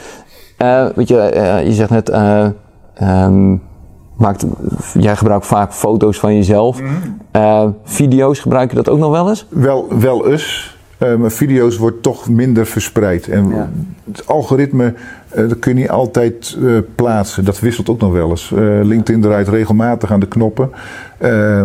uh, 0.62 0.86
weet 0.94 1.08
je, 1.08 1.32
uh, 1.34 1.66
je 1.66 1.72
zegt 1.72 1.90
net, 1.90 2.12
um, 3.02 3.62
maakt, 4.18 4.46
jij 4.94 5.16
gebruikt 5.16 5.46
vaak 5.46 5.72
foto's 5.72 6.18
van 6.18 6.34
jezelf. 6.34 6.80
Mm. 6.80 6.88
Uh, 7.36 7.64
video's, 7.84 8.38
gebruik 8.38 8.70
je 8.70 8.76
dat 8.76 8.88
ook 8.88 8.98
nog 8.98 9.10
wel 9.10 9.28
eens? 9.28 9.46
Wel, 9.48 9.86
wel 9.98 10.30
eens. 10.30 10.76
Uh, 10.98 11.14
maar 11.14 11.30
video's 11.30 11.76
wordt 11.76 12.02
toch 12.02 12.28
minder 12.28 12.66
verspreid. 12.66 13.28
En 13.28 13.48
ja. 13.48 13.70
het 14.04 14.26
algoritme, 14.26 14.94
uh, 15.36 15.48
dat 15.48 15.58
kun 15.58 15.74
je 15.74 15.80
niet 15.80 15.90
altijd 15.90 16.56
uh, 16.60 16.78
plaatsen. 16.94 17.44
Dat 17.44 17.60
wisselt 17.60 17.88
ook 17.88 18.00
nog 18.00 18.12
wel 18.12 18.30
eens. 18.30 18.52
LinkedIn 18.82 19.20
draait 19.20 19.48
regelmatig 19.48 20.12
aan 20.12 20.20
de 20.20 20.28
knoppen. 20.28 20.70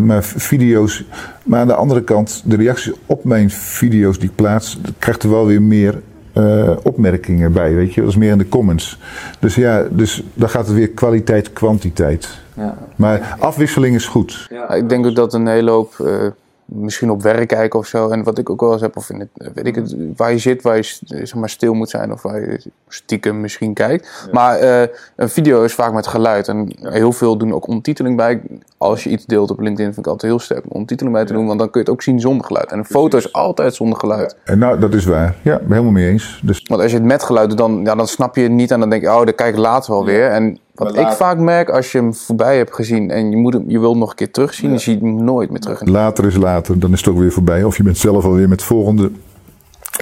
maar 0.01 0.23
video's. 0.23 1.05
Maar 1.43 1.59
aan 1.59 1.67
de 1.67 1.75
andere 1.75 2.03
kant, 2.03 2.41
de 2.45 2.55
reacties 2.55 2.93
op 3.05 3.23
mijn 3.23 3.49
video's 3.49 4.19
die 4.19 4.29
ik 4.29 4.35
plaats, 4.35 4.79
krijgt 4.99 5.23
er 5.23 5.29
wel 5.29 5.45
weer 5.45 5.61
meer 5.61 6.01
uh, 6.33 6.71
opmerkingen 6.83 7.51
bij, 7.51 7.75
weet 7.75 7.93
je. 7.93 8.01
Dat 8.01 8.09
is 8.09 8.15
meer 8.15 8.31
in 8.31 8.37
de 8.37 8.49
comments. 8.49 8.99
Dus 9.39 9.55
ja, 9.55 9.85
dus 9.89 10.23
dan 10.33 10.49
gaat 10.49 10.67
het 10.67 10.75
weer 10.75 10.89
kwaliteit, 10.89 11.53
kwantiteit. 11.53 12.41
Ja. 12.53 12.77
Maar 12.95 13.35
afwisseling 13.39 13.95
is 13.95 14.05
goed. 14.05 14.47
Ja, 14.49 14.69
ik 14.69 14.89
denk 14.89 15.05
ook 15.05 15.15
dat 15.15 15.33
een 15.33 15.47
hele 15.47 15.71
hoop 15.71 15.93
uh, 16.01 16.27
misschien 16.65 17.11
op 17.11 17.21
werk 17.21 17.47
kijken 17.47 17.79
of 17.79 17.87
zo. 17.87 18.09
En 18.09 18.23
wat 18.23 18.37
ik 18.37 18.49
ook 18.49 18.61
wel 18.61 18.71
eens 18.71 18.81
heb, 18.81 18.97
of 18.97 19.09
in 19.09 19.19
het, 19.19 19.51
weet 19.53 19.67
ik 19.67 19.75
het, 19.75 19.95
waar 20.15 20.31
je 20.31 20.37
zit, 20.37 20.61
waar 20.61 20.75
je 20.75 20.97
zeg 21.05 21.35
maar, 21.35 21.49
stil 21.49 21.73
moet 21.73 21.89
zijn 21.89 22.11
of 22.11 22.21
waar 22.21 22.39
je 22.39 22.71
stiekem 22.87 23.41
misschien 23.41 23.73
kijkt. 23.73 24.27
Maar 24.31 24.63
uh, 24.63 24.81
een 25.15 25.29
video 25.29 25.63
is 25.63 25.73
vaak 25.73 25.93
met 25.93 26.07
geluid 26.07 26.47
en 26.47 26.75
heel 26.79 27.11
veel 27.11 27.37
doen 27.37 27.53
ook 27.53 27.67
ondertiteling 27.67 28.17
bij. 28.17 28.41
Als 28.77 29.03
je 29.03 29.09
iets 29.09 29.25
deelt 29.25 29.51
op 29.51 29.59
LinkedIn 29.59 29.93
vind 29.93 30.05
ik 30.05 30.11
altijd 30.11 30.31
heel 30.31 30.41
sterk 30.41 30.63
om 30.63 30.71
ondertiteling 30.71 31.15
bij 31.15 31.25
te 31.25 31.33
doen, 31.33 31.45
want 31.45 31.59
dan 31.59 31.69
kun 31.69 31.81
je 31.81 31.85
het 31.85 31.95
ook 31.95 32.01
zien 32.01 32.19
zonder 32.19 32.45
geluid. 32.45 32.71
En 32.71 32.77
een 32.77 32.85
foto 32.85 33.17
is 33.17 33.33
altijd 33.33 33.75
zonder 33.75 33.99
geluid. 33.99 34.35
En 34.43 34.59
nou, 34.59 34.79
dat 34.79 34.93
is 34.93 35.05
waar. 35.05 35.35
Ja, 35.41 35.57
ben 35.57 35.71
helemaal 35.71 35.91
mee 35.91 36.09
eens. 36.09 36.41
Dus... 36.43 36.63
Want 36.67 36.81
als 36.81 36.91
je 36.91 36.97
het 36.97 37.05
met 37.05 37.23
geluid 37.23 37.49
doet, 37.49 37.57
dan, 37.57 37.81
ja, 37.83 37.95
dan 37.95 38.07
snap 38.07 38.35
je 38.35 38.41
het 38.41 38.51
niet 38.51 38.71
en 38.71 38.79
dan 38.79 38.89
denk 38.89 39.01
je, 39.01 39.09
oh, 39.09 39.23
daar 39.23 39.33
kijk 39.33 39.53
ik 39.53 39.59
later 39.59 39.91
wel 39.91 40.05
weer. 40.05 40.29
En 40.29 40.59
wat 40.73 40.97
ik 40.97 41.07
vaak 41.07 41.37
merk, 41.37 41.69
als 41.69 41.91
je 41.91 41.97
hem 41.97 42.13
voorbij 42.13 42.57
hebt 42.57 42.75
gezien 42.75 43.11
en 43.11 43.29
je, 43.29 43.37
moet 43.37 43.53
hem, 43.53 43.63
je 43.67 43.79
wil 43.79 43.89
hem 43.89 43.99
nog 43.99 44.09
een 44.09 44.15
keer 44.15 44.31
terugzien, 44.31 44.69
dan 44.69 44.79
zie 44.79 44.99
je 44.99 45.05
hem 45.05 45.23
nooit 45.23 45.49
meer 45.49 45.59
terug. 45.59 45.85
Later 45.85 46.25
is 46.25 46.35
later, 46.35 46.79
dan 46.79 46.91
is 46.91 46.99
het 46.99 47.07
ook 47.07 47.17
weer 47.17 47.31
voorbij. 47.31 47.63
Of 47.63 47.77
je 47.77 47.83
bent 47.83 47.97
zelf 47.97 48.25
alweer 48.25 48.49
met 48.49 48.63
volgende 48.63 49.11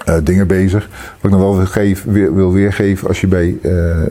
uh, 0.07 0.15
dingen 0.23 0.47
bezig. 0.47 0.89
Wat 0.89 1.31
ik 1.31 1.37
nog 1.37 1.39
wel 1.39 1.55
wil, 1.55 1.65
geef, 1.65 2.03
weer, 2.03 2.35
wil 2.35 2.51
weergeven, 2.51 3.07
als 3.07 3.21
je 3.21 3.27
bij 3.27 3.57
uh, 3.61 3.71
uh, 3.71 4.05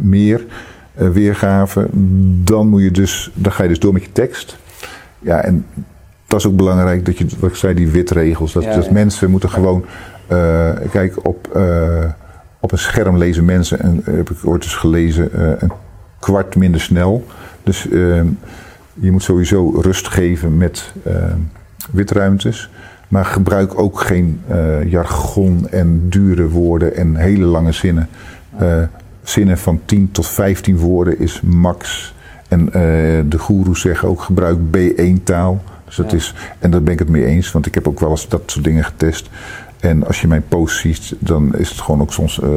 meer 0.00 0.44
weergaven, 0.92 1.88
dan 2.44 2.68
moet 2.68 2.82
je 2.82 2.90
dus, 2.90 3.30
dan 3.34 3.52
ga 3.52 3.62
je 3.62 3.68
dus 3.68 3.78
door 3.78 3.92
met 3.92 4.02
je 4.02 4.12
tekst. 4.12 4.56
Ja, 5.18 5.42
en 5.42 5.66
dat 6.26 6.38
is 6.38 6.46
ook 6.46 6.56
belangrijk 6.56 7.04
dat 7.04 7.18
je, 7.18 7.26
wat 7.38 7.50
ik 7.50 7.56
zei, 7.56 7.74
die 7.74 7.88
witregels. 7.88 8.52
Dat, 8.52 8.62
ja, 8.62 8.74
dat 8.74 8.84
ja. 8.84 8.92
mensen 8.92 9.30
moeten 9.30 9.50
gewoon, 9.50 9.84
kijk, 10.90 11.26
op, 11.26 11.60
op 12.60 12.72
een 12.72 12.78
scherm 12.78 13.16
lezen 13.16 13.44
mensen, 13.44 13.80
en 13.80 14.00
heb 14.04 14.30
ik 14.30 14.36
ooit 14.44 14.62
eens 14.62 14.74
gelezen, 14.74 15.28
een 15.62 15.72
kwart 16.18 16.56
minder 16.56 16.80
snel. 16.80 17.26
Dus 17.62 17.86
uh, 17.86 18.22
je 18.94 19.10
moet 19.10 19.22
sowieso 19.22 19.70
rust 19.70 20.08
geven 20.08 20.56
met 20.56 20.92
uh, 21.06 21.14
witruimtes. 21.90 22.70
Maar 23.08 23.24
gebruik 23.24 23.78
ook 23.80 24.00
geen 24.00 24.40
uh, 24.50 24.90
jargon 24.90 25.68
en 25.70 26.08
dure 26.08 26.48
woorden 26.48 26.96
en 26.96 27.16
hele 27.16 27.44
lange 27.44 27.72
zinnen. 27.72 28.08
zinnen 29.22 29.58
van 29.58 29.80
10 29.84 30.10
tot 30.12 30.26
15 30.26 30.78
woorden 30.78 31.18
is 31.18 31.40
max. 31.40 32.14
En 32.48 32.64
de 33.28 33.38
goeroes 33.38 33.80
zeggen 33.80 34.08
ook 34.08 34.20
gebruik 34.20 34.58
B1 34.76 35.22
taal. 35.24 35.62
Dus 35.84 35.96
dat 35.96 36.10
ja. 36.10 36.16
is, 36.16 36.34
en 36.58 36.70
daar 36.70 36.82
ben 36.82 36.92
ik 36.92 36.98
het 36.98 37.08
mee 37.08 37.24
eens, 37.24 37.52
want 37.52 37.66
ik 37.66 37.74
heb 37.74 37.88
ook 37.88 38.00
wel 38.00 38.10
eens 38.10 38.28
dat 38.28 38.42
soort 38.46 38.64
dingen 38.64 38.84
getest. 38.84 39.30
En 39.80 40.06
als 40.06 40.20
je 40.20 40.26
mijn 40.26 40.44
post 40.48 40.78
ziet, 40.78 41.14
dan 41.18 41.54
is 41.56 41.68
het 41.68 41.80
gewoon 41.80 42.00
ook 42.00 42.12
soms 42.12 42.40
uh, 42.44 42.48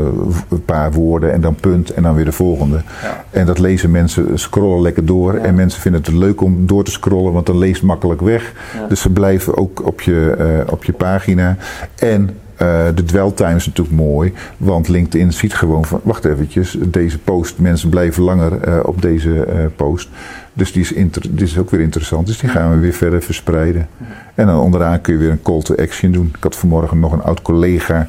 een 0.49 0.65
paar 0.65 0.91
woorden 0.91 1.33
en 1.33 1.41
dan 1.41 1.55
punt 1.55 1.89
en 1.89 2.03
dan 2.03 2.15
weer 2.15 2.25
de 2.25 2.31
volgende. 2.31 2.81
Ja. 3.01 3.25
En 3.29 3.45
dat 3.45 3.59
lezen 3.59 3.91
mensen, 3.91 4.39
scrollen 4.39 4.81
lekker 4.81 5.05
door. 5.05 5.35
Ja. 5.35 5.39
En 5.39 5.55
mensen 5.55 5.81
vinden 5.81 6.01
het 6.01 6.11
leuk 6.13 6.41
om 6.41 6.65
door 6.65 6.83
te 6.83 6.91
scrollen, 6.91 7.33
want 7.33 7.45
dan 7.45 7.57
leest 7.57 7.83
makkelijk 7.83 8.21
weg. 8.21 8.53
Ja. 8.73 8.87
Dus 8.87 9.01
ze 9.01 9.09
blijven 9.09 9.57
ook 9.57 9.85
op 9.85 10.01
je, 10.01 10.35
uh, 10.39 10.71
op 10.73 10.83
je 10.83 10.93
pagina. 10.93 11.57
En 11.95 12.29
uh, 12.61 12.85
de 12.95 13.03
dwell 13.03 13.31
time 13.31 13.55
is 13.55 13.65
natuurlijk 13.65 13.95
mooi, 13.95 14.33
want 14.57 14.87
LinkedIn 14.87 15.33
ziet 15.33 15.53
gewoon 15.53 15.85
van, 15.85 15.99
wacht 16.03 16.25
eventjes, 16.25 16.77
deze 16.79 17.19
post, 17.19 17.59
mensen 17.59 17.89
blijven 17.89 18.23
langer 18.23 18.85
op 18.87 19.01
deze 19.01 19.47
post. 19.75 20.09
Dus 20.53 20.71
die 20.71 20.81
is, 20.81 20.93
die 21.29 21.45
is 21.45 21.57
ook 21.57 21.69
weer 21.69 21.79
interessant, 21.79 22.27
dus 22.27 22.37
die 22.37 22.49
gaan 22.49 22.71
we 22.71 22.77
weer 22.77 22.93
verder 22.93 23.21
verspreiden. 23.21 23.87
En 24.35 24.45
dan 24.45 24.59
onderaan 24.59 25.01
kun 25.01 25.13
je 25.13 25.19
weer 25.19 25.29
een 25.29 25.41
call 25.41 25.61
to 25.61 25.75
action 25.75 26.11
doen. 26.11 26.31
Ik 26.37 26.43
had 26.43 26.55
vanmorgen 26.55 26.99
nog 26.99 27.11
een 27.11 27.21
oud 27.21 27.41
collega, 27.41 28.07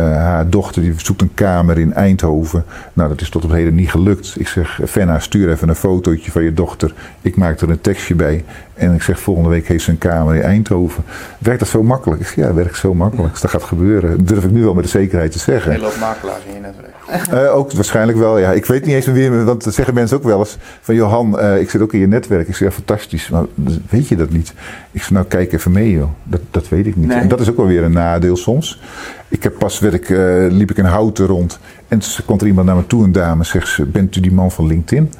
haar 0.00 0.48
dochter, 0.48 0.82
die 0.82 0.94
zoekt 0.96 1.20
een 1.20 1.34
kamer 1.34 1.78
in 1.78 1.92
Eindhoven. 1.92 2.64
Nou, 2.92 3.08
dat 3.08 3.20
is 3.20 3.28
tot 3.28 3.44
op 3.44 3.50
heden 3.50 3.74
niet 3.74 3.90
gelukt. 3.90 4.34
Ik 4.38 4.48
zeg, 4.48 4.80
Fenna, 4.86 5.18
stuur 5.18 5.50
even 5.50 5.68
een 5.68 5.74
fotootje 5.74 6.30
van 6.30 6.42
je 6.42 6.54
dochter. 6.54 6.94
Ik 7.20 7.36
maak 7.36 7.60
er 7.60 7.70
een 7.70 7.80
tekstje 7.80 8.14
bij. 8.14 8.44
En 8.74 8.94
ik 8.94 9.02
zeg, 9.02 9.20
volgende 9.20 9.48
week 9.48 9.68
heeft 9.68 9.84
ze 9.84 9.90
een 9.90 9.98
kamer 9.98 10.34
in 10.34 10.42
Eindhoven. 10.42 11.04
Werkt 11.38 11.60
dat 11.60 11.68
zo 11.68 11.82
makkelijk? 11.82 12.20
Ik 12.20 12.26
zeg, 12.26 12.36
ja, 12.36 12.54
werkt 12.54 12.76
zo 12.76 12.94
makkelijk. 12.94 13.32
Dus 13.32 13.40
dat 13.40 13.50
gaat 13.50 13.62
gebeuren. 13.62 14.16
Dat 14.16 14.28
durf 14.28 14.44
ik 14.44 14.50
nu 14.50 14.62
wel 14.62 14.74
met 14.74 14.84
de 14.84 14.90
zekerheid 14.90 15.32
te 15.32 15.38
zeggen. 15.38 15.72
Hele 15.72 15.84
hoop 15.84 15.98
makelaars 16.00 16.44
in 16.44 16.54
je 16.54 16.60
netwerk. 16.60 16.93
Uh, 17.32 17.54
ook 17.58 17.72
waarschijnlijk 17.72 18.18
wel, 18.18 18.38
ja. 18.38 18.52
Ik 18.52 18.66
weet 18.66 18.84
niet 18.84 18.94
eens 18.94 19.06
meer, 19.06 19.44
want 19.44 19.62
dat 19.62 19.74
zeggen 19.74 19.94
mensen 19.94 20.16
ook 20.16 20.22
wel 20.22 20.38
eens. 20.38 20.56
Van 20.80 20.94
Johan, 20.94 21.40
uh, 21.40 21.60
ik 21.60 21.70
zit 21.70 21.80
ook 21.80 21.92
in 21.92 21.98
je 21.98 22.06
netwerk. 22.06 22.48
Ik 22.48 22.54
zeg, 22.54 22.68
ja, 22.68 22.74
fantastisch. 22.74 23.28
Maar 23.28 23.44
weet 23.88 24.08
je 24.08 24.16
dat 24.16 24.30
niet? 24.30 24.54
Ik 24.90 25.00
zeg, 25.00 25.10
nou 25.10 25.26
kijk 25.26 25.52
even 25.52 25.72
mee 25.72 25.90
joh. 25.90 26.10
Dat, 26.22 26.40
dat 26.50 26.68
weet 26.68 26.86
ik 26.86 26.96
niet. 26.96 27.08
Nee. 27.08 27.18
En 27.18 27.28
dat 27.28 27.40
is 27.40 27.50
ook 27.50 27.56
wel 27.56 27.66
weer 27.66 27.82
een 27.82 27.92
nadeel 27.92 28.36
soms. 28.36 28.80
Ik 29.28 29.42
heb 29.42 29.58
pas, 29.58 29.78
werd 29.78 29.94
ik, 29.94 30.08
uh, 30.08 30.46
liep 30.50 30.70
ik 30.70 30.76
in 30.76 30.84
Houten 30.84 31.26
rond. 31.26 31.58
En 31.88 31.98
toen 31.98 32.24
komt 32.24 32.40
er 32.40 32.46
iemand 32.46 32.66
naar 32.66 32.76
me 32.76 32.86
toe, 32.86 33.04
een 33.04 33.12
dame. 33.12 33.44
Zegt 33.44 33.68
ze, 33.68 33.84
bent 33.84 34.16
u 34.16 34.20
die 34.20 34.32
man 34.32 34.50
van 34.50 34.66
LinkedIn? 34.66 35.12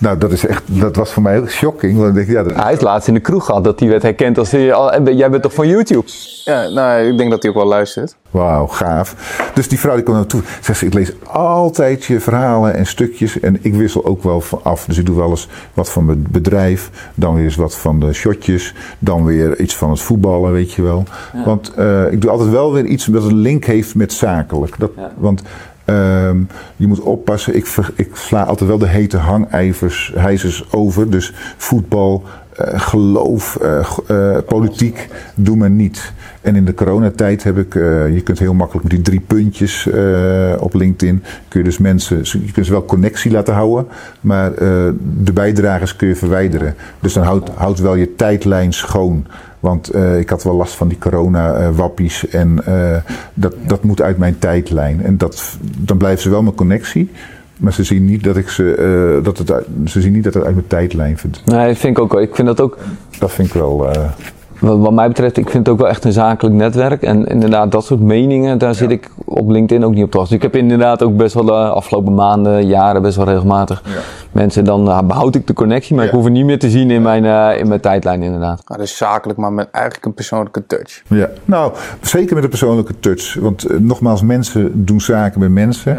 Nou, 0.00 0.18
dat, 0.18 0.32
is 0.32 0.46
echt, 0.46 0.62
dat 0.66 0.96
was 0.96 1.12
voor 1.12 1.22
mij 1.22 1.32
heel 1.32 1.46
shocking. 1.46 1.96
Want 1.96 2.08
ik 2.08 2.14
denk, 2.14 2.28
ja, 2.28 2.42
dat... 2.42 2.64
Hij 2.64 2.72
is 2.72 2.80
laatst 2.80 3.08
in 3.08 3.14
de 3.14 3.20
kroeg 3.20 3.44
gehad 3.44 3.64
dat 3.64 3.80
hij 3.80 3.88
werd 3.88 4.02
herkend 4.02 4.38
als... 4.38 4.50
Jij 4.50 5.30
bent 5.30 5.42
toch 5.42 5.54
van 5.54 5.68
YouTube? 5.68 6.04
Ja, 6.44 6.68
nou, 6.68 7.02
ik 7.02 7.18
denk 7.18 7.30
dat 7.30 7.42
hij 7.42 7.50
ook 7.50 7.56
wel 7.56 7.66
luistert. 7.66 8.16
Wauw, 8.30 8.66
gaaf. 8.66 9.14
Dus 9.54 9.68
die 9.68 9.78
vrouw 9.78 9.94
die 9.94 10.02
kwam 10.02 10.16
naartoe. 10.16 10.42
Zegt 10.60 10.78
ze, 10.78 10.86
ik 10.86 10.94
lees 10.94 11.12
altijd 11.26 12.04
je 12.04 12.20
verhalen 12.20 12.74
en 12.74 12.86
stukjes. 12.86 13.40
En 13.40 13.58
ik 13.60 13.74
wissel 13.74 14.04
ook 14.04 14.22
wel 14.22 14.42
af. 14.62 14.84
Dus 14.84 14.98
ik 14.98 15.06
doe 15.06 15.16
wel 15.16 15.30
eens 15.30 15.48
wat 15.74 15.90
van 15.90 16.04
mijn 16.04 16.26
bedrijf. 16.30 16.90
Dan 17.14 17.34
weer 17.34 17.44
eens 17.44 17.56
wat 17.56 17.76
van 17.76 18.00
de 18.00 18.12
shotjes. 18.12 18.74
Dan 18.98 19.24
weer 19.24 19.60
iets 19.60 19.76
van 19.76 19.90
het 19.90 20.00
voetballen, 20.00 20.52
weet 20.52 20.72
je 20.72 20.82
wel. 20.82 21.04
Ja. 21.32 21.44
Want 21.44 21.72
uh, 21.78 22.12
ik 22.12 22.20
doe 22.20 22.30
altijd 22.30 22.50
wel 22.50 22.72
weer 22.72 22.84
iets 22.84 23.04
dat 23.04 23.24
een 23.24 23.36
link 23.36 23.64
heeft 23.64 23.94
met 23.94 24.12
zakelijk. 24.12 24.74
Dat, 24.78 24.90
ja. 24.96 25.12
Want 25.16 25.42
Um, 25.86 26.48
je 26.76 26.86
moet 26.86 27.00
oppassen. 27.00 27.56
Ik, 27.56 27.76
ik, 27.94 28.08
sla 28.12 28.44
altijd 28.44 28.68
wel 28.68 28.78
de 28.78 28.88
hete 28.88 29.16
hangijvers, 29.16 30.12
hijzers 30.16 30.72
over. 30.72 31.10
Dus 31.10 31.32
voetbal, 31.56 32.24
uh, 32.60 32.80
geloof, 32.80 33.58
uh, 33.62 33.90
uh, 34.10 34.36
politiek, 34.46 35.08
doe 35.34 35.56
maar 35.56 35.70
niet. 35.70 36.12
En 36.40 36.56
in 36.56 36.64
de 36.64 36.74
coronatijd 36.74 37.42
heb 37.42 37.58
ik, 37.58 37.74
je 37.74 38.20
kunt 38.24 38.38
heel 38.38 38.54
makkelijk 38.54 38.86
met 38.86 38.94
die 38.94 39.04
drie 39.04 39.20
puntjes 39.20 39.88
op 40.58 40.74
LinkedIn, 40.74 41.22
kun 41.48 41.60
je 41.60 41.66
dus 41.66 41.78
mensen, 41.78 42.18
je 42.22 42.52
kunt 42.52 42.66
ze 42.66 42.72
wel 42.72 42.84
connectie 42.84 43.30
laten 43.30 43.54
houden, 43.54 43.86
maar 44.20 44.54
de 45.22 45.32
bijdragers 45.34 45.96
kun 45.96 46.08
je 46.08 46.16
verwijderen. 46.16 46.74
Dus 47.00 47.12
dan 47.12 47.24
houdt 47.24 47.50
houd 47.50 47.78
wel 47.78 47.94
je 47.94 48.14
tijdlijn 48.14 48.72
schoon. 48.72 49.26
Want 49.60 49.94
uh, 49.94 50.18
ik 50.18 50.30
had 50.30 50.42
wel 50.42 50.54
last 50.54 50.74
van 50.74 50.88
die 50.88 50.98
corona-wappies. 50.98 52.26
Uh, 52.26 52.40
en 52.40 52.58
uh, 52.68 52.96
dat, 53.34 53.54
dat 53.66 53.82
moet 53.82 54.02
uit 54.02 54.18
mijn 54.18 54.38
tijdlijn. 54.38 55.04
En 55.04 55.18
dat, 55.18 55.56
dan 55.78 55.96
blijft 55.96 56.22
ze 56.22 56.30
wel 56.30 56.42
mijn 56.42 56.54
connectie. 56.54 57.10
Maar 57.56 57.72
ze 57.72 57.84
zien 57.84 58.04
niet 58.04 58.24
dat 58.24 58.36
ik 58.36 58.48
ze. 58.48 59.20
dat 59.22 59.38
het 59.38 59.52
uit, 59.52 59.66
ze 59.84 60.00
zien 60.00 60.12
niet 60.12 60.24
dat 60.24 60.34
het 60.34 60.44
uit 60.44 60.54
mijn 60.54 60.66
tijdlijn 60.66 61.18
vindt. 61.18 61.46
Nee, 61.46 61.74
vind 61.74 61.96
ik 61.96 62.02
ook 62.02 62.12
wel. 62.12 62.22
Ik 62.22 62.34
vind 62.34 62.46
dat 62.46 62.60
ook. 62.60 62.78
Dat 63.18 63.32
vind 63.32 63.48
ik 63.48 63.54
wel. 63.54 63.90
Wat, 64.60 64.78
wat, 64.78 64.92
mij 64.92 65.08
betreft, 65.08 65.36
ik 65.36 65.50
vind 65.50 65.66
het 65.66 65.74
ook 65.74 65.80
wel 65.80 65.88
echt 65.88 66.04
een 66.04 66.12
zakelijk 66.12 66.54
netwerk. 66.54 67.02
En 67.02 67.26
inderdaad, 67.26 67.72
dat 67.72 67.84
soort 67.84 68.00
meningen, 68.00 68.58
daar 68.58 68.68
ja. 68.68 68.74
zit 68.74 68.90
ik 68.90 69.10
op 69.24 69.50
LinkedIn 69.50 69.84
ook 69.84 69.94
niet 69.94 70.04
op 70.04 70.10
te 70.10 70.16
wachten. 70.16 70.36
Dus 70.36 70.46
ik 70.46 70.52
heb 70.52 70.62
inderdaad 70.62 71.02
ook 71.02 71.16
best 71.16 71.34
wel 71.34 71.44
de 71.44 71.52
afgelopen 71.52 72.14
maanden, 72.14 72.66
jaren, 72.66 73.02
best 73.02 73.16
wel 73.16 73.26
regelmatig 73.26 73.82
ja. 73.84 73.90
mensen. 74.32 74.64
Dan 74.64 74.88
uh, 74.88 75.02
behoud 75.02 75.34
ik 75.34 75.46
de 75.46 75.52
connectie, 75.52 75.94
maar 75.94 76.04
ja. 76.04 76.10
ik 76.10 76.16
hoef 76.16 76.24
het 76.24 76.32
niet 76.32 76.44
meer 76.44 76.58
te 76.58 76.70
zien 76.70 76.90
in 76.90 77.02
mijn, 77.02 77.24
uh, 77.24 77.58
in 77.58 77.68
mijn 77.68 77.80
tijdlijn 77.80 78.22
inderdaad. 78.22 78.62
Nou, 78.66 78.80
dus 78.80 78.96
zakelijk, 78.96 79.38
maar 79.38 79.52
met 79.52 79.68
eigenlijk 79.70 80.04
een 80.04 80.14
persoonlijke 80.14 80.66
touch. 80.66 81.02
Ja, 81.06 81.28
nou, 81.44 81.72
zeker 82.00 82.34
met 82.34 82.44
een 82.44 82.50
persoonlijke 82.50 83.00
touch. 83.00 83.34
Want 83.34 83.70
uh, 83.70 83.78
nogmaals, 83.78 84.22
mensen 84.22 84.84
doen 84.84 85.00
zaken 85.00 85.40
met 85.40 85.50
mensen. 85.50 85.98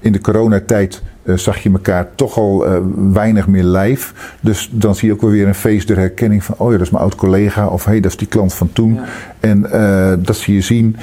in 0.00 0.12
de 0.12 0.20
coronatijd 0.20 1.02
uh, 1.26 1.36
zag 1.36 1.58
je 1.58 1.70
elkaar 1.70 2.08
toch 2.14 2.36
al 2.36 2.66
uh, 2.66 2.78
weinig 3.12 3.46
meer 3.46 3.64
live. 3.64 4.12
Dus 4.40 4.70
dan 4.72 4.94
zie 4.94 5.08
je 5.08 5.14
ook 5.14 5.20
wel 5.20 5.30
weer 5.30 5.46
een 5.46 5.54
feest 5.54 5.88
der 5.88 5.96
herkenning 5.96 6.44
van... 6.44 6.54
oh 6.58 6.70
ja, 6.70 6.76
dat 6.76 6.86
is 6.86 6.92
mijn 6.92 7.02
oud 7.02 7.14
collega 7.14 7.66
of 7.66 7.84
hé, 7.84 7.90
hey, 7.90 8.00
dat 8.00 8.10
is 8.10 8.16
die 8.16 8.28
klant 8.28 8.54
van 8.54 8.72
toen. 8.72 8.94
Ja. 8.94 9.04
En 9.40 9.66
uh, 9.72 10.12
dat 10.18 10.36
zie 10.36 10.54
je 10.54 10.60
zien. 10.60 10.96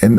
En 0.00 0.18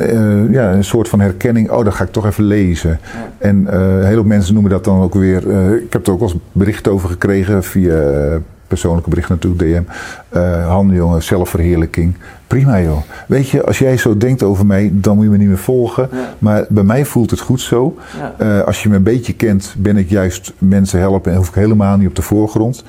ja, 0.52 0.74
een 0.74 0.84
soort 0.84 1.08
van 1.10 1.20
herkenning, 1.20 1.70
oh, 1.70 1.84
dat 1.84 1.94
ga 1.94 2.04
ik 2.04 2.12
toch 2.12 2.26
even 2.26 2.44
lezen. 2.44 2.90
Ja. 2.90 3.32
En 3.38 3.68
heel 4.06 4.14
veel 4.14 4.24
mensen 4.24 4.54
noemen 4.54 4.72
dat 4.72 4.84
dan 4.84 5.02
ook 5.02 5.14
weer... 5.14 5.38
ik 5.82 5.94
heb 5.94 6.06
er 6.08 6.14
ook 6.14 6.20
wel 6.20 6.30
eens 6.30 6.38
bericht 6.52 6.88
over 6.88 7.10
gekregen 7.10 7.64
via 7.64 8.02
persoonlijke 8.70 9.10
bericht 9.10 9.30
natuurlijk, 9.30 9.62
DM. 9.62 9.84
Uh, 10.38 10.68
Han, 10.68 10.90
jongen, 10.90 11.24
zelfverheerlijking. 11.24 12.16
Prima 12.48 12.82
joh. 12.82 13.02
Weet 13.28 13.50
je, 13.50 13.66
als 13.66 13.80
jij 13.80 13.98
zo 13.98 14.18
denkt 14.18 14.44
over 14.44 14.66
mij, 14.66 14.90
dan 14.94 15.16
moet 15.16 15.24
je 15.24 15.30
me 15.30 15.38
niet 15.38 15.48
meer 15.48 15.58
volgen. 15.58 16.10
Ja. 16.12 16.34
Maar 16.40 16.66
bij 16.70 16.84
mij 16.84 17.06
voelt 17.06 17.32
het 17.32 17.40
goed 17.40 17.62
zo. 17.62 17.98
Ja. 18.18 18.36
Uh, 18.42 18.64
als 18.64 18.84
je 18.84 18.90
me 18.90 18.96
een 18.96 19.04
beetje 19.04 19.34
kent, 19.34 19.76
ben 19.78 19.98
ik 19.98 20.10
juist 20.10 20.54
mensen 20.58 21.00
helpen 21.00 21.32
en 21.32 21.38
hoef 21.38 21.48
ik 21.48 21.54
helemaal 21.54 21.98
niet 21.98 22.08
op 22.08 22.16
de 22.16 22.22
voorgrond. 22.22 22.80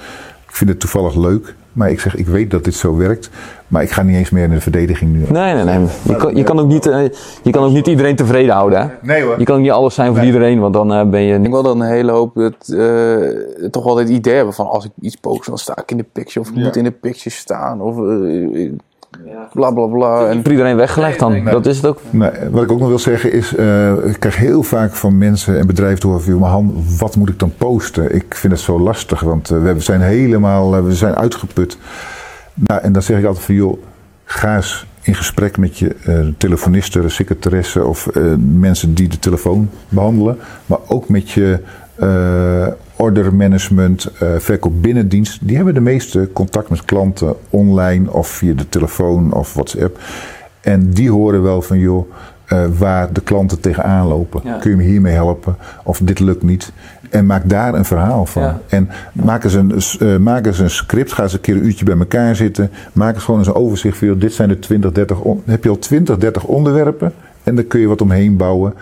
Ik 0.49 0.57
vind 0.57 0.71
het 0.71 0.81
toevallig 0.81 1.17
leuk. 1.17 1.55
Maar 1.73 1.91
ik 1.91 2.01
zeg, 2.01 2.17
ik 2.17 2.27
weet 2.27 2.51
dat 2.51 2.65
dit 2.65 2.75
zo 2.75 2.97
werkt. 2.97 3.31
Maar 3.69 3.83
ik 3.83 3.91
ga 3.91 4.03
niet 4.03 4.17
eens 4.17 4.31
meer 4.31 4.45
in 4.45 4.51
de 4.51 4.61
verdediging 4.61 5.13
nu. 5.13 5.25
Nee, 5.29 5.55
nee, 5.55 5.65
nee. 5.65 5.87
Je 6.03 6.17
kan, 6.17 6.37
je 6.37 6.43
kan, 6.43 6.61
ook, 6.61 6.67
niet, 6.67 6.87
uh, 6.87 7.05
je 7.43 7.51
kan 7.51 7.65
ook 7.65 7.73
niet 7.73 7.87
iedereen 7.87 8.17
tevreden 8.17 8.55
houden. 8.55 8.81
Hè? 8.81 8.87
Nee 9.03 9.23
hoor. 9.23 9.39
Je 9.39 9.45
kan 9.45 9.61
niet 9.61 9.71
alles 9.71 9.95
zijn 9.95 10.09
voor 10.09 10.17
nee. 10.17 10.27
iedereen, 10.27 10.61
want 10.61 10.75
dan 10.75 10.93
uh, 10.93 11.11
ben 11.11 11.21
je... 11.21 11.39
Ik 11.41 11.51
wil 11.51 11.63
dan 11.63 11.81
een 11.81 11.89
hele 11.89 12.13
hoop 12.13 12.35
het, 12.35 12.69
uh, 12.69 13.69
toch 13.71 13.85
wel 13.85 13.97
het 13.97 14.09
idee 14.09 14.35
hebben 14.35 14.55
van 14.55 14.67
als 14.67 14.85
ik 14.85 14.91
iets 15.01 15.17
post, 15.17 15.47
dan 15.47 15.59
sta 15.59 15.79
ik 15.79 15.91
in 15.91 15.97
de 15.97 16.07
picture. 16.13 16.41
Of 16.41 16.49
ik 16.49 16.57
ja. 16.57 16.63
moet 16.63 16.77
in 16.77 16.85
de 16.85 16.91
picture 16.91 17.31
staan. 17.31 17.81
Of. 17.81 17.97
Bla 19.53 19.71
bla 19.71 19.87
bla. 19.87 20.27
En 20.27 20.43
voor 20.43 20.51
iedereen 20.51 20.77
weggelegd 20.77 21.19
dan. 21.19 21.33
Nee, 21.33 21.45
dat 21.45 21.67
is 21.67 21.77
het 21.77 21.87
ook. 21.87 22.01
Nee, 22.11 22.31
wat 22.51 22.63
ik 22.63 22.73
ook 22.73 22.79
nog 22.79 22.89
wil 22.89 22.99
zeggen 22.99 23.33
is, 23.33 23.57
uh, 23.57 24.07
ik 24.07 24.21
krijg 24.21 24.37
heel 24.37 24.63
vaak 24.63 24.93
van 24.93 25.19
mensen 25.19 25.59
en 25.59 25.67
bedrijven 25.67 26.01
door 26.01 26.21
van, 26.21 26.39
maar 26.39 26.51
Han, 26.51 26.85
wat 26.99 27.17
moet 27.17 27.29
ik 27.29 27.39
dan 27.39 27.53
posten? 27.59 28.15
Ik 28.15 28.35
vind 28.35 28.53
het 28.53 28.63
zo 28.63 28.81
lastig, 28.81 29.21
want 29.21 29.51
uh, 29.51 29.63
we 29.63 29.81
zijn 29.81 30.01
helemaal, 30.01 30.77
uh, 30.77 30.85
we 30.85 30.95
zijn 30.95 31.15
uitgeput. 31.15 31.79
Nou, 32.55 32.81
en 32.81 32.93
dan 32.93 33.03
zeg 33.03 33.19
ik 33.19 33.25
altijd 33.25 33.45
van 33.45 33.55
joh, 33.55 33.83
ga 34.25 34.57
eens 34.57 34.87
in 35.03 35.15
gesprek 35.15 35.57
met 35.57 35.79
je 35.79 35.97
uh, 36.09 36.27
telefoniste, 36.39 37.09
secretaresse 37.09 37.85
of 37.85 38.09
uh, 38.13 38.35
mensen 38.39 38.95
die 38.95 39.09
de 39.09 39.19
telefoon 39.19 39.71
behandelen. 39.89 40.39
Maar 40.67 40.79
ook 40.87 41.09
met 41.09 41.31
je 41.31 41.61
uh, 43.01 43.07
ordermanagement, 43.07 44.13
verkoop 44.39 44.83
binnendienst. 44.83 45.39
Die 45.43 45.57
hebben 45.57 45.75
de 45.75 45.81
meeste 45.81 46.29
contact 46.33 46.69
met 46.69 46.85
klanten 46.85 47.35
online 47.51 48.13
of 48.13 48.29
via 48.29 48.55
de 48.55 48.69
telefoon 48.69 49.33
of 49.33 49.55
WhatsApp. 49.55 49.99
En 50.61 50.91
die 50.91 51.11
horen 51.11 51.43
wel 51.43 51.63
van 51.63 51.79
joh, 51.79 52.13
waar 52.79 53.13
de 53.13 53.21
klanten 53.21 53.61
tegenaan 53.61 54.07
lopen. 54.07 54.43
Kun 54.61 54.71
je 54.71 54.77
me 54.77 54.83
hiermee 54.83 55.15
helpen? 55.15 55.57
Of 55.85 56.01
dit 56.03 56.21
lukt 56.21 56.43
niet. 56.43 56.73
En 57.11 57.27
maak 57.27 57.49
daar 57.49 57.75
een 57.75 57.85
verhaal 57.85 58.27
van. 58.27 58.53
En 58.69 58.89
maak 59.13 59.45
eens, 59.45 59.55
een, 59.55 59.73
uh, 60.01 60.17
maak 60.17 60.47
eens 60.47 60.59
een 60.59 60.71
script. 60.71 61.13
Ga 61.13 61.23
eens 61.23 61.33
een 61.33 61.41
keer 61.41 61.55
een 61.57 61.65
uurtje 61.65 61.85
bij 61.85 61.99
elkaar 61.99 62.37
zitten. 62.37 62.71
Maak 62.93 63.15
eens 63.15 63.25
gewoon 63.25 63.41
eens 63.41 63.49
een 63.49 63.55
overzicht 63.55 63.99
van. 63.99 64.19
Dit 64.19 64.33
zijn 64.33 64.49
de 64.49 64.59
20, 64.59 64.93
30. 64.93 65.19
heb 65.45 65.65
je 65.65 65.71
al 65.71 65.79
20, 65.79 66.19
30 66.19 66.45
onderwerpen. 66.45 67.13
En 67.43 67.55
dan 67.55 67.67
kun 67.67 67.81
je 67.81 67.87
wat 67.87 68.01
omheen 68.01 68.37
bouwen. 68.37 68.75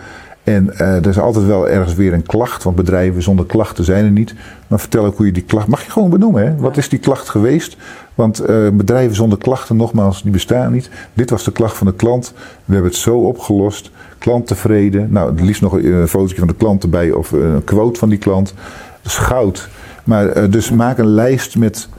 En 0.43 0.69
uh, 0.73 0.79
er 0.79 1.07
is 1.07 1.19
altijd 1.19 1.45
wel 1.45 1.69
ergens 1.69 1.93
weer 1.93 2.13
een 2.13 2.25
klacht. 2.25 2.63
Want 2.63 2.75
bedrijven 2.75 3.21
zonder 3.21 3.45
klachten 3.45 3.83
zijn 3.83 4.05
er 4.05 4.11
niet. 4.11 4.35
Maar 4.67 4.79
vertel 4.79 5.05
ook 5.05 5.17
hoe 5.17 5.25
je 5.25 5.31
die 5.31 5.43
klacht. 5.43 5.67
Mag 5.67 5.83
je 5.83 5.91
gewoon 5.91 6.09
benoemen. 6.09 6.45
Hè? 6.45 6.55
Wat 6.55 6.77
is 6.77 6.89
die 6.89 6.99
klacht 6.99 7.29
geweest? 7.29 7.77
Want 8.15 8.49
uh, 8.49 8.69
bedrijven 8.69 9.15
zonder 9.15 9.37
klachten, 9.37 9.75
nogmaals, 9.75 10.21
die 10.23 10.31
bestaan 10.31 10.71
niet. 10.71 10.89
Dit 11.13 11.29
was 11.29 11.43
de 11.43 11.51
klacht 11.51 11.77
van 11.77 11.87
de 11.87 11.93
klant. 11.93 12.33
We 12.65 12.73
hebben 12.73 12.91
het 12.91 12.99
zo 12.99 13.17
opgelost 13.17 13.91
klant 14.17 14.47
tevreden. 14.47 15.11
Nou, 15.11 15.31
het 15.31 15.41
liefst 15.41 15.61
nog 15.61 15.73
een 15.73 16.07
fotootje 16.07 16.37
van 16.37 16.47
de 16.47 16.55
klant 16.55 16.83
erbij 16.83 17.11
of 17.11 17.31
een 17.31 17.63
quote 17.63 17.99
van 17.99 18.09
die 18.09 18.17
klant. 18.17 18.53
Dat 19.01 19.11
is 19.11 19.17
goud. 19.17 19.69
Maar 20.03 20.37
uh, 20.37 20.51
dus 20.51 20.71
maak 20.71 20.97
een 20.97 21.13
lijst 21.13 21.57
met 21.57 21.89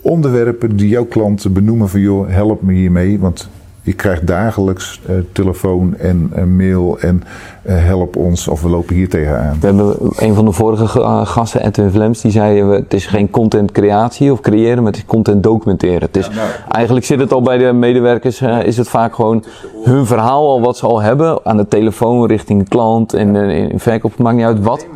onderwerpen 0.00 0.76
die 0.76 0.88
jouw 0.88 1.04
klanten 1.04 1.52
benoemen 1.52 1.88
van 1.88 2.00
joh, 2.00 2.28
help 2.28 2.62
me 2.62 2.72
hiermee. 2.72 3.18
Want 3.18 3.48
je 3.84 3.92
krijgt 3.92 4.26
dagelijks 4.26 5.00
uh, 5.10 5.16
telefoon 5.32 5.96
en 5.96 6.32
uh, 6.36 6.44
mail 6.44 6.98
en 6.98 7.22
uh, 7.66 7.74
help 7.84 8.16
ons 8.16 8.48
of 8.48 8.62
we 8.62 8.68
lopen 8.68 8.94
hier 8.94 9.08
tegenaan. 9.08 9.56
We 9.60 9.66
hebben 9.66 9.96
een 10.16 10.34
van 10.34 10.44
de 10.44 10.52
vorige 10.52 10.86
gasten, 11.26 11.64
Edwin 11.64 11.90
Vlems, 11.90 12.20
die 12.20 12.30
zei 12.30 12.64
het 12.64 12.94
is 12.94 13.06
geen 13.06 13.30
content 13.30 13.72
creatie 13.72 14.32
of 14.32 14.40
creëren, 14.40 14.82
maar 14.82 14.92
het 14.92 15.00
is 15.00 15.06
content 15.06 15.42
documenteren. 15.42 16.00
Het 16.00 16.16
is, 16.16 16.26
ja, 16.26 16.34
nou, 16.34 16.48
eigenlijk 16.68 17.06
zit 17.06 17.20
het 17.20 17.32
al 17.32 17.42
bij 17.42 17.58
de 17.58 17.72
medewerkers, 17.72 18.40
is 18.64 18.76
het 18.76 18.88
vaak 18.88 19.14
gewoon 19.14 19.44
hun 19.84 20.06
verhaal 20.06 20.48
al 20.48 20.60
wat 20.60 20.76
ze 20.76 20.86
al 20.86 21.02
hebben 21.02 21.40
aan 21.44 21.56
de 21.56 21.68
telefoon 21.68 22.26
richting 22.26 22.68
klant 22.68 23.14
en 23.14 23.36
in 23.36 23.78
verkoop, 23.78 24.10
het 24.10 24.20
maakt 24.20 24.36
niet 24.36 24.46
uit 24.46 24.62
wat. 24.62 24.86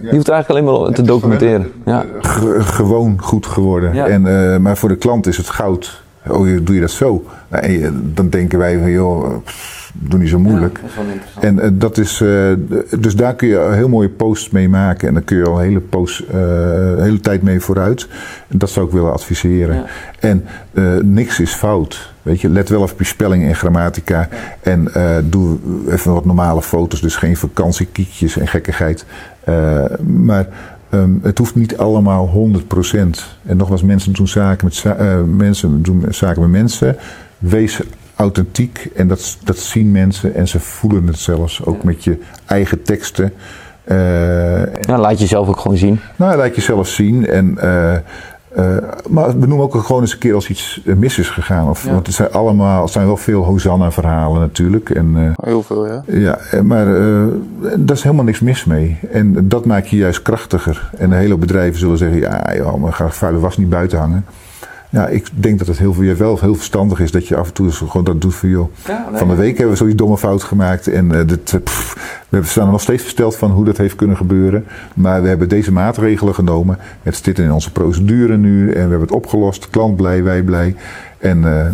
Je 0.00 0.14
hoeft 0.14 0.28
eigenlijk 0.28 0.48
alleen 0.48 0.82
maar 0.82 0.94
te 0.94 1.02
documenteren. 1.02 1.72
Ja. 1.84 2.04
Gewoon 2.58 3.20
goed 3.20 3.46
geworden. 3.46 3.94
Ja. 3.94 4.06
En, 4.06 4.62
maar 4.62 4.76
voor 4.76 4.88
de 4.88 4.96
klant 4.96 5.26
is 5.26 5.36
het 5.36 5.50
goud. 5.50 6.02
Oh, 6.28 6.46
doe 6.62 6.74
je 6.74 6.80
dat 6.80 6.90
zo? 6.90 7.22
Nou, 7.52 7.90
dan 8.14 8.28
denken 8.28 8.58
wij 8.58 8.78
van, 8.78 8.90
joh, 8.90 9.44
pff, 9.44 9.92
doe 9.94 10.18
niet 10.18 10.28
zo 10.28 10.38
moeilijk. 10.38 10.76
Ja, 10.76 10.82
dat 10.82 10.90
is 10.90 10.96
wel 10.96 11.04
interessant. 11.04 11.44
En 11.44 11.56
uh, 11.56 11.80
dat 11.80 11.98
is, 11.98 12.24
dus 13.00 13.16
daar 13.16 13.34
kun 13.34 13.48
je 13.48 13.70
heel 13.72 13.88
mooie 13.88 14.08
posts 14.08 14.50
mee 14.50 14.68
maken. 14.68 15.08
En 15.08 15.14
dan 15.14 15.24
kun 15.24 15.36
je 15.36 15.44
al 15.44 15.58
een 15.58 15.64
hele, 15.64 15.80
post, 15.80 16.22
hele 16.98 17.20
tijd 17.20 17.42
mee 17.42 17.60
vooruit. 17.60 18.08
En 18.48 18.58
dat 18.58 18.70
zou 18.70 18.86
ik 18.86 18.92
willen 18.92 19.12
adviseren. 19.12 19.74
Ja. 19.74 19.84
En 20.20 20.44
niks 21.14 21.40
is 21.40 21.52
fout. 21.52 22.12
Weet 22.22 22.40
je, 22.40 22.48
let 22.48 22.68
wel 22.68 22.82
op 22.82 22.94
je 22.98 23.04
spelling 23.04 23.44
en 23.44 23.54
grammatica. 23.54 24.28
Ja. 24.30 24.38
En 24.60 24.88
doe 25.24 25.58
even 25.88 26.12
wat 26.12 26.24
normale 26.24 26.62
foto's. 26.62 27.00
Dus 27.00 27.16
geen 27.16 27.36
vakantiekiekjes 27.36 28.38
en 28.38 28.48
gekkigheid. 28.48 29.04
maar 30.06 30.46
Um, 30.94 31.20
het 31.22 31.38
hoeft 31.38 31.54
niet 31.54 31.76
allemaal 31.76 32.28
100%. 32.28 32.94
En 33.42 33.56
nogmaals, 33.56 33.82
mensen 33.82 34.12
doen 34.12 34.28
zaken 34.28 34.64
met, 34.64 34.84
uh, 35.00 35.22
mensen, 35.22 35.82
doen 35.82 36.04
zaken 36.08 36.42
met 36.42 36.50
mensen. 36.50 36.96
Wees 37.42 37.80
authentiek 38.16 38.90
en 38.94 39.08
dat, 39.08 39.38
dat 39.44 39.58
zien 39.58 39.90
mensen 39.90 40.34
en 40.34 40.48
ze 40.48 40.60
voelen 40.60 41.06
het 41.06 41.18
zelfs. 41.18 41.64
Ook 41.64 41.84
met 41.84 42.04
je 42.04 42.18
eigen 42.46 42.82
teksten. 42.82 43.32
Uh, 43.84 43.96
ja, 44.80 44.98
laat 44.98 45.18
jezelf 45.18 45.48
ook 45.48 45.60
gewoon 45.60 45.76
zien. 45.76 46.00
Nou, 46.16 46.36
laat 46.36 46.54
jezelf 46.54 46.88
zien. 46.88 47.26
En 47.26 47.58
uh, 47.64 47.94
uh, 48.56 48.76
maar 49.08 49.36
benoem 49.36 49.60
ook 49.60 49.74
gewoon 49.74 50.00
eens 50.00 50.12
een 50.12 50.18
keer 50.18 50.34
als 50.34 50.48
iets 50.48 50.80
mis 50.84 51.18
is 51.18 51.30
gegaan. 51.30 51.68
Of, 51.68 51.84
ja. 51.84 51.92
Want 51.92 52.06
het 52.06 52.16
zijn 52.16 52.32
allemaal, 52.32 52.82
het 52.82 52.92
zijn 52.92 53.06
wel 53.06 53.16
veel 53.16 53.44
Hosanna-verhalen 53.44 54.40
natuurlijk. 54.40 54.90
En, 54.90 55.14
uh, 55.16 55.30
Heel 55.44 55.62
veel, 55.62 55.86
ja. 55.86 56.04
Ja, 56.06 56.38
maar 56.62 56.86
uh, 56.86 57.26
daar 57.76 57.96
is 57.96 58.02
helemaal 58.02 58.24
niks 58.24 58.40
mis 58.40 58.64
mee. 58.64 58.98
En 59.12 59.48
dat 59.48 59.64
maakt 59.64 59.88
je 59.88 59.96
juist 59.96 60.22
krachtiger. 60.22 60.90
En 60.96 61.10
een 61.10 61.18
hele 61.18 61.36
bedrijven 61.36 61.78
zullen 61.78 61.98
zeggen: 61.98 62.18
ja, 62.18 62.54
joh, 62.54 62.74
maar 62.74 62.92
ga 62.92 63.10
vuile 63.10 63.38
was 63.38 63.56
niet 63.56 63.70
buiten 63.70 63.98
hangen. 63.98 64.24
Ja, 64.92 65.08
ik 65.08 65.28
denk 65.34 65.58
dat 65.58 65.66
het 65.66 65.78
heel, 65.78 65.92
veel, 65.92 66.16
wel 66.16 66.38
heel 66.40 66.54
verstandig 66.54 67.00
is 67.00 67.10
dat 67.10 67.28
je 67.28 67.36
af 67.36 67.46
en 67.46 67.52
toe 67.52 67.70
gewoon 67.70 68.04
dat 68.04 68.20
doet 68.20 68.34
voor 68.34 68.48
joh. 68.48 68.68
Ja, 68.86 69.06
nee, 69.10 69.18
van 69.18 69.28
de 69.28 69.34
week 69.34 69.58
hebben 69.58 69.76
we 69.76 69.84
zo'n 69.84 69.96
domme 69.96 70.18
fout 70.18 70.42
gemaakt. 70.42 70.86
En 70.86 71.12
uh, 71.12 71.26
dit, 71.26 71.60
pff, 71.64 72.24
we 72.28 72.44
staan 72.44 72.66
er 72.66 72.72
nog 72.72 72.80
steeds 72.80 73.02
versteld 73.02 73.36
van 73.36 73.50
hoe 73.50 73.64
dat 73.64 73.76
heeft 73.76 73.96
kunnen 73.96 74.16
gebeuren. 74.16 74.64
Maar 74.94 75.22
we 75.22 75.28
hebben 75.28 75.48
deze 75.48 75.72
maatregelen 75.72 76.34
genomen. 76.34 76.78
Het 77.02 77.16
zit 77.16 77.38
in 77.38 77.52
onze 77.52 77.72
procedure 77.72 78.36
nu. 78.36 78.66
En 78.66 78.72
we 78.72 78.78
hebben 78.78 79.00
het 79.00 79.12
opgelost. 79.12 79.70
Klant 79.70 79.96
blij, 79.96 80.22
wij 80.22 80.42
blij. 80.42 80.76
En 81.18 81.38
uh, 81.38 81.64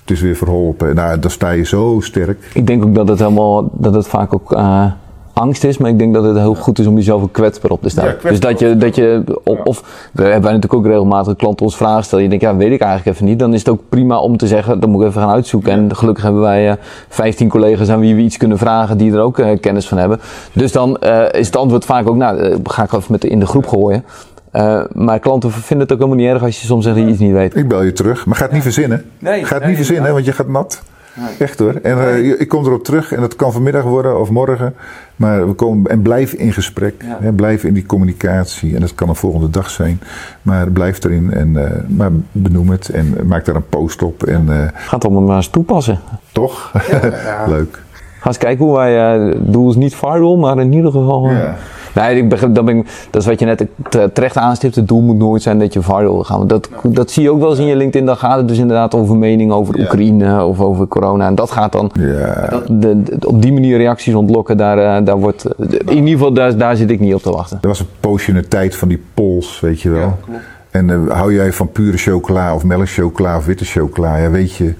het 0.00 0.10
is 0.10 0.20
weer 0.20 0.36
verholpen. 0.36 0.94
Nou, 0.94 1.18
dan 1.18 1.30
sta 1.30 1.50
je 1.50 1.64
zo 1.64 2.00
sterk. 2.00 2.50
Ik 2.54 2.66
denk 2.66 2.84
ook 2.84 2.94
dat 2.94 3.08
het 3.08 3.18
helemaal, 3.18 3.70
dat 3.72 3.94
het 3.94 4.06
vaak 4.06 4.34
ook 4.34 4.52
uh, 4.52 4.92
angst 5.32 5.64
is, 5.64 5.78
maar 5.78 5.90
ik 5.90 5.98
denk 5.98 6.14
dat 6.14 6.24
het 6.24 6.36
heel 6.36 6.54
goed 6.54 6.78
is 6.78 6.86
om 6.86 6.94
jezelf 6.94 7.22
ook 7.22 7.32
kwetsbaar 7.32 7.70
op 7.70 7.82
te 7.82 7.88
staan. 7.88 8.04
Ja, 8.04 8.14
dus 8.28 8.40
dat 8.40 8.58
je, 8.58 8.76
dat 8.76 8.96
je 8.96 9.22
of, 9.44 9.58
of 9.64 10.08
we 10.12 10.22
hebben 10.22 10.42
natuurlijk 10.42 10.74
ook 10.74 10.86
regelmatig 10.86 11.36
klanten 11.36 11.66
ons 11.66 11.76
vragen 11.76 12.04
stellen. 12.04 12.24
Je 12.24 12.30
denkt, 12.30 12.44
ja, 12.44 12.56
weet 12.56 12.72
ik 12.72 12.80
eigenlijk 12.80 13.16
even 13.16 13.28
niet. 13.28 13.38
Dan 13.38 13.52
is 13.52 13.58
het 13.58 13.68
ook 13.68 13.80
prima 13.88 14.18
om 14.18 14.36
te 14.36 14.46
zeggen, 14.46 14.80
dan 14.80 14.90
moet 14.90 15.02
ik 15.02 15.08
even 15.08 15.20
gaan 15.20 15.30
uitzoeken. 15.30 15.72
En 15.72 15.96
gelukkig 15.96 16.24
hebben 16.24 16.42
wij 16.42 16.68
uh, 16.68 16.74
15 17.08 17.48
collega's 17.48 17.88
aan 17.88 18.00
wie 18.00 18.14
we 18.14 18.20
iets 18.20 18.36
kunnen 18.36 18.58
vragen 18.58 18.96
die 18.98 19.12
er 19.12 19.20
ook 19.20 19.38
uh, 19.38 19.60
kennis 19.60 19.88
van 19.88 19.98
hebben. 19.98 20.20
Dus 20.52 20.72
dan 20.72 20.96
uh, 21.02 21.24
is 21.32 21.46
het 21.46 21.56
antwoord 21.56 21.84
vaak 21.84 22.08
ook, 22.08 22.16
nou, 22.16 22.58
ga 22.64 22.82
ik 22.82 22.92
even 22.92 23.12
met 23.12 23.20
de, 23.20 23.28
in 23.28 23.40
de 23.40 23.46
groep 23.46 23.66
gooien. 23.66 24.04
Uh, 24.52 24.84
maar 24.92 25.18
klanten 25.18 25.52
vinden 25.52 25.78
het 25.78 25.92
ook 25.92 25.98
helemaal 25.98 26.24
niet 26.24 26.34
erg 26.34 26.42
als 26.42 26.60
je 26.60 26.66
soms 26.66 26.84
zegt 26.84 26.96
dat 26.96 27.04
je 27.04 27.10
iets 27.10 27.20
niet 27.20 27.32
weet. 27.32 27.56
Ik 27.56 27.68
bel 27.68 27.82
je 27.82 27.92
terug, 27.92 28.26
maar 28.26 28.36
ga 28.36 28.42
het 28.42 28.52
niet 28.52 28.62
verzinnen. 28.62 29.04
Nee, 29.18 29.44
ga 29.44 29.54
het 29.54 29.58
nee, 29.58 29.68
niet 29.68 29.86
verzinnen, 29.86 30.12
want 30.12 30.24
je 30.24 30.32
gaat 30.32 30.48
nat. 30.48 30.82
Nee. 31.14 31.36
Echt 31.38 31.58
hoor. 31.58 31.74
En 31.74 31.98
uh, 31.98 32.40
ik 32.40 32.48
kom 32.48 32.64
erop 32.64 32.84
terug 32.84 33.12
en 33.12 33.20
dat 33.20 33.36
kan 33.36 33.52
vanmiddag 33.52 33.82
worden 33.82 34.20
of 34.20 34.30
morgen. 34.30 34.74
Maar 35.16 35.46
we 35.48 35.52
komen 35.52 35.90
en 35.90 36.02
blijf 36.02 36.32
in 36.32 36.52
gesprek. 36.52 36.94
Ja. 37.02 37.18
Hè, 37.20 37.32
blijf 37.32 37.64
in 37.64 37.74
die 37.74 37.86
communicatie. 37.86 38.74
En 38.74 38.80
dat 38.80 38.94
kan 38.94 39.08
een 39.08 39.14
volgende 39.14 39.50
dag 39.50 39.70
zijn. 39.70 40.00
Maar 40.42 40.70
blijf 40.70 41.04
erin 41.04 41.32
en 41.32 41.48
uh, 41.48 41.70
maar 41.86 42.10
benoem 42.32 42.70
het 42.70 42.88
en 42.88 43.16
maak 43.26 43.44
daar 43.44 43.54
een 43.54 43.68
post 43.68 44.02
op. 44.02 44.22
En, 44.24 44.46
uh, 44.48 44.56
Ga 44.74 44.94
het 44.94 45.04
allemaal 45.04 45.22
maar 45.22 45.36
eens 45.36 45.48
toepassen. 45.48 46.00
Toch? 46.32 46.72
Ja, 46.90 47.44
Leuk. 47.56 47.82
Ga 48.22 48.28
eens 48.28 48.38
kijken 48.38 48.64
hoe 48.64 48.74
wij, 48.74 49.18
uh, 49.18 49.34
doel 49.38 49.70
is 49.70 49.76
niet 49.76 49.94
viral, 49.94 50.36
maar 50.36 50.58
in 50.58 50.72
ieder 50.72 50.90
geval... 50.90 51.28
Ja. 51.30 51.56
Nee, 51.94 52.16
ik 52.16 52.28
begrijp, 52.28 52.54
dat, 52.54 52.64
ben 52.64 52.76
ik, 52.76 53.06
dat 53.10 53.22
is 53.22 53.28
wat 53.28 53.38
je 53.38 53.46
net 53.46 53.66
terecht 54.12 54.36
aanstipt. 54.36 54.74
Het 54.74 54.88
doel 54.88 55.00
moet 55.00 55.16
nooit 55.16 55.42
zijn 55.42 55.58
dat 55.58 55.72
je 55.72 55.82
viral 55.82 56.00
wil 56.00 56.24
gaan. 56.24 56.46
Dat, 56.46 56.68
dat 56.82 57.10
zie 57.10 57.22
je 57.22 57.30
ook 57.30 57.40
wel 57.40 57.50
eens 57.50 57.58
in 57.58 57.66
je 57.66 57.76
LinkedIn. 57.76 58.06
Dan 58.06 58.16
gaat 58.16 58.36
het 58.36 58.48
dus 58.48 58.58
inderdaad 58.58 58.94
over 58.94 59.16
mening 59.16 59.52
over. 59.52 59.80
Oekraïne 59.80 60.44
of 60.44 60.60
over 60.60 60.88
corona. 60.88 61.26
En 61.26 61.34
dat 61.34 61.50
gaat 61.50 61.72
dan 61.72 61.90
ja. 61.94 62.46
dat, 62.50 62.66
de, 62.68 63.02
de, 63.02 63.28
op 63.28 63.42
die 63.42 63.52
manier 63.52 63.76
reacties 63.76 64.14
ontlokken. 64.14 64.56
Daar, 64.56 65.04
daar 65.04 65.18
wordt, 65.18 65.44
in 65.86 65.96
ieder 65.96 66.10
geval, 66.10 66.32
daar, 66.32 66.56
daar 66.56 66.76
zit 66.76 66.90
ik 66.90 67.00
niet 67.00 67.14
op 67.14 67.22
te 67.22 67.30
wachten. 67.30 67.58
Er 67.62 67.68
was 67.68 67.80
een 67.80 67.86
poosje 68.00 68.28
in 68.30 68.36
de 68.36 68.48
tijd 68.48 68.76
van 68.76 68.88
die 68.88 69.02
polls, 69.14 69.60
weet 69.60 69.80
je 69.80 69.90
wel. 69.90 70.16
Ja, 70.28 70.40
en 70.70 70.88
uh, 70.88 71.10
hou 71.10 71.34
jij 71.34 71.52
van 71.52 71.68
pure 71.68 71.96
chocola 71.96 72.54
of 72.54 72.64
melkchocola 72.64 73.36
of 73.36 73.46
witte 73.46 73.64
chocola? 73.64 74.16
Ja, 74.16 74.30
weet 74.30 74.54
je 74.54 74.74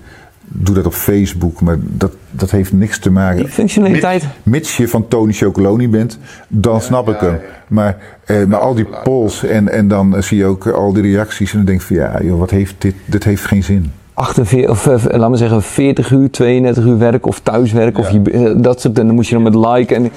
doe 0.55 0.75
dat 0.75 0.87
op 0.87 0.93
Facebook, 0.93 1.61
maar 1.61 1.77
dat, 1.81 2.13
dat 2.31 2.51
heeft 2.51 2.73
niks 2.73 2.99
te 2.99 3.11
maken. 3.11 3.37
Die 3.37 3.49
functionaliteit. 3.49 4.23
Mits, 4.23 4.37
mits 4.43 4.77
je 4.77 4.89
van 4.89 5.09
Tony 5.09 5.33
Chocoloni 5.33 5.89
bent, 5.89 6.19
dan 6.49 6.75
ja, 6.75 6.81
snap 6.81 7.09
ik 7.09 7.21
ja, 7.21 7.27
hem. 7.27 7.35
Ja. 7.35 7.41
Maar, 7.69 7.97
eh, 8.25 8.45
maar 8.45 8.59
al 8.59 8.75
die 8.75 8.87
polls 9.05 9.45
en, 9.45 9.69
en 9.69 9.89
dan 9.89 10.23
zie 10.23 10.39
je 10.39 10.45
ook 10.45 10.67
al 10.67 10.93
die 10.93 11.03
reacties 11.03 11.51
en 11.51 11.57
dan 11.57 11.67
denk 11.67 11.81
je 11.81 11.87
van 11.87 11.97
ja, 11.97 12.23
joh, 12.23 12.39
wat 12.39 12.51
heeft 12.51 12.75
dit, 12.79 12.95
dit 13.05 13.25
heeft 13.25 13.45
geen 13.45 13.63
zin. 13.63 13.93
48, 14.15 14.71
of 14.71 14.87
uh, 14.87 15.19
laat 15.19 15.31
me 15.31 15.37
zeggen 15.37 15.63
40 15.63 16.11
uur, 16.11 16.31
32 16.31 16.85
uur 16.85 16.99
werk 16.99 17.27
of 17.27 17.41
thuiswerk 17.41 17.97
ja. 17.97 18.03
of 18.03 18.11
je, 18.11 18.21
uh, 18.33 18.63
dat 18.63 18.81
soort, 18.81 18.99
en 18.99 19.07
dan 19.07 19.15
moet 19.15 19.27
je 19.27 19.35
dan 19.35 19.43
met 19.43 19.55
like 19.55 19.95
en, 19.95 20.11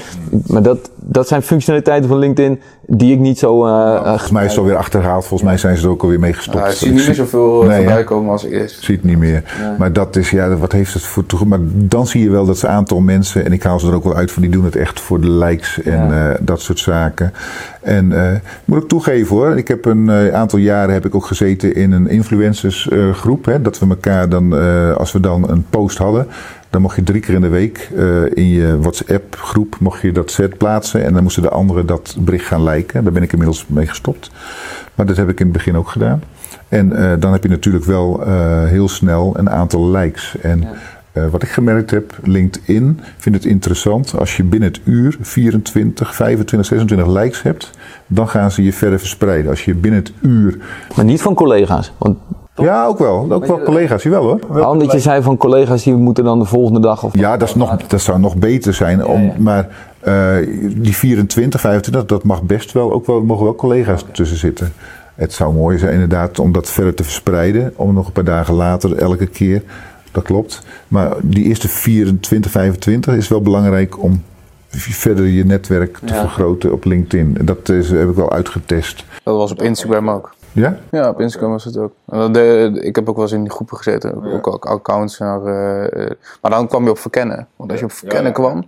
maar 0.48 0.62
dat, 0.62 0.90
dat 0.96 1.28
zijn 1.28 1.42
functionaliteiten 1.42 2.10
van 2.10 2.20
LinkedIn 2.20 2.60
die 2.88 3.14
ik 3.14 3.20
niet 3.20 3.40
zo. 3.40 3.66
Uh, 3.66 3.72
nou, 3.72 4.06
volgens 4.06 4.32
mij 4.32 4.44
is 4.44 4.50
het 4.50 4.60
alweer 4.60 4.76
achterhaald. 4.76 5.26
Volgens 5.26 5.50
mij 5.50 5.58
zijn 5.58 5.78
ze 5.78 5.84
er 5.84 5.90
ook 5.90 6.02
alweer 6.02 6.20
mee 6.20 6.34
gestopt. 6.34 6.58
Ja, 6.58 6.66
ik 6.66 6.72
zie 6.72 6.92
niet 6.92 7.06
meer 7.06 7.16
zoveel 7.16 7.64
nee, 7.64 7.78
voorbij 7.78 8.04
komen 8.04 8.32
als 8.32 8.44
eerst. 8.44 8.84
Zie 8.84 8.96
het 8.96 9.04
niet 9.04 9.18
meer. 9.18 9.44
Nee. 9.62 9.78
Maar 9.78 9.94
dat 9.94 10.16
is, 10.16 10.30
ja, 10.30 10.58
wat 10.58 10.72
heeft 10.72 10.94
het 10.94 11.04
voor 11.04 11.26
toe? 11.26 11.46
Maar 11.46 11.60
dan 11.62 12.08
zie 12.08 12.24
je 12.24 12.30
wel 12.30 12.46
dat 12.46 12.58
ze 12.58 12.68
aantal 12.68 13.00
mensen, 13.00 13.46
en 13.46 13.54
ik 13.54 13.64
haal 13.64 13.80
ze 13.80 13.88
er 13.88 13.94
ook 13.94 14.04
wel 14.04 14.16
uit 14.16 14.32
van, 14.32 14.42
die 14.42 14.52
doen 14.52 14.66
het 14.66 14.76
echt 14.76 15.00
voor 15.00 15.22
de 15.22 15.30
likes 15.30 15.82
en 15.82 16.08
ja. 16.08 16.30
uh, 16.30 16.36
dat 16.40 16.62
soort 16.62 16.80
zaken. 16.80 17.34
En 17.82 18.12
uh, 18.12 18.32
moet 18.66 18.84
ik 18.84 18.90
toegeven 18.90 19.36
hoor, 19.36 19.58
ik 19.58 19.68
heb 19.68 19.86
een 19.86 20.06
uh, 20.06 20.34
aantal 20.34 20.60
jaren 20.60 20.94
heb 20.94 21.06
ik 21.06 21.16
ook 21.16 21.26
gezeten 21.26 21.76
in 21.76 21.92
een 21.92 22.10
influencersgroep. 22.10 23.46
Hè, 23.46 23.62
dat 23.62 23.80
we 23.80 23.88
elkaar 23.88 24.30
dan, 24.30 24.54
als 24.98 25.12
we 25.12 25.20
dan 25.20 25.50
een 25.50 25.66
post 25.70 25.98
hadden, 25.98 26.28
dan 26.76 26.84
mocht 26.84 26.96
je 26.96 27.04
drie 27.04 27.22
keer 27.22 27.34
in 27.34 27.42
de 27.42 27.48
week 27.48 27.90
uh, 27.94 28.26
in 28.34 28.48
je 28.48 28.80
WhatsApp 28.80 29.36
groep 29.36 29.76
mocht 29.80 30.02
je 30.02 30.12
dat 30.12 30.32
set 30.32 30.58
plaatsen. 30.58 31.04
En 31.04 31.14
dan 31.14 31.24
moesten 31.24 31.42
de 31.42 31.50
anderen 31.50 31.86
dat 31.86 32.16
bericht 32.20 32.46
gaan 32.46 32.64
liken. 32.64 33.04
Daar 33.04 33.14
ben 33.14 33.24
ik 33.24 33.32
inmiddels 33.32 33.66
mee 33.68 33.88
gestopt. 33.88 34.32
Maar 34.96 35.06
dat 35.06 35.18
heb 35.18 35.30
ik 35.30 35.40
in 35.40 35.46
het 35.46 35.56
begin 35.56 35.76
ook 35.76 35.90
gedaan. 35.90 36.24
En 36.68 36.92
uh, 36.92 37.14
dan 37.20 37.32
heb 37.32 37.44
je 37.44 37.50
natuurlijk 37.50 37.86
wel 37.86 38.28
uh, 38.28 38.64
heel 38.64 38.90
snel 38.90 39.34
een 39.38 39.50
aantal 39.50 39.90
likes. 39.90 40.36
En 40.42 40.64
ja. 41.14 41.30
wat 41.30 41.44
ik 41.44 41.50
gemerkt 41.50 41.92
heb, 41.92 42.20
LinkedIn 42.24 43.00
vindt 43.18 43.44
het 43.44 43.48
interessant. 43.48 44.18
Als 44.18 44.38
je 44.38 44.44
binnen 44.44 44.70
het 44.70 44.82
uur 44.84 45.18
24, 45.22 46.16
25, 46.16 46.70
26 46.70 47.08
likes 47.22 47.42
hebt, 47.42 47.70
dan 48.08 48.28
gaan 48.28 48.52
ze 48.52 48.64
je 48.64 48.74
verder 48.74 49.00
verspreiden. 49.00 49.50
Als 49.50 49.66
je 49.66 49.76
binnen 49.76 50.00
het 50.00 50.12
uur. 50.22 50.58
Maar 50.96 51.06
niet 51.06 51.22
van 51.22 51.34
collega's. 51.34 51.92
Want 51.98 52.18
ja, 52.56 52.86
ook 52.86 53.00
wel. 53.00 53.32
Ook 53.32 53.46
wel 53.46 53.62
collega's, 53.62 54.04
wel 54.04 54.24
hoor. 54.24 54.40
Oh, 54.50 54.70
omdat 54.70 54.92
je 54.92 55.00
zei 55.00 55.22
van 55.22 55.38
collega's 55.38 55.84
die 55.84 55.96
moeten 55.96 56.24
dan 56.24 56.40
de 56.40 56.46
volgende 56.46 56.80
dag 56.80 57.04
of... 57.04 57.18
Ja, 57.18 57.38
dat, 57.38 57.48
is 57.48 57.56
nog, 57.56 57.78
dat 57.88 58.02
zou 58.02 58.20
nog 58.20 58.36
beter 58.36 58.74
zijn. 58.74 59.06
Om, 59.06 59.34
Maar 59.38 59.68
uh, 60.08 60.36
die 60.76 60.96
24, 60.96 61.60
25, 61.60 62.06
dat 62.06 62.24
mag 62.24 62.42
best 62.42 62.72
wel. 62.72 62.92
Ook 62.92 63.06
wel, 63.06 63.18
er 63.18 63.26
mogen 63.26 63.44
wel 63.44 63.56
collega's 63.56 64.06
tussen 64.12 64.38
zitten. 64.38 64.74
Het 65.16 65.34
zou 65.34 65.54
mooi 65.54 65.78
zijn 65.78 65.94
inderdaad 65.94 66.40
om 66.40 66.52
dat 66.52 66.70
verder 66.70 66.94
te 66.94 67.04
verspreiden. 67.04 67.74
Om 67.76 67.94
nog 67.94 68.06
een 68.06 68.12
paar 68.12 68.24
dagen 68.24 68.54
later 68.54 68.98
elke 68.98 69.28
keer. 69.28 69.64
Dat 70.12 70.24
klopt. 70.24 70.62
Maar 70.88 71.16
die 71.22 71.44
eerste 71.44 71.68
24, 71.68 72.52
25 72.52 73.16
is 73.16 73.28
wel 73.28 73.42
belangrijk 73.42 74.04
om 74.04 74.24
verder 74.70 75.26
je 75.26 75.46
netwerk 75.46 75.98
te 75.98 76.14
ja. 76.14 76.20
vergroten 76.20 76.72
op 76.72 76.86
LinkedIn. 76.86 77.38
Dat 77.42 77.70
is, 77.70 77.90
heb 77.90 78.10
ik 78.10 78.16
wel 78.16 78.32
uitgetest. 78.32 79.06
Dat 79.24 79.36
was 79.38 79.52
op 79.52 79.62
Instagram 79.62 80.10
ook. 80.10 80.34
Ja? 80.56 80.78
Ja, 80.92 81.10
op 81.10 81.20
Instagram 81.20 81.52
was 81.52 81.64
het 81.64 81.78
ook. 81.78 81.94
De, 82.34 82.80
ik 82.82 82.96
heb 82.96 83.10
ook 83.10 83.16
wel 83.16 83.24
eens 83.24 83.34
in 83.34 83.42
die 83.42 83.52
groepen 83.52 83.78
gezeten, 83.78 84.22
ja. 84.24 84.32
ook, 84.32 84.48
ook 84.48 84.66
accounts. 84.66 85.18
Naar, 85.18 85.40
uh, 85.40 86.10
maar 86.42 86.52
dan 86.52 86.68
kwam 86.68 86.84
je 86.84 86.90
op 86.90 86.98
verkennen. 86.98 87.48
Want 87.56 87.72
als 87.72 87.80
je 87.80 87.86
op 87.86 87.92
verkennen 87.92 88.26
ja, 88.26 88.32
kwam, 88.32 88.68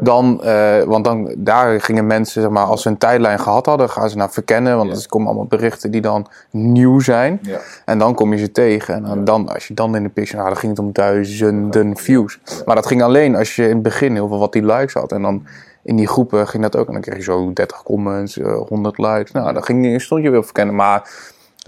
dan, 0.00 0.40
uh, 0.44 0.82
want 0.82 1.04
dan, 1.04 1.34
daar 1.36 1.80
gingen 1.80 2.06
mensen, 2.06 2.42
zeg 2.42 2.50
maar, 2.50 2.64
als 2.64 2.82
ze 2.82 2.88
een 2.88 2.98
tijdlijn 2.98 3.38
gehad 3.38 3.66
hadden, 3.66 3.90
gaan 3.90 4.10
ze 4.10 4.16
naar 4.16 4.30
verkennen. 4.30 4.76
Want 4.76 5.02
er 5.02 5.08
komen 5.08 5.26
allemaal 5.26 5.46
berichten 5.46 5.90
die 5.90 6.00
dan 6.00 6.26
nieuw 6.50 7.00
zijn. 7.00 7.40
En 7.84 7.98
dan 7.98 8.14
kom 8.14 8.32
je 8.32 8.38
ze 8.38 8.52
tegen. 8.52 8.94
En 8.94 9.02
dan, 9.02 9.24
dan 9.24 9.48
als 9.48 9.68
je 9.68 9.74
dan 9.74 9.96
in 9.96 10.02
de 10.02 10.08
picture, 10.08 10.36
nou, 10.36 10.48
dan 10.48 10.58
ging 10.58 10.72
het 10.72 10.80
om 10.80 10.92
duizenden 10.92 11.96
views. 11.96 12.40
Maar 12.64 12.74
dat 12.74 12.86
ging 12.86 13.02
alleen 13.02 13.36
als 13.36 13.56
je 13.56 13.62
in 13.62 13.74
het 13.74 13.82
begin 13.82 14.14
heel 14.14 14.28
veel 14.28 14.38
wat 14.38 14.52
die 14.52 14.66
likes 14.66 14.94
had. 14.94 15.12
En 15.12 15.22
dan 15.22 15.46
in 15.84 15.96
die 15.96 16.08
groepen 16.08 16.48
ging 16.48 16.62
dat 16.62 16.76
ook. 16.76 16.86
En 16.86 16.92
dan 16.92 17.02
kreeg 17.02 17.16
je 17.16 17.22
zo 17.22 17.52
30 17.52 17.82
comments, 17.82 18.36
uh, 18.36 18.56
100 18.68 18.98
likes. 18.98 19.32
Nou, 19.32 19.52
dan 19.52 19.64
ging, 19.64 20.02
stond 20.02 20.22
je 20.22 20.30
weer 20.30 20.44
verkennen. 20.44 20.74
Maar 20.74 21.10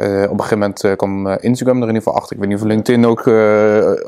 uh, 0.00 0.22
op 0.22 0.30
een 0.30 0.36
gegeven 0.36 0.58
moment 0.58 0.84
uh, 0.84 0.96
kwam 0.96 1.28
Instagram 1.28 1.76
er 1.76 1.88
in 1.88 1.94
ieder 1.94 2.02
geval 2.02 2.14
achter. 2.14 2.36
Ik 2.36 2.42
weet 2.42 2.50
niet 2.50 2.60
of 2.60 2.66
LinkedIn 2.66 3.06
ook 3.06 3.24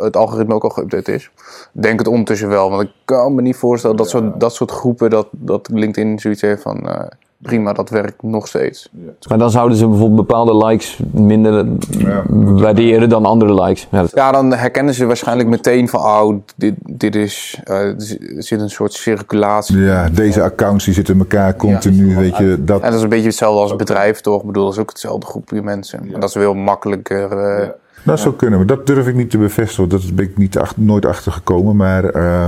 het 0.00 0.16
algoritme 0.16 0.54
ook 0.54 0.64
al 0.64 0.82
geüpdate 0.82 1.12
is. 1.12 1.30
Denk 1.72 1.98
het 1.98 2.08
ondertussen 2.08 2.48
wel. 2.48 2.70
Want 2.70 2.82
ik 2.82 2.90
kan 3.04 3.34
me 3.34 3.42
niet 3.42 3.56
voorstellen 3.56 3.96
dat, 3.96 4.08
soort, 4.08 4.40
dat 4.40 4.54
soort 4.54 4.70
groepen, 4.70 5.10
dat, 5.10 5.28
dat 5.30 5.68
LinkedIn 5.72 6.18
zoiets 6.18 6.40
heeft 6.40 6.62
van 6.62 7.08
prima, 7.42 7.72
dat 7.72 7.90
werkt 7.90 8.22
nog 8.22 8.48
steeds. 8.48 8.88
Ja. 8.92 9.10
Maar 9.28 9.38
dan 9.38 9.50
zouden 9.50 9.76
ze 9.76 9.88
bijvoorbeeld 9.88 10.26
bepaalde 10.26 10.66
likes 10.66 11.00
minder 11.10 11.66
ja. 11.90 12.22
waarderen 12.30 13.08
dan 13.08 13.24
andere 13.24 13.62
likes. 13.62 13.88
Ja, 13.90 14.06
ja, 14.14 14.32
dan 14.32 14.54
herkennen 14.54 14.94
ze 14.94 15.06
waarschijnlijk 15.06 15.48
meteen 15.48 15.88
van, 15.88 16.00
oh, 16.00 16.36
dit, 16.56 16.74
dit 16.82 17.14
is, 17.14 17.60
uh, 17.64 17.76
er 17.76 18.42
zit 18.42 18.60
een 18.60 18.70
soort 18.70 18.92
circulatie. 18.92 19.78
Ja, 19.78 20.08
deze 20.08 20.42
accounts 20.42 20.84
die 20.84 20.94
zitten 20.94 21.14
in 21.14 21.20
elkaar 21.20 21.56
continu, 21.56 22.16
weet 22.16 22.36
je. 22.36 22.64
Dat... 22.64 22.80
En 22.80 22.86
dat 22.86 22.96
is 22.96 23.02
een 23.02 23.08
beetje 23.08 23.26
hetzelfde 23.26 23.60
als 23.60 23.76
bedrijf, 23.76 24.20
toch? 24.20 24.40
Ik 24.40 24.46
bedoel, 24.46 24.64
dat 24.64 24.72
is 24.72 24.78
ook 24.78 24.90
hetzelfde 24.90 25.26
groepje 25.26 25.62
mensen. 25.62 26.00
Maar 26.10 26.20
dat 26.20 26.28
is 26.28 26.34
wel 26.34 26.54
makkelijker... 26.54 27.60
Uh, 27.60 27.68
dat 28.08 28.20
zou 28.20 28.34
kunnen, 28.34 28.58
maar 28.58 28.66
dat 28.66 28.86
durf 28.86 29.06
ik 29.06 29.14
niet 29.14 29.30
te 29.30 29.38
bevestigen. 29.38 29.88
Dat 29.88 30.14
ben 30.14 30.24
ik 30.24 30.36
niet 30.36 30.58
achter, 30.58 30.82
nooit 30.82 31.06
achter 31.06 31.32
gekomen. 31.32 31.76
Maar 31.76 32.16
uh, 32.16 32.46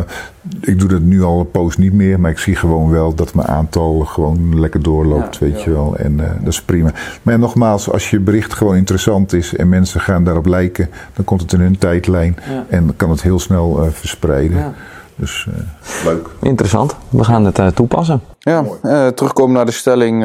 ik 0.61 0.79
doe 0.79 0.89
dat 0.89 1.01
nu 1.01 1.23
al 1.23 1.41
een 1.41 1.51
poos 1.51 1.77
niet 1.77 1.93
meer. 1.93 2.21
Maar 2.21 2.31
ik 2.31 2.39
zie 2.39 2.57
gewoon 2.57 2.91
wel 2.91 3.15
dat 3.15 3.35
mijn 3.35 3.49
aantal 3.49 4.01
gewoon 4.01 4.61
lekker 4.61 4.83
doorloopt, 4.83 5.37
ja, 5.37 5.47
weet 5.47 5.59
ja. 5.59 5.65
je 5.65 5.71
wel. 5.71 5.97
En 5.97 6.13
uh, 6.13 6.25
dat 6.41 6.53
is 6.53 6.63
prima. 6.63 6.93
Maar 7.23 7.39
nogmaals, 7.39 7.91
als 7.91 8.11
je 8.11 8.21
bericht 8.21 8.55
gewoon 8.55 8.77
interessant 8.77 9.33
is 9.33 9.57
en 9.57 9.69
mensen 9.69 10.01
gaan 10.01 10.25
daarop 10.25 10.47
lijken, 10.47 10.91
dan 11.15 11.25
komt 11.25 11.41
het 11.41 11.53
in 11.53 11.61
hun 11.61 11.79
tijdlijn. 11.79 12.37
En 12.69 12.97
kan 12.97 13.11
het 13.11 13.23
heel 13.23 13.39
snel 13.39 13.85
uh, 13.85 13.91
verspreiden. 13.91 14.75
Dus 15.21 15.47
uh, 15.49 16.05
leuk. 16.05 16.29
Interessant. 16.43 16.97
We 17.09 17.25
gaan 17.25 17.45
het 17.45 17.59
uh, 17.59 17.67
toepassen. 17.67 18.23
Ja, 18.39 18.65
uh, 18.83 19.07
terugkomen 19.07 19.55
naar 19.55 19.65
de 19.67 19.73
stelling. 19.73 20.25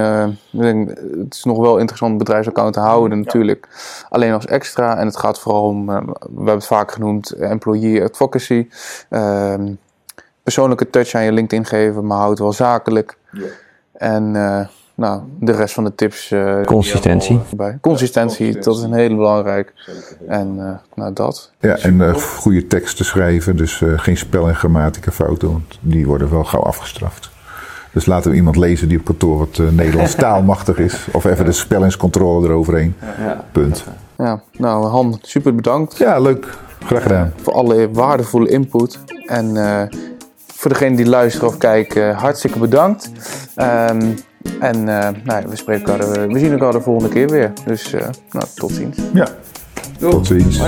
ik 0.52 0.60
denk, 0.62 0.90
het 0.90 1.34
is 1.34 1.44
nog 1.44 1.58
wel 1.58 1.78
interessant 1.78 2.12
een 2.12 2.18
bedrijfsaccount 2.18 2.74
te 2.74 2.80
houden 2.80 3.20
natuurlijk. 3.20 3.68
Ja. 3.70 4.08
Alleen 4.10 4.34
als 4.34 4.46
extra. 4.46 4.98
En 4.98 5.06
het 5.06 5.18
gaat 5.18 5.40
vooral 5.40 5.64
om, 5.64 5.86
we 5.86 5.94
hebben 6.36 6.54
het 6.54 6.66
vaak 6.66 6.92
genoemd, 6.92 7.32
employee 7.32 8.04
advocacy. 8.04 8.68
Ehm, 9.10 9.74
persoonlijke 10.44 10.90
touch 10.90 11.14
aan 11.14 11.24
je 11.24 11.32
LinkedIn 11.32 11.66
geven, 11.66 12.08
maar 12.08 12.18
houd 12.18 12.40
wel 12.40 12.54
zakelijk. 12.54 13.18
Ja. 13.32 13.46
En 13.94 14.36
nou, 14.96 15.22
de 15.40 15.52
rest 15.52 15.74
van 15.74 15.84
de 15.84 15.96
tips. 15.96 16.32
Uh, 16.32 16.62
Consistentie. 16.62 17.40
Bij. 17.56 17.78
Consistentie, 17.82 18.60
dat 18.60 18.78
is 18.78 18.82
een 18.84 18.94
hele 18.94 19.16
belangrijk. 19.16 19.74
En 20.28 20.56
uh, 20.58 20.70
nou, 20.96 21.14
dat. 21.14 21.52
Ja, 21.60 21.78
en 21.78 21.96
uh, 21.96 22.14
goede 22.14 22.68
teksten 22.68 23.06
schrijven. 23.06 23.56
Dus 23.58 23.82
geen 23.96 24.18
spel- 24.18 24.48
en 24.48 24.56
grammatica 24.56 25.12
fouten, 25.12 25.52
want 25.52 25.78
die 25.80 26.06
worden 26.06 26.30
wel 26.30 26.44
gauw 26.44 26.62
afgestraft. 26.62 27.30
Dus 27.92 28.06
laten 28.06 28.32
we 28.32 28.38
iemand 28.38 28.56
lezen 28.56 28.88
die 28.88 29.00
op 29.00 29.06
kantoor 29.06 29.38
wat 29.38 29.62
Nederlands 29.72 30.16
taalmachtig 30.26 30.78
is. 30.78 31.08
Of 31.12 31.26
even 31.26 31.46
de 31.46 31.52
spellingscontrole 31.52 32.48
eroverheen. 32.48 32.96
Ja. 33.18 33.44
Punt. 33.52 33.84
Ja, 34.18 34.42
nou 34.52 34.86
Han, 34.86 35.20
super 35.22 35.56
bedankt. 35.56 35.98
Ja, 35.98 36.20
leuk. 36.20 36.58
Graag 36.86 37.02
gedaan. 37.02 37.34
Voor 37.42 37.54
alle 37.54 37.92
waardevolle 37.92 38.50
input. 38.50 39.00
En 39.26 39.56
voor 40.54 40.72
degene 40.72 40.96
die 40.96 41.06
luisteren 41.06 41.48
of 41.48 41.58
kijken, 41.58 42.14
hartstikke 42.14 42.60
bedankt. 42.60 43.12
Um, 43.56 44.16
en 44.60 44.88
eh, 44.88 45.10
nou, 45.24 45.48
we, 45.50 45.56
spreken 45.56 45.88
elkaar, 45.88 46.10
eh, 46.10 46.32
we 46.32 46.40
zien 46.40 46.52
elkaar 46.52 46.72
de 46.72 46.82
volgende 46.82 47.10
keer 47.10 47.30
weer. 47.30 47.54
Dus 47.66 47.94
eh, 47.94 48.08
nou, 48.32 48.46
tot 48.56 48.72
ziens. 48.72 48.98
Ja, 49.14 49.28
tot 50.00 50.28
ziens. 50.28 50.62